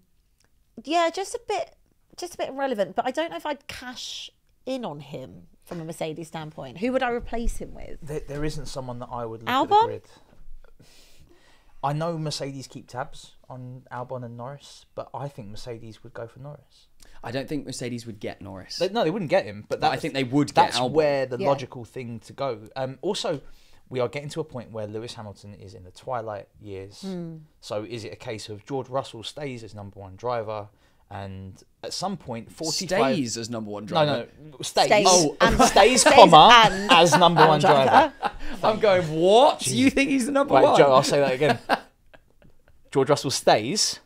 yeah, 0.82 1.10
just 1.10 1.34
a 1.34 1.40
bit, 1.46 1.74
just 2.16 2.34
a 2.34 2.38
bit 2.38 2.48
irrelevant. 2.48 2.96
But 2.96 3.06
I 3.06 3.10
don't 3.10 3.30
know 3.30 3.36
if 3.36 3.46
I'd 3.46 3.66
cash 3.68 4.30
in 4.66 4.84
on 4.84 5.00
him 5.00 5.46
from 5.64 5.80
a 5.80 5.84
Mercedes 5.84 6.28
standpoint. 6.28 6.78
Who 6.78 6.92
would 6.92 7.02
I 7.02 7.10
replace 7.10 7.58
him 7.58 7.74
with? 7.74 7.98
There, 8.02 8.20
there 8.26 8.44
isn't 8.44 8.66
someone 8.66 8.98
that 8.98 9.08
I 9.10 9.24
would 9.24 9.42
look 9.42 9.48
at 9.50 9.68
Albon? 9.68 9.80
the 9.82 9.86
grid. 9.86 10.02
I 11.82 11.92
know 11.92 12.16
Mercedes 12.16 12.66
keep 12.66 12.88
tabs 12.88 13.32
on 13.50 13.82
Albon 13.92 14.24
and 14.24 14.38
Norris, 14.38 14.86
but 14.94 15.10
I 15.12 15.28
think 15.28 15.48
Mercedes 15.48 16.02
would 16.02 16.14
go 16.14 16.26
for 16.26 16.38
Norris. 16.38 16.86
I 17.22 17.30
don't 17.30 17.46
think 17.46 17.66
Mercedes 17.66 18.06
would 18.06 18.20
get 18.20 18.40
Norris. 18.40 18.78
They, 18.78 18.88
no, 18.88 19.04
they 19.04 19.10
wouldn't 19.10 19.30
get 19.30 19.44
him, 19.44 19.66
but 19.68 19.80
But 19.80 19.92
I 19.92 19.96
think 19.96 20.14
they 20.14 20.24
would 20.24 20.48
get 20.48 20.54
That's 20.54 20.78
Albon. 20.78 20.92
where 20.92 21.26
the 21.26 21.36
Yeah. 21.38 21.46
logical 21.48 21.84
thing 21.84 22.20
to 22.20 22.32
go. 22.32 22.60
Um, 22.74 22.98
also, 23.02 23.42
we 23.94 24.00
are 24.00 24.08
getting 24.08 24.28
to 24.30 24.40
a 24.40 24.44
point 24.44 24.72
where 24.72 24.88
Lewis 24.88 25.14
Hamilton 25.14 25.54
is 25.54 25.72
in 25.72 25.84
the 25.84 25.92
twilight 25.92 26.48
years. 26.60 27.02
Hmm. 27.02 27.36
So, 27.60 27.84
is 27.88 28.04
it 28.04 28.12
a 28.12 28.16
case 28.16 28.48
of 28.48 28.66
George 28.66 28.88
Russell 28.88 29.22
stays 29.22 29.62
as 29.62 29.72
number 29.72 30.00
one 30.00 30.16
driver, 30.16 30.68
and 31.08 31.62
at 31.84 31.92
some 31.92 32.16
point, 32.16 32.50
forty-five 32.50 33.14
Stays 33.14 33.38
as 33.38 33.48
number 33.50 33.70
one 33.70 33.86
driver. 33.86 34.26
no, 34.50 34.56
stays. 34.62 34.86
Stays 34.86 35.06
oh, 35.08 35.36
and- 35.40 35.54
stays, 35.72 36.00
stays 36.00 36.12
comma 36.12 36.64
and- 36.66 36.90
as 36.90 37.16
number 37.16 37.46
one 37.46 37.60
driver. 37.60 38.12
I'm 38.64 38.80
going, 38.80 39.04
what? 39.14 39.64
You 39.68 39.90
think 39.90 40.10
he's 40.10 40.26
the 40.26 40.32
number 40.32 40.54
Right, 40.54 40.64
one? 40.64 40.76
Joe, 40.76 40.92
I'll 40.92 41.04
say 41.04 41.20
that 41.20 41.32
again. 41.32 41.60
George 42.90 43.08
Russell 43.10 43.30
stays, 43.30 44.00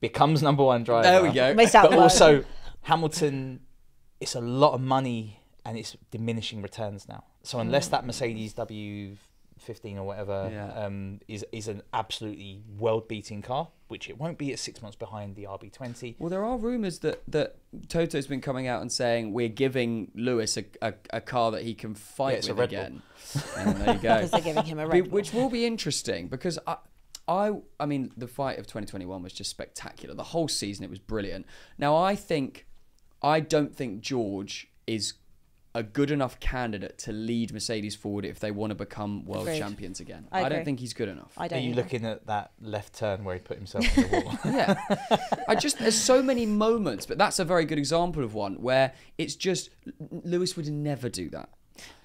becomes 0.00 0.42
number 0.42 0.62
one 0.62 0.84
driver. 0.84 1.04
There 1.08 1.22
we 1.22 1.32
go. 1.32 1.54
Missed 1.54 1.74
out 1.74 1.88
But 1.88 1.98
also, 1.98 2.44
Hamilton, 2.82 3.60
it's 4.20 4.34
a 4.34 4.40
lot 4.42 4.74
of 4.74 4.82
money 4.82 5.40
and 5.64 5.78
it's 5.78 5.96
diminishing 6.10 6.60
returns 6.60 7.08
now. 7.08 7.24
So 7.42 7.58
unless 7.58 7.88
that 7.88 8.06
Mercedes 8.06 8.54
W15 8.54 9.96
or 9.96 10.04
whatever 10.04 10.48
Yeah. 10.52 10.72
um, 10.84 11.20
is 11.28 11.44
is 11.52 11.68
an 11.68 11.82
absolutely 11.92 12.62
world-beating 12.78 13.42
car, 13.42 13.68
which 13.88 14.08
it 14.08 14.18
won't 14.18 14.38
be 14.38 14.52
at 14.52 14.58
six 14.58 14.80
months 14.82 14.96
behind 14.96 15.36
the 15.36 15.44
RB20. 15.44 16.16
Well, 16.18 16.30
there 16.30 16.44
are 16.44 16.56
rumours 16.56 17.00
that, 17.00 17.22
that 17.28 17.56
Toto's 17.88 18.26
been 18.26 18.40
coming 18.40 18.66
out 18.66 18.80
and 18.80 18.90
saying 18.90 19.32
we're 19.32 19.48
giving 19.48 20.10
Lewis 20.14 20.56
a, 20.56 20.64
a, 20.80 20.94
a 21.10 21.20
car 21.20 21.50
that 21.52 21.62
he 21.62 21.74
can 21.74 21.94
fight 21.94 22.32
Yeah, 22.32 22.38
it's 22.38 22.48
a 22.48 22.54
with 22.54 22.58
Red 22.60 22.70
Bull. 22.70 22.78
again. 22.80 23.02
And 23.56 23.76
there 23.76 23.94
you 23.94 24.00
go. 24.02 24.14
Because 24.16 24.30
they're 24.30 24.40
giving 24.40 24.64
him 24.64 24.78
a 24.78 24.88
Be- 24.88 25.00
red. 25.02 25.10
Bull. 25.10 25.12
which 25.12 25.32
will 25.32 25.50
be 25.50 25.66
interesting 25.66 26.28
because 26.28 26.58
I, 26.66 26.76
I, 27.28 27.52
I 27.78 27.86
mean, 27.86 28.12
the 28.16 28.26
fight 28.28 28.58
of 28.58 28.66
2021 28.66 29.22
was 29.22 29.32
just 29.32 29.50
spectacular. 29.50 30.14
The 30.14 30.22
whole 30.24 30.48
season 30.48 30.84
it 30.84 30.90
was 30.90 30.98
brilliant. 30.98 31.46
Now 31.78 31.96
I 31.96 32.14
think, 32.16 32.66
I 33.22 33.40
don't 33.40 33.74
think 33.74 34.00
George 34.00 34.68
is 34.86 35.14
a 35.74 35.82
good 35.82 36.10
enough 36.10 36.38
candidate 36.38 36.98
to 36.98 37.12
lead 37.12 37.52
Mercedes 37.52 37.96
forward 37.96 38.24
if 38.26 38.40
they 38.40 38.50
want 38.50 38.70
to 38.70 38.74
become 38.74 39.24
world 39.24 39.46
Agreed. 39.46 39.58
champions 39.58 40.00
again. 40.00 40.28
I 40.30 40.44
I, 40.44 40.48
don't 40.48 40.64
think 40.64 40.80
he's 40.80 40.92
good 40.92 41.08
enough. 41.08 41.32
I 41.36 41.46
Are 41.46 41.48
don't. 41.48 41.62
you 41.62 41.70
either. 41.70 41.82
looking 41.82 42.04
at 42.04 42.26
that 42.26 42.52
left 42.60 42.98
turn 42.98 43.24
where 43.24 43.34
he 43.34 43.40
put 43.40 43.56
himself 43.56 43.86
in 43.96 44.10
the 44.10 44.20
wall? 44.20 44.38
yeah. 44.44 45.38
I 45.48 45.54
just 45.54 45.78
there's 45.78 45.98
so 45.98 46.22
many 46.22 46.44
moments, 46.44 47.06
but 47.06 47.16
that's 47.16 47.38
a 47.38 47.44
very 47.44 47.64
good 47.64 47.78
example 47.78 48.22
of 48.22 48.34
one 48.34 48.56
where 48.56 48.92
it's 49.16 49.34
just 49.34 49.70
Lewis 50.10 50.56
would 50.56 50.68
never 50.68 51.08
do 51.08 51.30
that. 51.30 51.48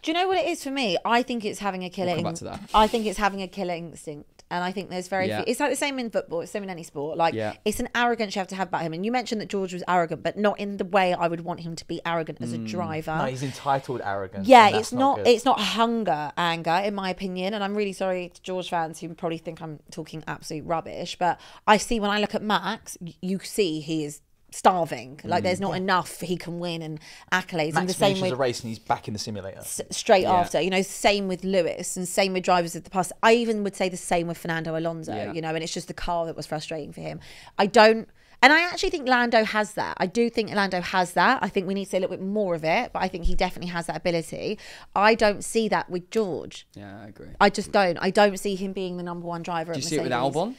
Do 0.01 0.11
you 0.11 0.13
know 0.13 0.27
what 0.27 0.37
it 0.37 0.47
is 0.47 0.63
for 0.63 0.71
me? 0.71 0.97
I 1.03 1.21
think 1.21 1.43
it's 1.43 1.59
having 1.59 1.83
a 1.83 1.89
killer. 1.89 2.13
We'll 2.13 2.23
come 2.23 2.31
back 2.31 2.35
to 2.35 2.45
that. 2.45 2.61
I 2.73 2.87
think 2.87 3.05
it's 3.05 3.17
having 3.17 3.41
a 3.41 3.47
killer 3.47 3.73
instinct, 3.73 4.36
and 4.49 4.63
I 4.63 4.71
think 4.71 4.89
there's 4.89 5.07
very. 5.07 5.27
Yeah. 5.27 5.37
Few, 5.43 5.51
it's 5.51 5.59
like 5.59 5.69
the 5.69 5.75
same 5.75 5.99
in 5.99 6.09
football. 6.09 6.41
It's 6.41 6.51
the 6.51 6.57
same 6.57 6.63
in 6.63 6.69
any 6.69 6.83
sport. 6.83 7.17
Like 7.17 7.33
Yeah. 7.33 7.53
it's 7.65 7.79
an 7.79 7.89
arrogance 7.95 8.35
you 8.35 8.39
have 8.39 8.47
to 8.49 8.55
have 8.55 8.69
about 8.69 8.81
him. 8.81 8.93
And 8.93 9.05
you 9.05 9.11
mentioned 9.11 9.41
that 9.41 9.49
George 9.49 9.73
was 9.73 9.83
arrogant, 9.87 10.23
but 10.23 10.37
not 10.37 10.59
in 10.59 10.77
the 10.77 10.85
way 10.85 11.13
I 11.13 11.27
would 11.27 11.41
want 11.41 11.59
him 11.61 11.75
to 11.75 11.85
be 11.85 11.99
arrogant 12.05 12.39
as 12.41 12.53
a 12.53 12.57
Mm. 12.57 12.67
driver. 12.67 13.15
no, 13.17 13.25
he's 13.25 13.43
entitled 13.43 14.01
arrogance. 14.03 14.47
yeah, 14.47 14.69
it's 14.69 14.91
not. 14.93 15.17
good. 15.17 15.27
it's 15.27 15.45
not 15.45 15.59
hunger, 15.59 16.31
anger, 16.37 16.81
in 16.83 16.95
my 16.95 17.09
opinion. 17.09 17.53
And 17.53 17.63
I'm 17.63 17.75
really 17.75 17.93
sorry 17.93 18.29
to 18.33 18.41
George 18.41 18.69
fans 18.69 18.99
who 18.99 19.13
probably 19.13 19.37
think 19.37 19.61
I'm 19.61 19.79
talking 19.91 20.23
absolute 20.27 20.65
rubbish. 20.65 21.17
But 21.19 21.39
I 21.67 21.77
see 21.77 21.99
when 21.99 22.09
I 22.09 22.19
look 22.19 22.33
at 22.35 22.41
Max, 22.41 22.97
you 23.21 23.39
see 23.39 23.79
he 23.81 24.05
is 24.05 24.21
starving. 24.51 25.19
Like 25.23 25.43
there's 25.43 25.59
not 25.59 25.75
enough 25.75 26.21
he 26.21 26.37
can 26.37 26.59
win 26.59 26.81
and 26.81 26.99
accolades. 27.31 27.71
Mm. 27.71 27.73
Max 27.73 27.77
and 27.77 27.89
the 27.89 27.93
same 27.93 28.07
finishes 28.15 28.21
with 28.23 28.31
a 28.33 28.35
race 28.35 28.59
and 28.61 28.69
he's 28.69 28.79
back 28.79 29.07
in 29.07 29.13
the 29.13 29.19
simulator. 29.19 29.59
s- 29.59 29.81
straight 29.91 30.25
after. 30.25 30.61
You 30.61 30.69
know, 30.69 30.81
same 30.81 31.27
with 31.27 31.43
Lewis 31.43 31.97
and 31.97 32.07
same 32.07 32.33
with 32.33 32.43
drivers 32.43 32.75
of 32.75 32.83
the 32.83 32.89
past. 32.89 33.11
I 33.23 33.33
even 33.33 33.63
would 33.63 33.75
say 33.75 33.89
the 33.89 33.97
same 33.97 34.27
with 34.27 34.37
Fernando 34.37 34.77
Alonso. 34.77 35.15
Yeah. 35.15 35.33
You 35.33 35.41
know, 35.41 35.49
and 35.53 35.63
it's 35.63 35.73
just 35.73 35.87
the 35.87 35.93
car 35.93 36.25
that 36.25 36.35
was 36.35 36.45
frustrating 36.45 36.93
for 36.93 37.01
him. 37.01 37.19
I 37.57 37.65
don't. 37.65 38.07
And 38.39 38.53
I 38.53 38.61
actually 38.61 38.91
think 38.91 39.07
Lando 39.07 39.43
has 39.43 39.73
that. 39.73 39.97
I 39.99 40.05
do 40.05 40.29
think 40.29 40.51
Lando 40.53 40.79
has 40.79 41.13
that. 41.13 41.39
I 41.41 41.49
think 41.49 41.65
we 41.67 41.73
need 41.73 41.85
to 41.85 41.89
see 41.91 41.97
a 41.97 41.99
little 41.99 42.15
bit 42.15 42.23
more 42.23 42.53
of 42.53 42.63
it, 42.63 42.93
but 42.93 43.01
I 43.01 43.07
think 43.07 43.23
he 43.25 43.33
definitely 43.33 43.71
has 43.71 43.87
that 43.87 43.97
ability. 43.97 44.59
I 44.95 45.15
don't 45.15 45.43
see 45.43 45.67
that 45.69 45.89
with 45.89 46.11
George. 46.11 46.67
Yeah, 46.75 47.01
I 47.03 47.07
agree. 47.07 47.29
I 47.41 47.49
just 47.49 47.71
don't. 47.71 47.97
I 47.99 48.11
don't 48.11 48.37
see 48.39 48.53
him 48.55 48.73
being 48.73 48.97
the 48.97 49.03
number 49.03 49.25
one 49.25 49.41
driver. 49.41 49.73
Do 49.73 49.79
you 49.79 49.83
see 49.83 49.95
it 49.95 50.03
with 50.03 50.11
Albon? 50.11 50.53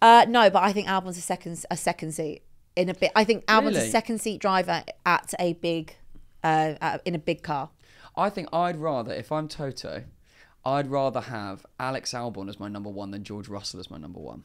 Uh, 0.00 0.24
no, 0.28 0.50
but 0.50 0.62
I 0.62 0.72
think 0.72 0.86
Albon's 0.86 1.18
a 1.18 1.20
second 1.20 1.64
a 1.68 1.76
second 1.76 2.12
seat 2.12 2.42
in 2.76 2.88
a 2.88 2.94
bit. 2.94 3.10
I 3.16 3.24
think 3.24 3.44
Albon's 3.46 3.76
Really? 3.76 3.88
a 3.88 3.90
second 3.90 4.20
seat 4.20 4.40
driver 4.40 4.84
at 5.04 5.34
a 5.38 5.54
big, 5.54 5.96
uh, 6.44 6.74
at, 6.80 7.02
in 7.04 7.14
a 7.14 7.18
big 7.18 7.42
car. 7.42 7.70
I 8.16 8.30
think 8.30 8.48
I'd 8.52 8.76
rather, 8.76 9.12
if 9.12 9.32
I'm 9.32 9.48
Toto, 9.48 10.04
I'd 10.64 10.90
rather 10.90 11.20
have 11.20 11.66
Alex 11.80 12.12
Albon 12.12 12.48
as 12.48 12.58
my 12.60 12.68
number 12.68 12.90
one 12.90 13.10
than 13.10 13.24
George 13.24 13.48
Russell 13.48 13.80
as 13.80 13.90
my 13.90 13.98
number 13.98 14.20
one. 14.20 14.44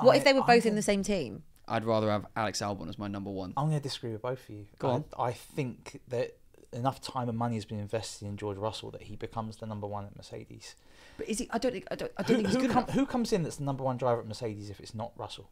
What 0.00 0.16
if 0.16 0.24
they 0.24 0.32
were 0.32 0.42
both 0.42 0.66
in 0.66 0.74
the 0.74 0.82
same 0.82 1.02
team? 1.02 1.42
I'd 1.66 1.84
rather 1.84 2.10
have 2.10 2.26
Alex 2.36 2.60
Albon 2.60 2.88
as 2.88 2.98
my 2.98 3.08
number 3.08 3.30
one. 3.30 3.54
I'm 3.56 3.68
going 3.68 3.78
to 3.78 3.82
disagree 3.82 4.12
with 4.12 4.22
both 4.22 4.42
of 4.42 4.50
you. 4.50 4.66
Go 4.78 4.88
I, 4.88 4.92
on. 4.92 5.04
I 5.18 5.32
think 5.32 6.00
that 6.08 6.36
enough 6.72 7.00
time 7.00 7.28
and 7.28 7.38
money 7.38 7.54
has 7.54 7.64
been 7.64 7.78
invested 7.78 8.26
in 8.26 8.36
George 8.36 8.58
Russell 8.58 8.90
that 8.90 9.02
he 9.02 9.16
becomes 9.16 9.56
the 9.56 9.66
number 9.66 9.86
one 9.86 10.04
at 10.04 10.16
Mercedes. 10.16 10.74
But 11.16 11.28
is 11.28 11.38
he? 11.38 11.48
I 11.52 11.58
don't 11.58 11.72
think. 11.72 11.86
I 11.90 11.94
don't. 11.94 12.12
I 12.18 12.22
don't 12.22 12.28
Who, 12.28 12.42
think 12.42 12.48
he's 12.48 12.56
who, 12.56 12.62
good 12.62 12.70
com- 12.72 12.86
who 12.86 13.06
comes 13.06 13.32
in 13.32 13.44
that's 13.44 13.56
the 13.56 13.64
number 13.64 13.84
one 13.84 13.96
driver 13.96 14.20
at 14.20 14.26
Mercedes 14.26 14.68
if 14.68 14.80
it's 14.80 14.94
not 14.94 15.12
Russell? 15.16 15.48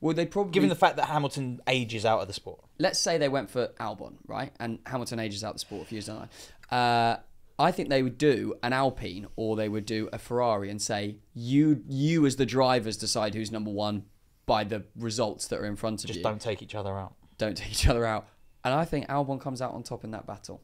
Well, 0.00 0.14
they 0.14 0.26
probably. 0.26 0.52
Given 0.52 0.68
the 0.68 0.74
fact 0.74 0.96
that 0.96 1.06
Hamilton 1.06 1.60
ages 1.66 2.04
out 2.04 2.20
of 2.20 2.28
the 2.28 2.34
sport. 2.34 2.60
let's 2.78 2.98
say 2.98 3.18
they 3.18 3.28
went 3.28 3.50
for 3.50 3.68
Albon, 3.80 4.14
right? 4.26 4.52
And 4.58 4.78
Hamilton 4.86 5.18
ages 5.18 5.44
out 5.44 5.50
of 5.50 5.56
the 5.56 5.60
sport 5.60 5.82
a 5.82 5.84
few 5.86 5.96
years 5.96 6.06
down 6.06 6.16
the 6.16 6.20
line. 6.20 6.30
Uh, 6.70 7.16
I 7.58 7.72
think 7.72 7.90
they 7.90 8.02
would 8.02 8.16
do 8.16 8.54
an 8.62 8.72
Alpine 8.72 9.26
or 9.36 9.54
they 9.54 9.68
would 9.68 9.84
do 9.84 10.08
a 10.12 10.18
Ferrari 10.18 10.70
and 10.70 10.80
say, 10.80 11.16
you 11.34 11.82
you 11.88 12.24
as 12.24 12.36
the 12.36 12.46
drivers 12.46 12.96
decide 12.96 13.34
who's 13.34 13.52
number 13.52 13.70
one 13.70 14.04
by 14.46 14.64
the 14.64 14.84
results 14.96 15.46
that 15.48 15.60
are 15.60 15.66
in 15.66 15.76
front 15.76 16.02
of 16.02 16.08
Just 16.08 16.18
you. 16.18 16.22
Just 16.22 16.30
don't 16.30 16.40
take 16.40 16.62
each 16.62 16.74
other 16.74 16.98
out. 16.98 17.14
Don't 17.36 17.56
take 17.56 17.70
each 17.70 17.86
other 17.86 18.06
out. 18.06 18.26
And 18.64 18.72
I 18.72 18.84
think 18.84 19.08
Albon 19.08 19.40
comes 19.40 19.60
out 19.60 19.72
on 19.74 19.82
top 19.82 20.04
in 20.04 20.10
that 20.12 20.26
battle. 20.26 20.62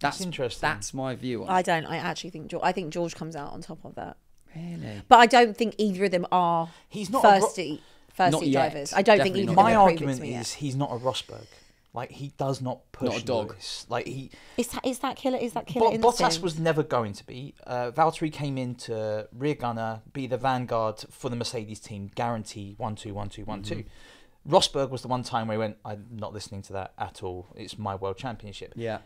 That's 0.00 0.20
interesting. 0.20 0.60
That's 0.68 0.94
my 0.94 1.14
view 1.14 1.42
on 1.42 1.48
it. 1.48 1.52
I 1.52 1.62
don't. 1.62 1.86
I 1.86 1.96
actually 1.96 2.30
think 2.30 2.48
George, 2.48 2.62
I 2.62 2.72
think 2.72 2.92
George 2.92 3.14
comes 3.14 3.34
out 3.34 3.52
on 3.52 3.62
top 3.62 3.84
of 3.84 3.94
that. 3.96 4.16
Really? 4.54 5.02
But 5.08 5.18
I 5.18 5.26
don't 5.26 5.56
think 5.56 5.74
either 5.78 6.04
of 6.04 6.10
them 6.10 6.26
are 6.30 6.70
He's 6.88 7.10
not 7.10 7.24
a 7.24 7.78
first 8.18 8.32
seat 8.32 8.32
Not 8.32 8.40
seat 8.42 8.50
yet. 8.50 8.72
drivers. 8.72 8.92
I 8.92 9.02
don't 9.02 9.16
think 9.16 9.34
Definitely 9.34 9.40
either 9.42 9.46
not 9.46 9.52
of 9.52 9.56
My 9.64 9.70
them 9.70 9.80
have 9.80 9.88
it 9.88 9.92
argument 9.92 10.16
to 10.18 10.22
me 10.22 10.28
is 10.34 10.52
yet. 10.54 10.58
he's 10.60 10.76
not 10.76 10.90
a 10.92 10.96
Rosberg. 10.96 11.46
Like 11.94 12.10
he 12.10 12.32
does 12.36 12.60
not 12.60 12.78
push 12.92 13.08
Not 13.08 13.22
a 13.22 13.24
dog. 13.24 13.48
Lewis. 13.52 13.86
Like 13.88 14.06
he 14.06 14.30
Is 14.58 14.68
that 14.68 14.84
is 14.86 14.98
that 15.00 15.16
killer? 15.16 15.38
Is 15.38 15.54
that 15.54 15.66
killer? 15.66 15.98
Bo- 15.98 16.10
Bottas 16.12 16.40
was 16.42 16.58
never 16.58 16.82
going 16.82 17.14
to 17.14 17.24
be. 17.26 17.54
Uh, 17.66 17.90
Valtteri 17.90 18.30
came 18.30 18.58
in 18.58 18.74
to 18.86 19.26
rear 19.34 19.54
gunner, 19.54 20.02
be 20.12 20.26
the 20.26 20.36
vanguard 20.36 21.02
for 21.10 21.28
the 21.30 21.36
Mercedes 21.36 21.80
team, 21.80 22.10
guarantee 22.14 22.74
one 22.76 22.94
two 22.94 23.14
one 23.14 23.30
two 23.30 23.44
one 23.46 23.62
two. 23.62 23.76
Mm-hmm. 23.76 24.54
Rosberg 24.54 24.90
was 24.90 25.02
the 25.02 25.08
one 25.08 25.22
time 25.22 25.48
where 25.48 25.56
he 25.56 25.58
went, 25.58 25.76
I'm 25.84 26.06
not 26.10 26.32
listening 26.32 26.62
to 26.62 26.72
that 26.74 26.92
at 26.98 27.22
all. 27.22 27.46
It's 27.56 27.78
my 27.78 27.94
world 27.96 28.16
championship. 28.16 28.72
Yeah. 28.76 28.98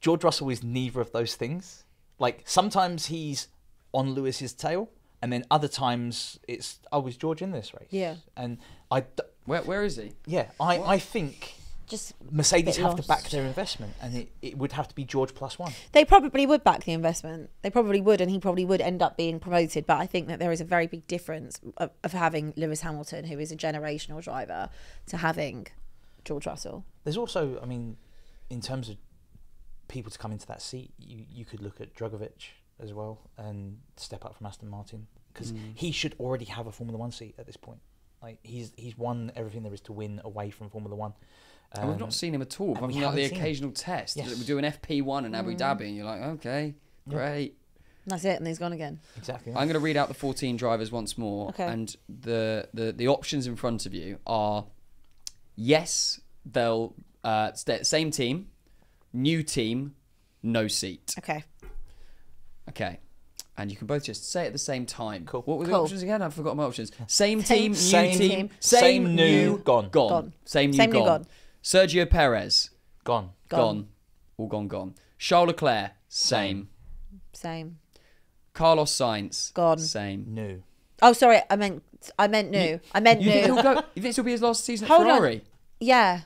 George 0.00 0.24
Russell 0.24 0.50
is 0.50 0.62
neither 0.62 1.00
of 1.00 1.12
those 1.12 1.34
things. 1.34 1.84
Like 2.18 2.42
sometimes 2.44 3.06
he's 3.06 3.48
on 3.92 4.14
Lewis's 4.14 4.52
tail, 4.52 4.88
and 5.22 5.32
then 5.32 5.44
other 5.50 5.68
times 5.68 6.38
it's 6.48 6.80
oh, 6.92 7.00
was 7.00 7.16
George 7.16 7.42
in 7.42 7.50
this 7.52 7.72
race? 7.74 7.88
Yeah. 7.90 8.16
And 8.36 8.58
I, 8.90 9.00
d- 9.00 9.22
Where, 9.44 9.62
where 9.62 9.84
is 9.84 9.96
he? 9.96 10.12
yeah, 10.26 10.50
I, 10.60 10.78
I 10.78 10.98
think 10.98 11.54
just 11.86 12.14
Mercedes 12.30 12.76
bit 12.76 12.84
have 12.84 12.96
to 12.96 13.02
back 13.02 13.28
their 13.30 13.44
investment, 13.44 13.92
and 14.00 14.14
it, 14.16 14.28
it 14.40 14.56
would 14.56 14.72
have 14.72 14.88
to 14.88 14.94
be 14.94 15.04
George 15.04 15.34
plus 15.34 15.58
one. 15.58 15.72
They 15.92 16.04
probably 16.04 16.46
would 16.46 16.64
back 16.64 16.84
the 16.84 16.92
investment. 16.92 17.50
They 17.62 17.70
probably 17.70 18.00
would, 18.00 18.20
and 18.20 18.30
he 18.30 18.38
probably 18.38 18.64
would 18.64 18.80
end 18.80 19.02
up 19.02 19.16
being 19.16 19.38
promoted. 19.38 19.86
But 19.86 19.98
I 19.98 20.06
think 20.06 20.28
that 20.28 20.38
there 20.38 20.52
is 20.52 20.60
a 20.60 20.64
very 20.64 20.86
big 20.86 21.06
difference 21.06 21.60
of, 21.76 21.90
of 22.02 22.12
having 22.12 22.54
Lewis 22.56 22.80
Hamilton, 22.80 23.26
who 23.26 23.38
is 23.38 23.52
a 23.52 23.56
generational 23.56 24.22
driver, 24.22 24.70
to 25.08 25.16
having 25.18 25.66
George 26.24 26.46
Russell. 26.46 26.84
There's 27.04 27.18
also, 27.18 27.60
I 27.62 27.66
mean, 27.66 27.96
in 28.48 28.60
terms 28.62 28.88
of 28.88 28.96
people 29.88 30.10
to 30.10 30.18
come 30.18 30.32
into 30.32 30.46
that 30.46 30.62
seat, 30.62 30.92
you, 30.98 31.24
you 31.30 31.44
could 31.44 31.60
look 31.60 31.80
at 31.80 31.94
Drugovich 31.94 32.52
as 32.80 32.92
well 32.92 33.30
and 33.38 33.78
step 33.96 34.24
up 34.24 34.36
from 34.36 34.46
Aston 34.46 34.68
Martin 34.68 35.06
because 35.32 35.52
Mm. 35.52 35.72
he 35.74 35.92
should 35.92 36.14
already 36.20 36.44
have 36.46 36.66
a 36.66 36.72
Formula 36.72 36.98
One 36.98 37.12
seat 37.12 37.34
at 37.38 37.46
this 37.46 37.56
point. 37.56 37.80
Like 38.22 38.38
he's 38.42 38.72
he's 38.76 38.96
won 38.96 39.32
everything 39.36 39.62
there 39.62 39.74
is 39.74 39.80
to 39.82 39.92
win 39.92 40.20
away 40.24 40.50
from 40.50 40.70
Formula 40.70 40.94
One. 40.96 41.12
And 41.72 41.84
we've 41.88 41.94
Um, 41.94 42.00
not 42.00 42.12
seen 42.12 42.34
him 42.34 42.42
at 42.42 42.60
all. 42.60 42.68
and 42.68 42.78
Other 42.78 42.86
we 42.86 42.92
than 42.94 43.02
like 43.02 43.14
the 43.16 43.22
haven't 43.22 43.36
him. 43.36 43.42
occasional 43.42 43.72
test. 43.72 44.16
Yes. 44.16 44.38
We 44.38 44.44
do 44.44 44.58
an 44.58 44.64
FP1 44.64 45.24
in 45.24 45.34
Abu 45.34 45.52
Mm. 45.54 45.58
Dhabi, 45.58 45.86
and 45.88 45.96
you're 45.96 46.04
like, 46.06 46.20
okay, 46.22 46.74
great. 47.08 47.58
That's 48.06 48.24
it, 48.24 48.36
and 48.38 48.46
he's 48.46 48.58
gone 48.58 48.72
again. 48.72 49.00
exactly. 49.16 49.52
I'm 49.52 49.66
going 49.66 49.72
to 49.74 49.80
read 49.80 49.96
out 49.96 50.08
the 50.08 50.14
14 50.14 50.56
drivers 50.56 50.92
once 50.92 51.16
more, 51.18 51.48
Okay. 51.48 51.64
and 51.66 51.94
the, 52.08 52.68
the 52.74 52.92
the 52.92 53.08
options 53.08 53.46
in 53.46 53.56
front 53.56 53.86
of 53.86 53.94
you 53.94 54.18
are: 54.26 54.66
yes, 55.56 56.20
they'll 56.44 56.94
uh, 57.22 57.52
stay, 57.54 57.82
same 57.82 58.10
team, 58.10 58.50
new 59.12 59.42
team, 59.42 59.94
no 60.42 60.68
seat. 60.68 61.14
Okay. 61.18 61.44
Okay, 62.68 62.98
and 63.58 63.70
you 63.70 63.76
can 63.76 63.86
both 63.86 64.04
just 64.04 64.30
say 64.30 64.44
it 64.44 64.46
at 64.48 64.52
the 64.52 64.58
same 64.58 64.86
time. 64.86 65.24
Cool. 65.26 65.42
What 65.42 65.58
were 65.58 65.64
the 65.66 65.72
Cool. 65.72 65.82
options 65.82 66.02
again? 66.02 66.22
I've 66.22 66.34
forgotten 66.34 66.56
my 66.58 66.64
options. 66.64 66.90
Same 67.06 67.40
Same- 67.42 67.58
team, 67.58 67.72
new 67.72 67.76
Same 67.78 68.18
team, 68.18 68.30
team. 68.30 68.50
same, 68.60 68.80
Same 68.80 69.04
new, 69.14 69.14
new, 69.50 69.58
gone. 69.58 69.88
gone, 69.90 70.08
Gone. 70.08 70.32
same 70.44 70.70
new, 70.70 70.76
Same 70.76 70.90
new, 70.90 70.98
gone. 71.00 71.06
gone. 71.06 71.26
Sergio 71.62 72.08
Perez, 72.08 72.70
Gone. 73.04 73.30
gone. 73.48 73.60
Gone. 73.60 73.88
all 74.38 74.46
gone, 74.48 74.68
gone. 74.68 74.94
Charles 75.18 75.48
Leclerc, 75.48 75.92
same. 76.08 76.68
Same. 77.32 77.78
Carlos 78.52 78.92
Sainz, 78.92 79.52
Gone. 79.54 79.78
same. 79.78 80.26
New. 80.28 80.62
Oh, 81.02 81.12
sorry. 81.12 81.40
I 81.50 81.56
meant. 81.56 81.82
I 82.18 82.28
meant 82.28 82.50
new. 82.50 82.78
I 82.94 83.00
meant 83.00 83.20
You 83.20 83.30
think 83.30 83.46
new. 83.48 83.54
he'll 83.54 83.62
go? 83.62 83.70
You 83.94 84.02
think 84.02 84.04
this 84.04 84.16
will 84.16 84.24
be 84.24 84.30
his 84.32 84.42
last 84.42 84.64
season 84.64 84.84
at 84.84 84.90
Hold 84.90 85.08
on. 85.08 85.16
Ferrari? 85.18 85.42
Yeah. 85.80 86.20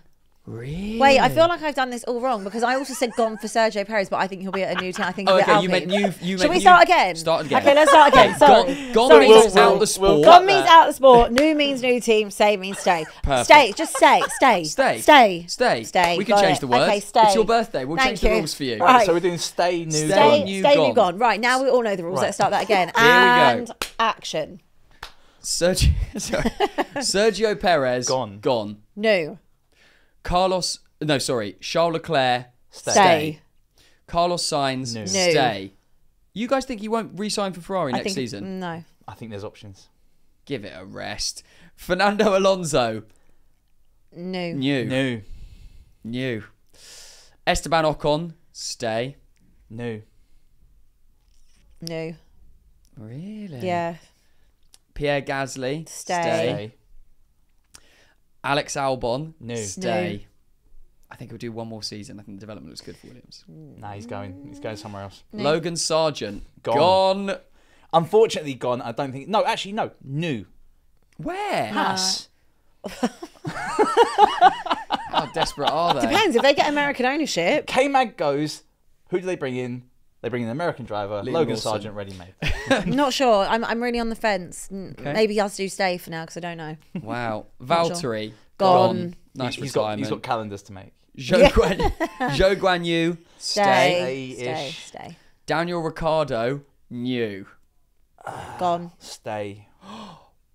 Really? 0.48 0.98
Wait, 0.98 1.18
I 1.20 1.28
feel 1.28 1.46
like 1.46 1.60
I've 1.62 1.74
done 1.74 1.90
this 1.90 2.04
all 2.04 2.20
wrong 2.22 2.42
because 2.42 2.62
I 2.62 2.74
also 2.76 2.94
said 2.94 3.12
gone 3.16 3.36
for 3.36 3.48
Sergio 3.48 3.86
Perez, 3.86 4.08
but 4.08 4.16
I 4.16 4.26
think 4.26 4.40
he'll 4.40 4.50
be 4.50 4.62
at 4.64 4.78
a 4.78 4.80
new 4.80 4.92
team. 4.94 5.04
I 5.04 5.12
think 5.12 5.28
he'll 5.28 5.36
Oh, 5.36 5.38
be 5.38 5.42
at 5.42 5.48
okay, 5.50 5.62
you 5.62 5.68
meant 5.68 5.86
new. 5.88 6.06
You 6.22 6.38
Should 6.38 6.40
meant 6.40 6.50
we 6.54 6.60
start 6.60 6.82
again? 6.84 7.16
Start 7.16 7.44
again. 7.46 7.60
Okay, 7.60 7.74
let's 7.74 7.90
start 7.90 8.12
again. 8.12 8.34
Sorry. 8.38 8.64
Gone, 8.74 8.92
gone 8.94 9.10
Sorry, 9.10 9.28
means 9.28 9.52
sorry. 9.52 9.74
out 9.74 9.78
the 9.80 9.86
sport. 9.86 10.24
Gone 10.24 10.46
means 10.46 10.66
out 10.66 10.86
the 10.86 10.92
sport. 10.92 11.32
New 11.32 11.54
means 11.62 11.82
new 11.82 12.00
team. 12.00 12.30
Stay 12.30 12.56
means 12.56 12.78
stay. 12.78 13.04
Perfect. 13.22 13.44
Stay. 13.44 13.72
Just 13.76 13.96
stay. 13.96 14.22
Stay. 14.36 14.64
Stay. 14.64 14.98
Stay. 15.00 15.44
Stay. 15.48 15.84
Stay. 15.84 16.18
We 16.18 16.24
can 16.24 16.36
Got 16.36 16.42
change 16.44 16.56
it. 16.58 16.60
the 16.62 16.66
word. 16.68 16.82
Okay, 16.88 17.00
stay. 17.00 17.22
It's 17.24 17.34
your 17.34 17.44
birthday. 17.44 17.84
We'll 17.84 17.98
Thank 17.98 18.08
change 18.08 18.20
the 18.22 18.30
rules 18.30 18.54
for 18.54 18.64
you. 18.64 18.78
Right. 18.78 19.04
So 19.06 19.12
we're 19.12 19.20
doing 19.20 19.38
stay 19.38 19.84
new. 19.84 19.90
Stay 19.90 20.06
Stay, 20.08 20.14
gone. 20.38 20.44
new, 20.44 20.60
stay 20.62 20.74
gone. 20.76 20.88
new 20.88 20.94
gone. 20.94 21.18
Right 21.18 21.40
now 21.40 21.62
we 21.62 21.68
all 21.68 21.82
know 21.82 21.94
the 21.94 22.04
rules. 22.04 22.16
Right. 22.20 22.24
Let's 22.26 22.36
start 22.36 22.52
that 22.52 22.64
again. 22.64 22.90
Here 22.96 23.60
we 23.60 23.66
go. 23.66 23.74
action. 23.98 24.60
Sergio. 25.42 25.92
Sergio 26.96 27.58
Perez 27.60 28.08
Gone. 28.08 28.40
Gone. 28.40 28.78
New. 28.96 29.38
Carlos. 30.22 30.80
No, 31.00 31.18
sorry. 31.18 31.56
Charles 31.60 31.94
Leclerc. 31.94 32.46
Stay. 32.70 32.90
Stay. 32.92 33.40
Carlos 34.06 34.42
Sainz. 34.44 34.94
No. 34.94 35.00
No. 35.00 35.06
Stay. 35.06 35.72
You 36.34 36.46
guys 36.48 36.64
think 36.64 36.80
he 36.80 36.88
won't 36.88 37.18
re-sign 37.18 37.52
for 37.52 37.60
Ferrari 37.60 37.92
I 37.92 37.96
next 37.96 38.04
think 38.04 38.14
season? 38.14 38.60
no. 38.60 38.84
I 39.06 39.14
think 39.14 39.30
there's 39.30 39.44
options. 39.44 39.88
Give 40.44 40.64
it 40.64 40.72
a 40.76 40.84
rest. 40.84 41.42
Fernando 41.76 42.36
Alonso. 42.36 43.02
New. 44.14 44.54
New. 44.54 44.84
New. 44.84 45.22
New. 46.04 46.44
Esteban 47.46 47.84
Ocon. 47.84 48.34
Stay. 48.52 49.16
New. 49.70 50.02
New. 51.80 52.14
Really? 52.96 53.60
Yeah. 53.66 53.96
Pierre 54.94 55.22
Gasly. 55.22 55.88
Stay. 55.88 56.14
Stay. 56.22 56.74
Alex 58.44 58.74
Albon. 58.74 59.34
New. 59.40 59.56
Stay. 59.56 60.26
I 61.10 61.16
think 61.16 61.30
he'll 61.30 61.38
do 61.38 61.52
one 61.52 61.68
more 61.68 61.82
season. 61.82 62.20
I 62.20 62.22
think 62.22 62.36
the 62.38 62.40
development 62.40 62.70
looks 62.70 62.82
good 62.82 62.96
for 62.96 63.06
Williams. 63.06 63.44
Nah, 63.48 63.92
he's 63.92 64.06
going. 64.06 64.46
He's 64.48 64.60
going 64.60 64.76
somewhere 64.76 65.04
else. 65.04 65.24
Logan 65.32 65.74
Sargeant. 65.74 66.42
Gone. 66.62 66.76
Gone. 67.26 67.36
Unfortunately, 67.92 68.54
gone. 68.54 68.82
I 68.82 68.92
don't 68.92 69.12
think. 69.12 69.28
No, 69.28 69.44
actually, 69.44 69.72
no. 69.72 69.90
New. 70.04 70.44
Where? 71.16 71.66
Haas. 71.72 72.28
How 75.08 75.26
desperate 75.32 75.70
are 75.70 75.94
they? 75.94 76.02
Depends 76.02 76.36
if 76.36 76.42
they 76.42 76.54
get 76.54 76.68
American 76.68 77.06
ownership. 77.06 77.66
K 77.66 77.88
Mag 77.88 78.16
goes. 78.16 78.62
Who 79.10 79.18
do 79.20 79.26
they 79.26 79.36
bring 79.36 79.56
in? 79.56 79.84
They 80.20 80.28
bring 80.28 80.42
in 80.42 80.48
the 80.48 80.52
American 80.52 80.84
driver, 80.84 81.22
Liam 81.22 81.32
Logan 81.32 81.54
Lawson. 81.54 81.80
Sargeant, 81.80 81.94
ready 81.94 82.14
made. 82.14 82.86
Not 82.94 83.12
sure. 83.12 83.46
I'm 83.46 83.64
I'm 83.64 83.80
really 83.82 84.00
on 84.00 84.08
the 84.08 84.16
fence. 84.16 84.68
Okay. 84.72 85.12
Maybe 85.12 85.34
he 85.34 85.38
has 85.38 85.56
to 85.56 85.68
stay 85.68 85.96
for 85.96 86.10
now 86.10 86.24
because 86.24 86.38
I 86.38 86.40
don't 86.40 86.56
know. 86.56 86.76
Wow. 87.00 87.46
Not 87.60 87.86
sure. 87.86 87.96
Valtteri. 87.96 88.32
Gone. 88.58 89.14
Nice 89.34 89.54
he's 89.54 89.72
got, 89.72 89.82
retirement. 89.82 90.00
he's 90.00 90.10
got 90.10 90.22
calendars 90.22 90.62
to 90.62 90.72
make. 90.72 90.92
Zhou 91.16 91.48
Guan, 91.48 91.78
Zhou 92.36 92.56
Guan 92.56 92.84
Yu. 92.84 93.16
Stay. 93.38 94.34
Stay. 94.36 94.70
Stay. 94.70 95.16
Daniel 95.46 95.80
Ricciardo. 95.80 96.62
New. 96.90 97.46
Gone. 98.58 98.92
Stay. 98.98 99.68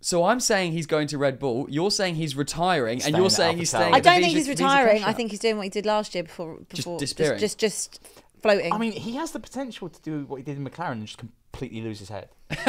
So 0.04 0.26
I'm 0.26 0.42
saying 0.42 0.74
he's 0.74 0.86
going 0.86 1.08
to 1.08 1.18
Red 1.18 1.40
Bull. 1.40 1.66
You're 1.70 1.90
saying 1.90 2.16
he's 2.16 2.36
retiring, 2.36 3.02
and 3.04 3.16
you're 3.16 3.28
at 3.28 3.32
saying 3.32 3.58
he's 3.58 3.70
staying. 3.70 3.94
I 3.94 4.02
don't 4.02 4.20
think 4.20 4.36
he's 4.36 4.50
retiring. 4.50 5.02
I 5.02 5.14
think 5.14 5.32
he's 5.32 5.40
doing 5.40 5.56
what 5.56 5.64
he 5.64 5.70
did 5.70 5.86
last 5.86 6.14
year 6.14 6.26
before. 6.26 6.60
before 6.68 7.00
disappearing. 7.00 7.40
Just, 7.40 7.58
just, 7.58 7.94
just 7.94 8.23
floating. 8.44 8.72
I 8.74 8.78
mean, 8.78 8.92
he 8.92 9.16
has 9.16 9.32
the 9.32 9.40
potential 9.40 9.90
to 9.90 10.02
do 10.02 10.26
what 10.26 10.38
he 10.38 10.44
did 10.44 10.58
in 10.58 10.68
McLaren 10.68 10.92
and 10.94 11.06
just 11.08 11.18
completely 11.18 11.82
lose 11.82 12.00
his 12.00 12.10
head. 12.10 12.30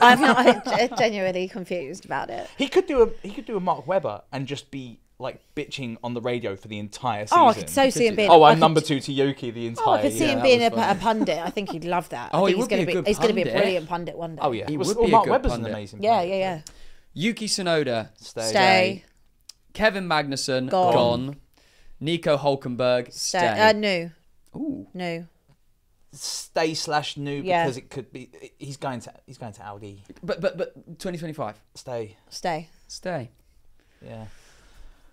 I'm 0.00 0.20
not 0.20 0.38
I'm 0.68 0.96
genuinely 0.96 1.48
confused 1.48 2.04
about 2.04 2.30
it. 2.30 2.48
He 2.56 2.68
could 2.68 2.86
do 2.86 3.02
a 3.02 3.10
he 3.26 3.32
could 3.34 3.46
do 3.46 3.56
a 3.56 3.60
Mark 3.60 3.86
Webber 3.86 4.22
and 4.32 4.46
just 4.46 4.70
be 4.70 5.00
like 5.18 5.40
bitching 5.54 5.96
on 6.02 6.12
the 6.12 6.20
radio 6.20 6.56
for 6.56 6.68
the 6.68 6.78
entire 6.78 7.24
season. 7.26 7.38
Oh, 7.40 7.46
I 7.46 7.54
could 7.54 7.70
so 7.70 7.88
see 7.90 8.06
him 8.08 8.16
being. 8.16 8.30
Oh, 8.30 8.42
I 8.42 8.50
I'm 8.50 8.56
could- 8.56 8.60
number 8.60 8.80
two 8.80 9.00
to 9.00 9.12
Yuki 9.12 9.50
the 9.50 9.66
entire. 9.68 9.84
Oh, 9.86 9.92
I 9.92 10.02
could 10.02 10.12
see 10.12 10.18
year. 10.26 10.36
him 10.36 10.42
being 10.42 10.62
a, 10.62 10.66
a 10.66 10.94
pundit. 11.00 11.38
I 11.38 11.50
think 11.50 11.70
he'd 11.70 11.84
love 11.84 12.08
that. 12.10 12.34
I 12.34 12.38
Oh, 12.38 12.46
he 12.46 12.54
he's 12.54 12.60
would 12.60 12.68
be 12.68 12.74
going 12.76 12.82
a 12.82 12.86
to 12.86 12.92
good 12.92 13.04
be. 13.04 13.10
He's 13.10 13.18
going 13.18 13.28
to 13.28 13.34
be 13.34 13.48
a 13.48 13.52
brilliant 13.52 13.88
pundit 13.88 14.16
one 14.16 14.36
day. 14.36 14.42
Oh 14.44 14.52
yeah, 14.52 14.68
He 14.68 14.76
well, 14.76 14.88
would 14.88 14.96
well, 14.96 15.06
be 15.06 15.12
a 15.14 15.18
good 15.20 15.30
Webber's 15.30 15.52
an 15.52 15.58
pundit. 15.58 15.72
amazing. 15.72 16.02
Yeah, 16.02 16.16
pundit. 16.18 16.28
yeah, 16.30 16.36
yeah. 16.36 16.60
Yuki 17.14 17.46
Tsunoda. 17.46 18.08
Stay. 18.16 18.42
Stay. 18.48 19.04
Kevin 19.72 20.08
Magnussen. 20.08 20.68
Gone. 20.68 20.92
Gone. 20.94 21.36
Nico 22.00 22.36
Hulkenberg. 22.36 23.12
Stay. 23.12 23.38
Stay. 23.38 23.48
Uh, 23.60 23.72
new. 23.72 24.10
Ooh. 24.56 24.86
New. 24.94 25.26
Stay 26.12 26.74
slash 26.74 27.16
new 27.16 27.42
Yeah. 27.42 27.64
because 27.64 27.76
it 27.76 27.90
could 27.90 28.12
be. 28.12 28.30
He's 28.58 28.76
going 28.76 29.00
to 29.00 29.12
he's 29.26 29.38
going 29.38 29.52
to 29.54 29.62
Audi. 29.62 30.04
But 30.22 30.40
but 30.40 30.56
but 30.56 30.74
2025. 30.98 31.60
Stay. 31.74 32.16
Stay. 32.28 32.68
Stay. 32.86 33.30
Yeah. 34.04 34.26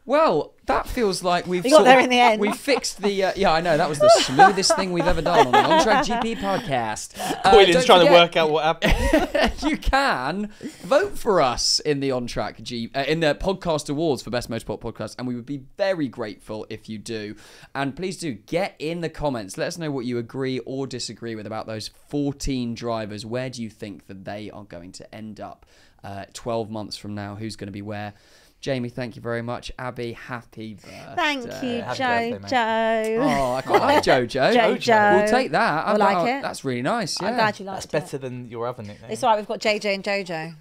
Well, 0.04 0.54
that 0.66 0.88
feels 0.88 1.22
like 1.24 1.46
we've 1.46 1.64
We 1.64 1.70
got 1.70 1.84
there 1.84 2.00
of- 2.00 2.04
in 2.06 2.10
the 2.10 2.20
end. 2.20 2.42
We 2.42 2.52
fixed 2.54 3.02
the. 3.02 3.26
Uh, 3.26 3.34
yeah, 3.36 3.52
I 3.52 3.62
know 3.62 3.78
that 3.78 3.88
was 3.88 4.00
the 4.00 4.10
smoothest 4.10 4.76
thing 4.76 4.92
we've 4.92 5.06
ever 5.08 5.22
done 5.22 5.46
on 5.48 5.52
the 5.52 5.60
On 5.60 5.84
Track 5.84 6.06
GP 6.06 6.38
podcast. 6.40 7.20
Uh, 7.20 7.52
Boylan's 7.52 7.74
don't 7.76 7.86
trying 7.86 8.06
to 8.08 8.12
work 8.12 8.36
out 8.36 8.50
what 8.50 8.64
happened. 8.64 9.52
you 9.70 9.78
can 9.78 10.52
vote 10.82 11.18
for 11.20 11.40
us 11.40 11.80
in 11.82 12.00
the 12.00 12.12
On 12.12 12.26
Track 12.26 12.62
G 12.64 12.90
uh, 12.96 13.04
in 13.08 13.20
the 13.20 13.36
podcast 13.36 13.90
awards 13.92 14.24
for 14.24 14.32
Best 14.32 14.50
Motorsport 14.50 14.82
Podcast, 14.82 15.16
and 15.20 15.28
we 15.28 15.36
would 15.36 15.46
be 15.46 15.64
very 15.78 16.08
grateful 16.08 16.66
if 16.70 16.90
you 16.90 16.98
do. 16.98 17.36
And 17.76 17.96
please 17.96 18.18
do 18.18 18.34
get 18.34 18.76
in 18.80 19.02
the 19.02 19.10
comments. 19.10 19.56
Let 19.58 19.68
us 19.68 19.78
know 19.78 19.92
what 19.92 20.06
you 20.06 20.18
agree 20.18 20.60
or 20.60 20.88
disagree 20.88 21.36
with 21.36 21.46
about 21.46 21.68
those 21.68 21.90
14 22.10 22.74
drivers. 22.74 23.24
Where 23.26 23.50
do 23.52 23.62
you 23.62 23.70
think 23.70 24.08
that 24.08 24.26
they 24.26 24.50
are 24.50 24.64
going 24.64 24.94
to 24.94 25.14
end 25.16 25.40
up 25.40 25.66
uh, 26.04 26.26
12 26.34 26.72
months 26.72 26.98
from 26.98 27.14
now? 27.14 27.36
Who's 27.36 27.56
going 27.56 27.68
to 27.68 27.72
be 27.72 27.84
where? 27.84 28.14
Jamie, 28.62 28.90
thank 28.90 29.16
you 29.16 29.24
very 29.24 29.42
much. 29.42 29.72
Abbi, 29.80 30.14
happy 30.14 30.76
birthday. 30.76 31.14
Thank 31.16 31.46
you, 31.46 31.82
Happy 31.82 32.32
birthday, 32.32 32.40
Jojo. 32.44 33.18
Oh, 33.20 33.54
I 33.56 33.62
quite 33.64 33.82
like 33.82 34.04
Jojo. 34.04 34.54
Jojo. 34.56 35.18
We'll 35.18 35.28
take 35.28 35.52
that. 35.52 35.88
I 35.88 35.94
I 35.94 35.96
like 35.96 36.28
it. 36.28 36.42
That's 36.44 36.64
really 36.64 36.84
nice. 36.84 37.20
Yeah. 37.20 37.30
I'm 37.30 37.36
glad 37.36 37.60
you 37.60 37.66
like 37.66 37.74
it. 37.74 37.76
That's 37.78 37.86
better 37.88 38.20
than 38.20 38.48
your 38.50 38.68
other 38.68 38.84
nickname. 38.84 39.10
It's 39.10 39.24
alright. 39.24 39.40
We've 39.40 39.48
got 39.48 39.60
JJ 39.62 39.96
and 39.96 40.04
Jojo. 40.04 40.54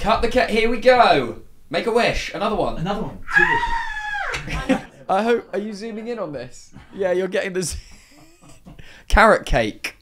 Cut 0.00 0.22
the 0.22 0.28
cat. 0.28 0.48
Here 0.48 0.70
we 0.70 0.78
go. 0.80 1.42
Make 1.68 1.86
a 1.86 1.92
wish. 1.92 2.32
Another 2.32 2.56
one. 2.56 2.78
Another 2.78 3.02
one. 3.02 3.18
Two 3.36 3.44
wishes. 4.54 4.82
I 5.10 5.22
hope. 5.22 5.50
Are 5.52 5.58
you 5.58 5.74
zooming 5.74 6.08
in 6.08 6.18
on 6.18 6.32
this? 6.32 6.72
Yeah, 6.94 7.12
you're 7.12 7.28
getting 7.28 7.52
this 7.52 7.76
carrot 9.08 9.44
cake. 9.44 9.98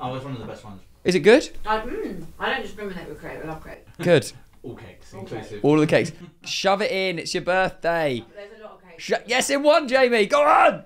Oh, 0.00 0.14
it's 0.14 0.24
one 0.24 0.32
of 0.34 0.40
the 0.40 0.46
best 0.46 0.64
ones. 0.64 0.80
Is 1.04 1.14
it 1.14 1.20
good? 1.20 1.50
I, 1.66 1.80
mm, 1.80 2.24
I 2.38 2.50
don't 2.50 2.62
discriminate 2.62 3.08
with 3.10 3.20
crepe. 3.20 3.44
I 3.44 3.46
love 3.46 3.60
crepe. 3.60 3.86
Good. 4.00 4.32
All 4.64 4.74
cakes, 4.74 5.12
inclusive. 5.12 5.64
All 5.64 5.74
of 5.74 5.80
the 5.80 5.86
cakes. 5.86 6.10
Shove 6.44 6.80
it 6.82 6.90
in. 6.90 7.18
It's 7.18 7.34
your 7.34 7.42
birthday. 7.42 8.24
There's 8.34 8.58
a 8.58 8.62
lot 8.62 8.72
of 8.72 8.82
cake. 8.82 8.98
Sh- 9.00 9.12
yes, 9.26 9.50
in 9.50 9.62
one, 9.62 9.86
Jamie. 9.86 10.26
Go 10.26 10.42
on. 10.42 10.84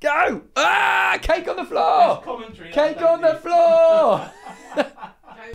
Go. 0.00 0.42
Ah, 0.56 1.18
cake 1.20 1.46
on 1.48 1.56
the 1.56 1.64
floor. 1.64 2.22
Commentary. 2.22 2.70
Cake 2.70 3.02
on 3.02 3.20
the 3.20 3.34
floor. 3.34 4.30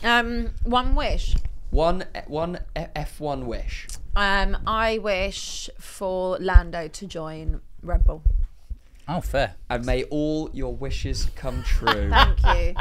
Um, 0.03 0.49
one 0.63 0.93
wish. 0.95 1.35
one, 1.71 2.03
one 2.27 2.59
F1 2.75 3.45
wish. 3.45 3.87
Um, 4.15 4.57
I 4.67 4.97
wish 4.97 5.69
for 5.79 6.37
Lando 6.39 6.87
to 6.89 7.07
join 7.07 7.61
Red 7.81 8.03
Bull. 8.05 8.21
Oh, 9.07 9.21
fair. 9.21 9.55
And 9.69 9.85
may 9.85 10.03
all 10.05 10.49
your 10.53 10.75
wishes 10.75 11.27
come 11.35 11.63
true. 11.63 12.09
Thank 12.09 12.43
you. 12.43 12.75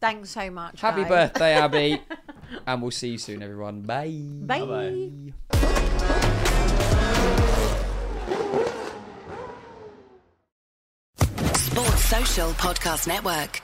Thanks 0.00 0.30
so 0.30 0.50
much. 0.50 0.80
Happy 0.80 1.02
guys. 1.02 1.08
birthday, 1.08 1.54
Abbi. 1.54 1.96
and 2.66 2.82
we'll 2.82 2.90
see 2.90 3.10
you 3.10 3.18
soon, 3.18 3.42
everyone. 3.42 3.82
Bye. 3.82 4.14
Bye. 4.22 4.64
Bye. 4.64 5.32
Sports 11.54 12.04
Social 12.04 12.50
Podcast 12.52 13.06
Network. 13.06 13.62